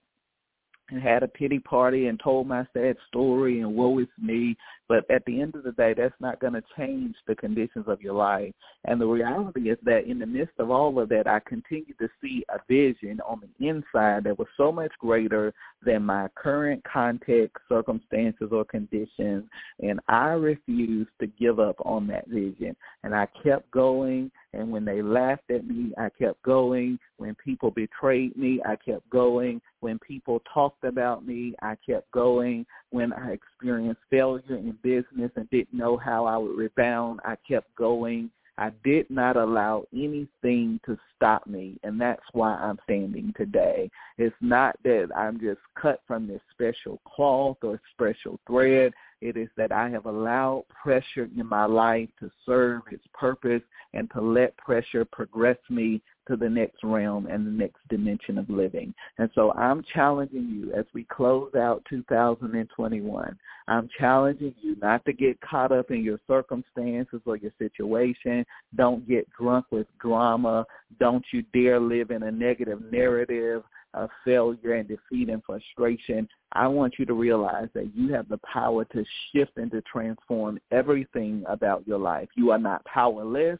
and 0.93 1.03
had 1.03 1.23
a 1.23 1.29
pity 1.29 1.59
party 1.59 2.07
and 2.07 2.21
told 2.23 2.47
my 2.47 2.67
sad 2.73 2.97
story 3.09 3.61
and 3.61 3.75
woe 3.75 3.99
is 3.99 4.07
me. 4.21 4.57
But 4.93 5.11
at 5.11 5.25
the 5.25 5.41
end 5.41 5.55
of 5.55 5.63
the 5.63 5.73
day, 5.73 5.95
that's 5.97 6.13
not 6.21 6.39
going 6.39 6.53
to 6.53 6.63
change 6.77 7.17
the 7.27 7.35
conditions 7.35 7.87
of 7.89 8.03
your 8.03 8.13
life. 8.13 8.53
And 8.85 9.01
the 9.01 9.07
reality 9.07 9.71
is 9.71 9.79
that 9.85 10.05
in 10.07 10.19
the 10.19 10.27
midst 10.27 10.53
of 10.59 10.71
all 10.71 10.99
of 10.99 11.09
that, 11.09 11.27
I 11.27 11.41
continue 11.49 11.95
to 11.99 12.11
see 12.21 12.45
a 12.51 12.59
vision 12.69 13.19
on 13.27 13.41
the 13.41 13.67
inside 13.67 14.25
that 14.25 14.39
was 14.39 14.49
so 14.55 14.71
much 14.71 14.93
greater 14.99 15.55
than 15.83 16.05
my 16.05 16.29
current 16.35 16.85
context, 16.85 17.57
circumstances, 17.71 18.51
or 18.53 18.67
conditions. 18.67 19.45
And 19.81 19.99
I 20.09 20.33
refused 20.33 21.09
to 21.23 21.27
give 21.27 21.59
up 21.59 21.77
on 21.87 22.07
that 22.09 22.29
vision. 22.29 22.77
And 23.03 23.15
I 23.15 23.29
kept 23.43 23.71
going. 23.71 24.31
And 24.53 24.71
when 24.71 24.85
they 24.85 25.01
laughed 25.01 25.51
at 25.51 25.67
me, 25.67 25.95
I 25.97 26.11
kept 26.11 26.43
going. 26.43 26.99
When 27.17 27.35
people 27.37 27.71
betrayed 27.71 28.37
me, 28.37 28.61
I 28.67 28.77
kept 28.77 29.09
going. 29.09 29.63
When 29.81 29.99
people 30.01 30.43
talked 30.53 30.85
about 30.85 31.27
me, 31.27 31.55
I 31.63 31.77
kept 31.89 32.11
going. 32.11 32.67
When 32.93 33.13
I 33.15 33.33
experienced 33.33 34.03
failure 34.11 34.43
in 34.51 34.77
business 34.83 35.31
and 35.37 35.49
didn't 35.51 35.73
know 35.73 35.97
how 35.97 36.27
I 36.27 36.37
would 36.37 36.57
rebound, 36.57 37.21
I 37.25 37.37
kept 37.49 37.75
going. 37.75 38.31
I 38.59 38.71
did 38.85 39.09
not 39.09 39.37
allow 39.37 39.87
anything 39.95 40.79
to 40.85 40.99
stop 41.17 41.47
me, 41.47 41.79
and 41.83 41.99
that's 41.99 42.23
why 42.33 42.55
I'm 42.55 42.79
standing 42.85 43.33
today. 43.35 43.91
It's 44.19 44.37
not 44.43 44.77
that 44.85 45.09
I'm 45.17 45.41
just 45.41 45.61
cut 45.75 46.03
from 46.07 46.29
this 46.29 46.43
special 46.51 47.01
cloth 47.07 47.57
or 47.63 47.81
special 47.93 48.39
thread. 48.47 48.93
It 49.23 49.39
is 49.39 49.49
that 49.57 49.73
I 49.73 49.89
have 49.89 50.05
allowed 50.05 50.65
pressure 50.69 51.31
in 51.35 51.47
my 51.47 51.65
life 51.65 52.11
to 52.21 52.31
serve 52.45 52.83
its 52.91 53.07
purpose 53.15 53.63
and 53.95 54.11
to 54.11 54.21
let 54.21 54.55
pressure 54.59 55.07
progress 55.07 55.59
me 55.71 56.03
to 56.29 56.37
the 56.37 56.49
next 56.49 56.83
realm 56.83 57.27
and 57.27 57.47
the 57.47 57.51
next 57.51 57.79
dimension 57.89 58.39
of 58.39 58.49
living. 58.49 58.95
And 59.19 59.31
so 59.35 59.53
I'm 59.53 59.83
challenging 59.95 60.49
you 60.49 60.73
as 60.73 60.85
we 60.95 61.05
close 61.05 61.55
out 61.55 61.85
2021. 61.89 63.39
I'm 63.69 63.89
challenging 63.99 64.55
you 64.61 64.77
not 64.81 65.05
to 65.05 65.13
get 65.13 65.41
caught 65.41 65.73
up 65.73 65.91
in 65.91 66.03
your 66.03 66.19
circumstances 66.27 67.21
or 67.27 67.37
your 67.37 67.53
situation. 67.59 68.45
Don't 68.77 69.07
get 69.09 69.29
drunk 69.31 69.67
with 69.71 69.87
drama. 70.01 70.65
Don't 71.01 71.25
you 71.33 71.43
dare 71.55 71.81
live 71.81 72.11
in 72.11 72.25
a 72.25 72.31
negative 72.31 72.81
narrative 72.91 73.63
of 73.95 74.11
failure 74.25 74.75
and 74.75 74.89
defeat 74.89 75.29
and 75.29 75.43
frustration. 75.45 76.29
I 76.53 76.67
want 76.67 76.95
you 76.99 77.05
to 77.07 77.15
realize 77.15 77.69
that 77.75 77.95
you 77.95 78.13
have 78.15 78.29
the 78.29 78.39
power 78.39 78.85
to 78.87 79.05
shift 79.33 79.57
and 79.57 79.71
to 79.71 79.83
transform 79.83 80.59
everything 80.71 81.45
about 81.47 81.87
your 81.87 81.99
life. 81.99 82.29
You 82.35 82.51
are 82.53 82.59
not 82.59 82.85
powerless 82.85 83.59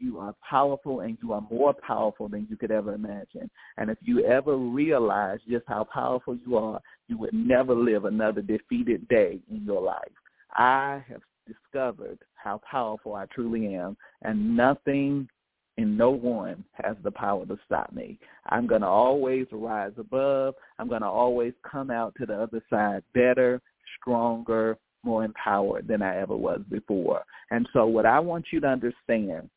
you 0.00 0.18
are 0.18 0.34
powerful 0.48 1.00
and 1.00 1.18
you 1.22 1.32
are 1.32 1.46
more 1.50 1.74
powerful 1.74 2.28
than 2.28 2.46
you 2.50 2.56
could 2.56 2.70
ever 2.70 2.94
imagine. 2.94 3.50
And 3.76 3.90
if 3.90 3.98
you 4.02 4.24
ever 4.24 4.56
realize 4.56 5.38
just 5.48 5.64
how 5.68 5.84
powerful 5.84 6.36
you 6.46 6.56
are, 6.56 6.80
you 7.08 7.18
would 7.18 7.34
never 7.34 7.74
live 7.74 8.04
another 8.06 8.42
defeated 8.42 9.06
day 9.08 9.40
in 9.50 9.64
your 9.64 9.82
life. 9.82 10.12
I 10.52 11.04
have 11.08 11.20
discovered 11.46 12.18
how 12.34 12.60
powerful 12.68 13.14
I 13.14 13.26
truly 13.26 13.74
am, 13.74 13.96
and 14.22 14.56
nothing 14.56 15.28
and 15.76 15.96
no 15.96 16.10
one 16.10 16.64
has 16.74 16.96
the 17.02 17.10
power 17.10 17.46
to 17.46 17.58
stop 17.64 17.92
me. 17.92 18.18
I'm 18.46 18.66
going 18.66 18.82
to 18.82 18.86
always 18.86 19.46
rise 19.50 19.92
above. 19.98 20.54
I'm 20.78 20.88
going 20.88 21.00
to 21.00 21.08
always 21.08 21.54
come 21.70 21.90
out 21.90 22.14
to 22.18 22.26
the 22.26 22.34
other 22.34 22.62
side 22.68 23.02
better, 23.14 23.62
stronger, 23.98 24.76
more 25.02 25.24
empowered 25.24 25.88
than 25.88 26.02
I 26.02 26.20
ever 26.20 26.36
was 26.36 26.60
before. 26.70 27.22
And 27.50 27.66
so 27.72 27.86
what 27.86 28.04
I 28.04 28.20
want 28.20 28.46
you 28.52 28.60
to 28.60 28.66
understand 28.66 29.48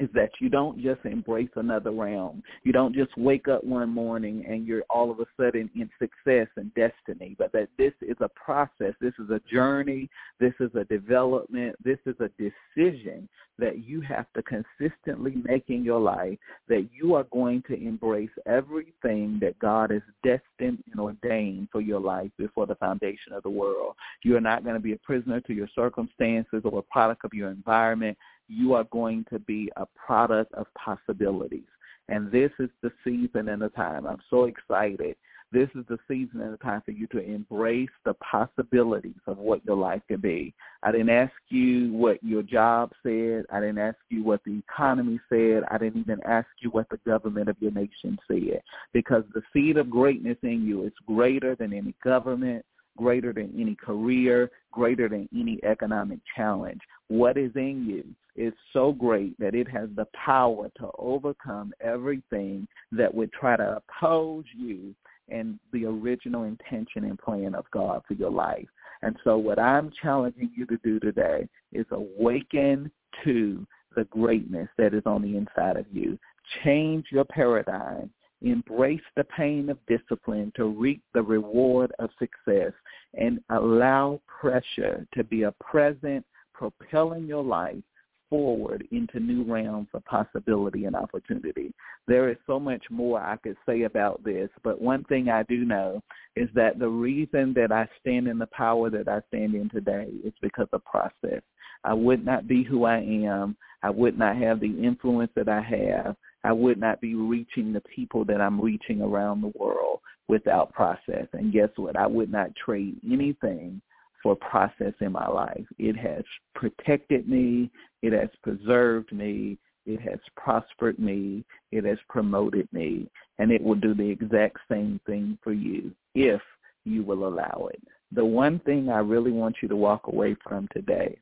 is 0.00 0.08
that 0.14 0.30
you 0.40 0.48
don't 0.48 0.80
just 0.80 1.04
embrace 1.04 1.50
another 1.56 1.92
realm. 1.92 2.42
You 2.64 2.72
don't 2.72 2.94
just 2.94 3.16
wake 3.16 3.48
up 3.48 3.62
one 3.62 3.90
morning 3.90 4.44
and 4.48 4.66
you're 4.66 4.84
all 4.88 5.10
of 5.10 5.20
a 5.20 5.26
sudden 5.36 5.68
in 5.74 5.90
success 5.98 6.48
and 6.56 6.72
destiny, 6.74 7.36
but 7.38 7.52
that 7.52 7.68
this 7.76 7.92
is 8.00 8.16
a 8.20 8.28
process. 8.28 8.94
This 9.00 9.12
is 9.18 9.30
a 9.30 9.40
journey. 9.52 10.08
This 10.38 10.54
is 10.58 10.70
a 10.74 10.84
development. 10.84 11.76
This 11.84 11.98
is 12.06 12.16
a 12.20 12.30
decision 12.38 13.28
that 13.58 13.84
you 13.84 14.00
have 14.00 14.26
to 14.34 14.42
consistently 14.42 15.34
make 15.44 15.64
in 15.68 15.84
your 15.84 16.00
life 16.00 16.38
that 16.68 16.88
you 16.92 17.14
are 17.14 17.24
going 17.24 17.62
to 17.68 17.74
embrace 17.74 18.30
everything 18.46 19.38
that 19.42 19.58
God 19.58 19.90
has 19.90 20.00
destined 20.24 20.82
and 20.90 20.98
ordained 20.98 21.68
for 21.70 21.82
your 21.82 22.00
life 22.00 22.30
before 22.38 22.66
the 22.66 22.74
foundation 22.76 23.34
of 23.34 23.42
the 23.42 23.50
world. 23.50 23.94
You 24.24 24.36
are 24.36 24.40
not 24.40 24.64
going 24.64 24.76
to 24.76 24.80
be 24.80 24.94
a 24.94 24.98
prisoner 24.98 25.40
to 25.42 25.52
your 25.52 25.68
circumstances 25.74 26.62
or 26.64 26.78
a 26.78 26.82
product 26.82 27.24
of 27.24 27.34
your 27.34 27.50
environment 27.50 28.16
you 28.50 28.74
are 28.74 28.84
going 28.84 29.24
to 29.32 29.38
be 29.38 29.70
a 29.76 29.86
product 29.86 30.52
of 30.54 30.66
possibilities. 30.74 31.68
And 32.08 32.30
this 32.32 32.50
is 32.58 32.68
the 32.82 32.90
season 33.04 33.48
and 33.48 33.62
the 33.62 33.68
time. 33.70 34.06
I'm 34.06 34.22
so 34.28 34.44
excited. 34.44 35.16
This 35.52 35.68
is 35.74 35.84
the 35.88 35.98
season 36.06 36.40
and 36.40 36.52
the 36.52 36.58
time 36.58 36.80
for 36.84 36.92
you 36.92 37.08
to 37.08 37.18
embrace 37.18 37.90
the 38.04 38.14
possibilities 38.14 39.20
of 39.26 39.38
what 39.38 39.64
your 39.64 39.76
life 39.76 40.02
can 40.06 40.20
be. 40.20 40.54
I 40.84 40.92
didn't 40.92 41.10
ask 41.10 41.32
you 41.48 41.92
what 41.92 42.22
your 42.22 42.42
job 42.42 42.92
said. 43.02 43.46
I 43.52 43.58
didn't 43.58 43.78
ask 43.78 43.98
you 44.10 44.22
what 44.22 44.42
the 44.44 44.58
economy 44.58 45.18
said. 45.28 45.64
I 45.68 45.78
didn't 45.78 46.00
even 46.00 46.20
ask 46.24 46.46
you 46.60 46.70
what 46.70 46.88
the 46.88 47.00
government 47.04 47.48
of 47.48 47.56
your 47.60 47.72
nation 47.72 48.16
said. 48.28 48.62
Because 48.92 49.24
the 49.34 49.42
seed 49.52 49.76
of 49.76 49.90
greatness 49.90 50.38
in 50.42 50.64
you 50.64 50.84
is 50.84 50.92
greater 51.06 51.56
than 51.56 51.72
any 51.72 51.94
government, 52.04 52.64
greater 53.00 53.32
than 53.32 53.50
any 53.58 53.74
career, 53.74 54.50
greater 54.70 55.08
than 55.08 55.26
any 55.34 55.58
economic 55.64 56.18
challenge. 56.36 56.80
What 57.08 57.38
is 57.38 57.50
in 57.54 57.86
you 57.88 58.04
is 58.36 58.52
so 58.74 58.92
great 58.92 59.38
that 59.38 59.54
it 59.54 59.68
has 59.68 59.88
the 59.96 60.06
power 60.14 60.70
to 60.78 60.90
overcome 60.98 61.72
everything 61.80 62.68
that 62.92 63.12
would 63.12 63.32
try 63.32 63.56
to 63.56 63.78
oppose 63.78 64.44
you 64.54 64.94
and 65.30 65.58
the 65.72 65.86
original 65.86 66.44
intention 66.44 67.04
and 67.04 67.18
plan 67.18 67.54
of 67.54 67.64
God 67.70 68.02
for 68.06 68.14
your 68.14 68.30
life. 68.30 68.68
And 69.02 69.16
so 69.24 69.38
what 69.38 69.58
I'm 69.58 69.90
challenging 70.02 70.50
you 70.54 70.66
to 70.66 70.76
do 70.84 71.00
today 71.00 71.48
is 71.72 71.86
awaken 71.90 72.90
to 73.24 73.66
the 73.96 74.04
greatness 74.04 74.68
that 74.76 74.92
is 74.92 75.02
on 75.06 75.22
the 75.22 75.36
inside 75.36 75.76
of 75.76 75.86
you. 75.90 76.18
Change 76.64 77.06
your 77.10 77.24
paradigm. 77.24 78.10
Embrace 78.42 79.00
the 79.16 79.24
pain 79.24 79.68
of 79.68 79.78
discipline 79.86 80.52
to 80.56 80.66
reap 80.66 81.02
the 81.12 81.22
reward 81.22 81.92
of 81.98 82.10
success 82.18 82.72
and 83.14 83.40
allow 83.50 84.20
pressure 84.26 85.06
to 85.14 85.24
be 85.24 85.42
a 85.42 85.52
present 85.60 86.24
propelling 86.54 87.26
your 87.26 87.44
life 87.44 87.82
forward 88.30 88.86
into 88.92 89.20
new 89.20 89.42
realms 89.42 89.88
of 89.92 90.04
possibility 90.04 90.86
and 90.86 90.96
opportunity. 90.96 91.74
There 92.06 92.30
is 92.30 92.36
so 92.46 92.58
much 92.58 92.84
more 92.88 93.20
I 93.20 93.36
could 93.36 93.56
say 93.66 93.82
about 93.82 94.24
this, 94.24 94.48
but 94.62 94.80
one 94.80 95.04
thing 95.04 95.28
I 95.28 95.42
do 95.42 95.64
know 95.64 96.00
is 96.36 96.48
that 96.54 96.78
the 96.78 96.88
reason 96.88 97.52
that 97.54 97.72
I 97.72 97.88
stand 98.00 98.28
in 98.28 98.38
the 98.38 98.46
power 98.46 98.88
that 98.88 99.08
I 99.08 99.20
stand 99.28 99.54
in 99.54 99.68
today 99.68 100.08
is 100.24 100.32
because 100.40 100.68
of 100.72 100.84
process. 100.84 101.42
I 101.84 101.92
would 101.92 102.24
not 102.24 102.46
be 102.46 102.62
who 102.62 102.84
I 102.84 102.98
am. 102.98 103.56
I 103.82 103.90
would 103.90 104.18
not 104.18 104.36
have 104.36 104.60
the 104.60 104.82
influence 104.82 105.32
that 105.34 105.48
I 105.48 105.60
have. 105.62 106.16
I 106.44 106.52
would 106.52 106.78
not 106.78 107.00
be 107.00 107.14
reaching 107.14 107.72
the 107.72 107.82
people 107.82 108.24
that 108.26 108.40
I'm 108.40 108.60
reaching 108.60 109.02
around 109.02 109.40
the 109.40 109.52
world 109.58 110.00
without 110.28 110.72
process. 110.72 111.26
And 111.32 111.52
guess 111.52 111.70
what? 111.76 111.96
I 111.96 112.06
would 112.06 112.30
not 112.30 112.54
trade 112.56 112.96
anything 113.04 113.82
for 114.22 114.36
process 114.36 114.92
in 115.00 115.12
my 115.12 115.26
life. 115.26 115.64
It 115.78 115.96
has 115.96 116.24
protected 116.54 117.28
me. 117.28 117.70
It 118.02 118.12
has 118.12 118.28
preserved 118.42 119.12
me. 119.12 119.58
It 119.86 120.00
has 120.00 120.18
prospered 120.36 120.98
me. 120.98 121.44
It 121.72 121.84
has 121.84 121.98
promoted 122.08 122.68
me. 122.72 123.08
And 123.38 123.50
it 123.50 123.62
will 123.62 123.74
do 123.74 123.94
the 123.94 124.08
exact 124.08 124.58
same 124.70 125.00
thing 125.06 125.38
for 125.42 125.52
you 125.52 125.92
if 126.14 126.40
you 126.84 127.02
will 127.02 127.26
allow 127.26 127.68
it. 127.72 127.82
The 128.12 128.24
one 128.24 128.58
thing 128.60 128.88
I 128.88 128.98
really 128.98 129.32
want 129.32 129.56
you 129.62 129.68
to 129.68 129.76
walk 129.76 130.06
away 130.06 130.36
from 130.42 130.68
today 130.72 131.16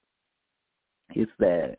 is 1.15 1.29
that 1.39 1.77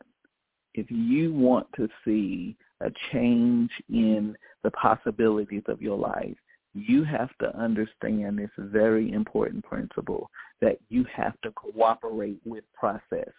if 0.74 0.86
you 0.90 1.32
want 1.32 1.66
to 1.76 1.88
see 2.04 2.56
a 2.80 2.90
change 3.12 3.70
in 3.88 4.36
the 4.62 4.70
possibilities 4.70 5.64
of 5.66 5.82
your 5.82 5.98
life, 5.98 6.36
you 6.74 7.04
have 7.04 7.30
to 7.38 7.56
understand 7.58 8.38
this 8.38 8.50
very 8.58 9.12
important 9.12 9.64
principle 9.64 10.30
that 10.60 10.78
you 10.88 11.04
have 11.14 11.40
to 11.42 11.50
cooperate 11.52 12.40
with 12.44 12.64
process. 12.74 13.32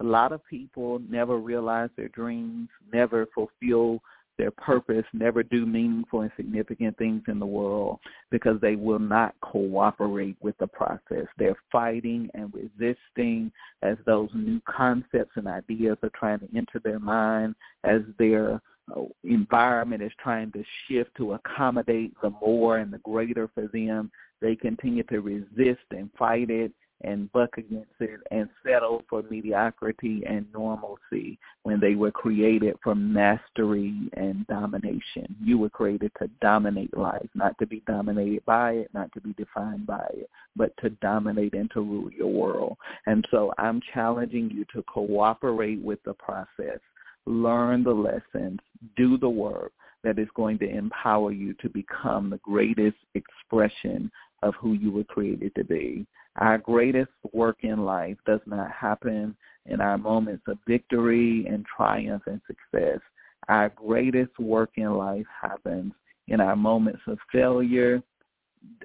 A 0.00 0.04
lot 0.04 0.32
of 0.32 0.40
people 0.46 1.00
never 1.08 1.38
realize 1.38 1.90
their 1.96 2.08
dreams, 2.08 2.68
never 2.92 3.26
fulfill 3.34 4.00
their 4.38 4.50
purpose, 4.50 5.04
never 5.12 5.42
do 5.42 5.66
meaningful 5.66 6.22
and 6.22 6.30
significant 6.34 6.96
things 6.96 7.22
in 7.28 7.38
the 7.38 7.44
world 7.44 7.98
because 8.30 8.58
they 8.62 8.74
will 8.74 8.98
not 8.98 9.34
cooperate 9.42 10.36
with 10.40 10.56
the 10.56 10.66
process. 10.66 11.26
They're 11.36 11.58
fighting 11.70 12.30
and 12.32 12.50
resisting 12.54 13.52
as 13.82 13.98
those 14.06 14.30
new 14.32 14.58
concepts 14.66 15.32
and 15.36 15.46
ideas 15.46 15.98
are 16.02 16.12
trying 16.18 16.38
to 16.38 16.48
enter 16.56 16.80
their 16.82 16.98
mind, 16.98 17.54
as 17.84 18.00
their 18.18 18.54
uh, 18.54 18.58
environment 19.24 20.02
is 20.02 20.12
trying 20.22 20.52
to 20.52 20.64
shift 20.86 21.10
to 21.16 21.34
accommodate 21.34 22.12
the 22.22 22.30
more 22.40 22.78
and 22.78 22.92
the 22.92 22.98
greater 22.98 23.48
for 23.54 23.68
them. 23.68 24.10
They 24.40 24.56
continue 24.56 25.02
to 25.04 25.20
resist 25.20 25.84
and 25.90 26.10
fight 26.18 26.50
it 26.50 26.72
and 27.02 27.32
buck 27.32 27.56
against 27.56 27.92
it 28.00 28.20
and 28.30 28.48
settle 28.64 29.02
for 29.08 29.22
mediocrity 29.30 30.22
and 30.28 30.46
normalcy 30.52 31.38
when 31.62 31.80
they 31.80 31.94
were 31.94 32.10
created 32.10 32.76
for 32.82 32.94
mastery 32.94 33.94
and 34.14 34.46
domination. 34.48 35.34
You 35.42 35.58
were 35.58 35.70
created 35.70 36.12
to 36.20 36.28
dominate 36.42 36.96
life, 36.96 37.28
not 37.34 37.58
to 37.58 37.66
be 37.66 37.82
dominated 37.86 38.44
by 38.44 38.72
it, 38.72 38.90
not 38.92 39.10
to 39.12 39.20
be 39.20 39.32
defined 39.34 39.86
by 39.86 40.06
it, 40.12 40.28
but 40.56 40.72
to 40.82 40.90
dominate 41.00 41.54
and 41.54 41.70
to 41.72 41.80
rule 41.80 42.10
your 42.10 42.28
world. 42.28 42.76
And 43.06 43.26
so 43.30 43.52
I'm 43.58 43.80
challenging 43.94 44.50
you 44.50 44.64
to 44.74 44.82
cooperate 44.82 45.80
with 45.80 46.02
the 46.04 46.14
process, 46.14 46.80
learn 47.26 47.82
the 47.82 47.92
lessons, 47.92 48.58
do 48.96 49.18
the 49.18 49.28
work 49.28 49.72
that 50.02 50.18
is 50.18 50.28
going 50.34 50.58
to 50.58 50.68
empower 50.68 51.32
you 51.32 51.54
to 51.54 51.68
become 51.68 52.30
the 52.30 52.38
greatest 52.38 52.96
expression 53.14 54.10
of 54.42 54.54
who 54.54 54.72
you 54.72 54.90
were 54.90 55.04
created 55.04 55.54
to 55.54 55.64
be. 55.64 56.06
Our 56.36 56.58
greatest 56.58 57.10
work 57.32 57.58
in 57.62 57.84
life 57.84 58.16
does 58.26 58.40
not 58.46 58.70
happen 58.72 59.36
in 59.66 59.80
our 59.80 59.98
moments 59.98 60.44
of 60.46 60.58
victory 60.66 61.46
and 61.46 61.66
triumph 61.76 62.22
and 62.26 62.40
success. 62.46 63.00
Our 63.48 63.68
greatest 63.70 64.38
work 64.38 64.70
in 64.76 64.94
life 64.94 65.26
happens 65.40 65.92
in 66.28 66.40
our 66.40 66.56
moments 66.56 67.02
of 67.06 67.18
failure, 67.32 68.02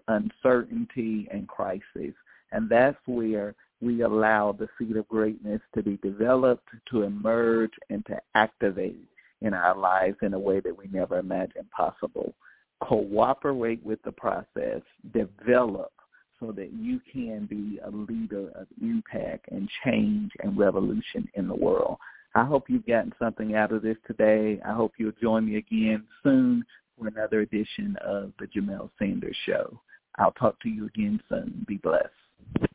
uncertainty, 0.08 1.28
and 1.32 1.48
crisis. 1.48 2.14
And 2.52 2.70
that's 2.70 2.98
where 3.06 3.56
we 3.86 4.02
allow 4.02 4.52
the 4.52 4.68
seed 4.78 4.98
of 4.98 5.08
greatness 5.08 5.62
to 5.76 5.84
be 5.84 5.98
developed, 5.98 6.68
to 6.90 7.04
emerge, 7.04 7.72
and 7.92 8.04
to 8.08 8.20
activate 8.34 8.98
in 9.42 9.54
our 9.54 9.78
lives 9.78 10.18
in 10.24 10.34
a 10.34 10.40
way 10.40 10.60
that 10.60 10.76
we 10.76 10.88
never 10.92 11.20
imagined 11.20 11.70
possible. 11.70 12.34
Cooperate 12.82 13.86
with 13.86 14.02
the 14.04 14.12
process, 14.12 14.82
develop 15.14 15.92
so 16.40 16.52
that 16.52 16.74
you 16.74 17.00
can 17.14 17.46
be 17.46 17.80
a 17.86 17.90
leader 17.92 18.50
of 18.56 18.66
impact 18.82 19.46
and 19.52 19.70
change 19.86 20.32
and 20.44 20.58
revolution 20.58 21.30
in 21.36 21.48
the 21.48 21.56
world. 21.56 21.98
I 22.34 22.44
hope 22.44 22.70
you've 22.70 22.88
gotten 22.88 23.14
something 23.20 23.56
out 23.56 23.72
of 23.72 23.84
this 23.84 23.98
today. 24.08 24.60
I 24.66 24.74
hope 24.74 24.94
you'll 24.98 25.14
join 25.22 25.46
me 25.46 25.58
again 25.58 26.04
soon 26.24 26.66
for 26.98 27.08
another 27.08 27.42
edition 27.42 27.96
of 28.04 28.34
the 28.40 28.48
Jamelle 28.48 28.90
Sanders 28.98 29.38
Show. 29.46 29.80
I'll 30.18 30.34
talk 30.34 30.60
to 30.62 30.70
you 30.70 30.88
again 30.88 31.22
soon. 31.30 31.66
Be 31.68 31.78
blessed. 31.78 32.10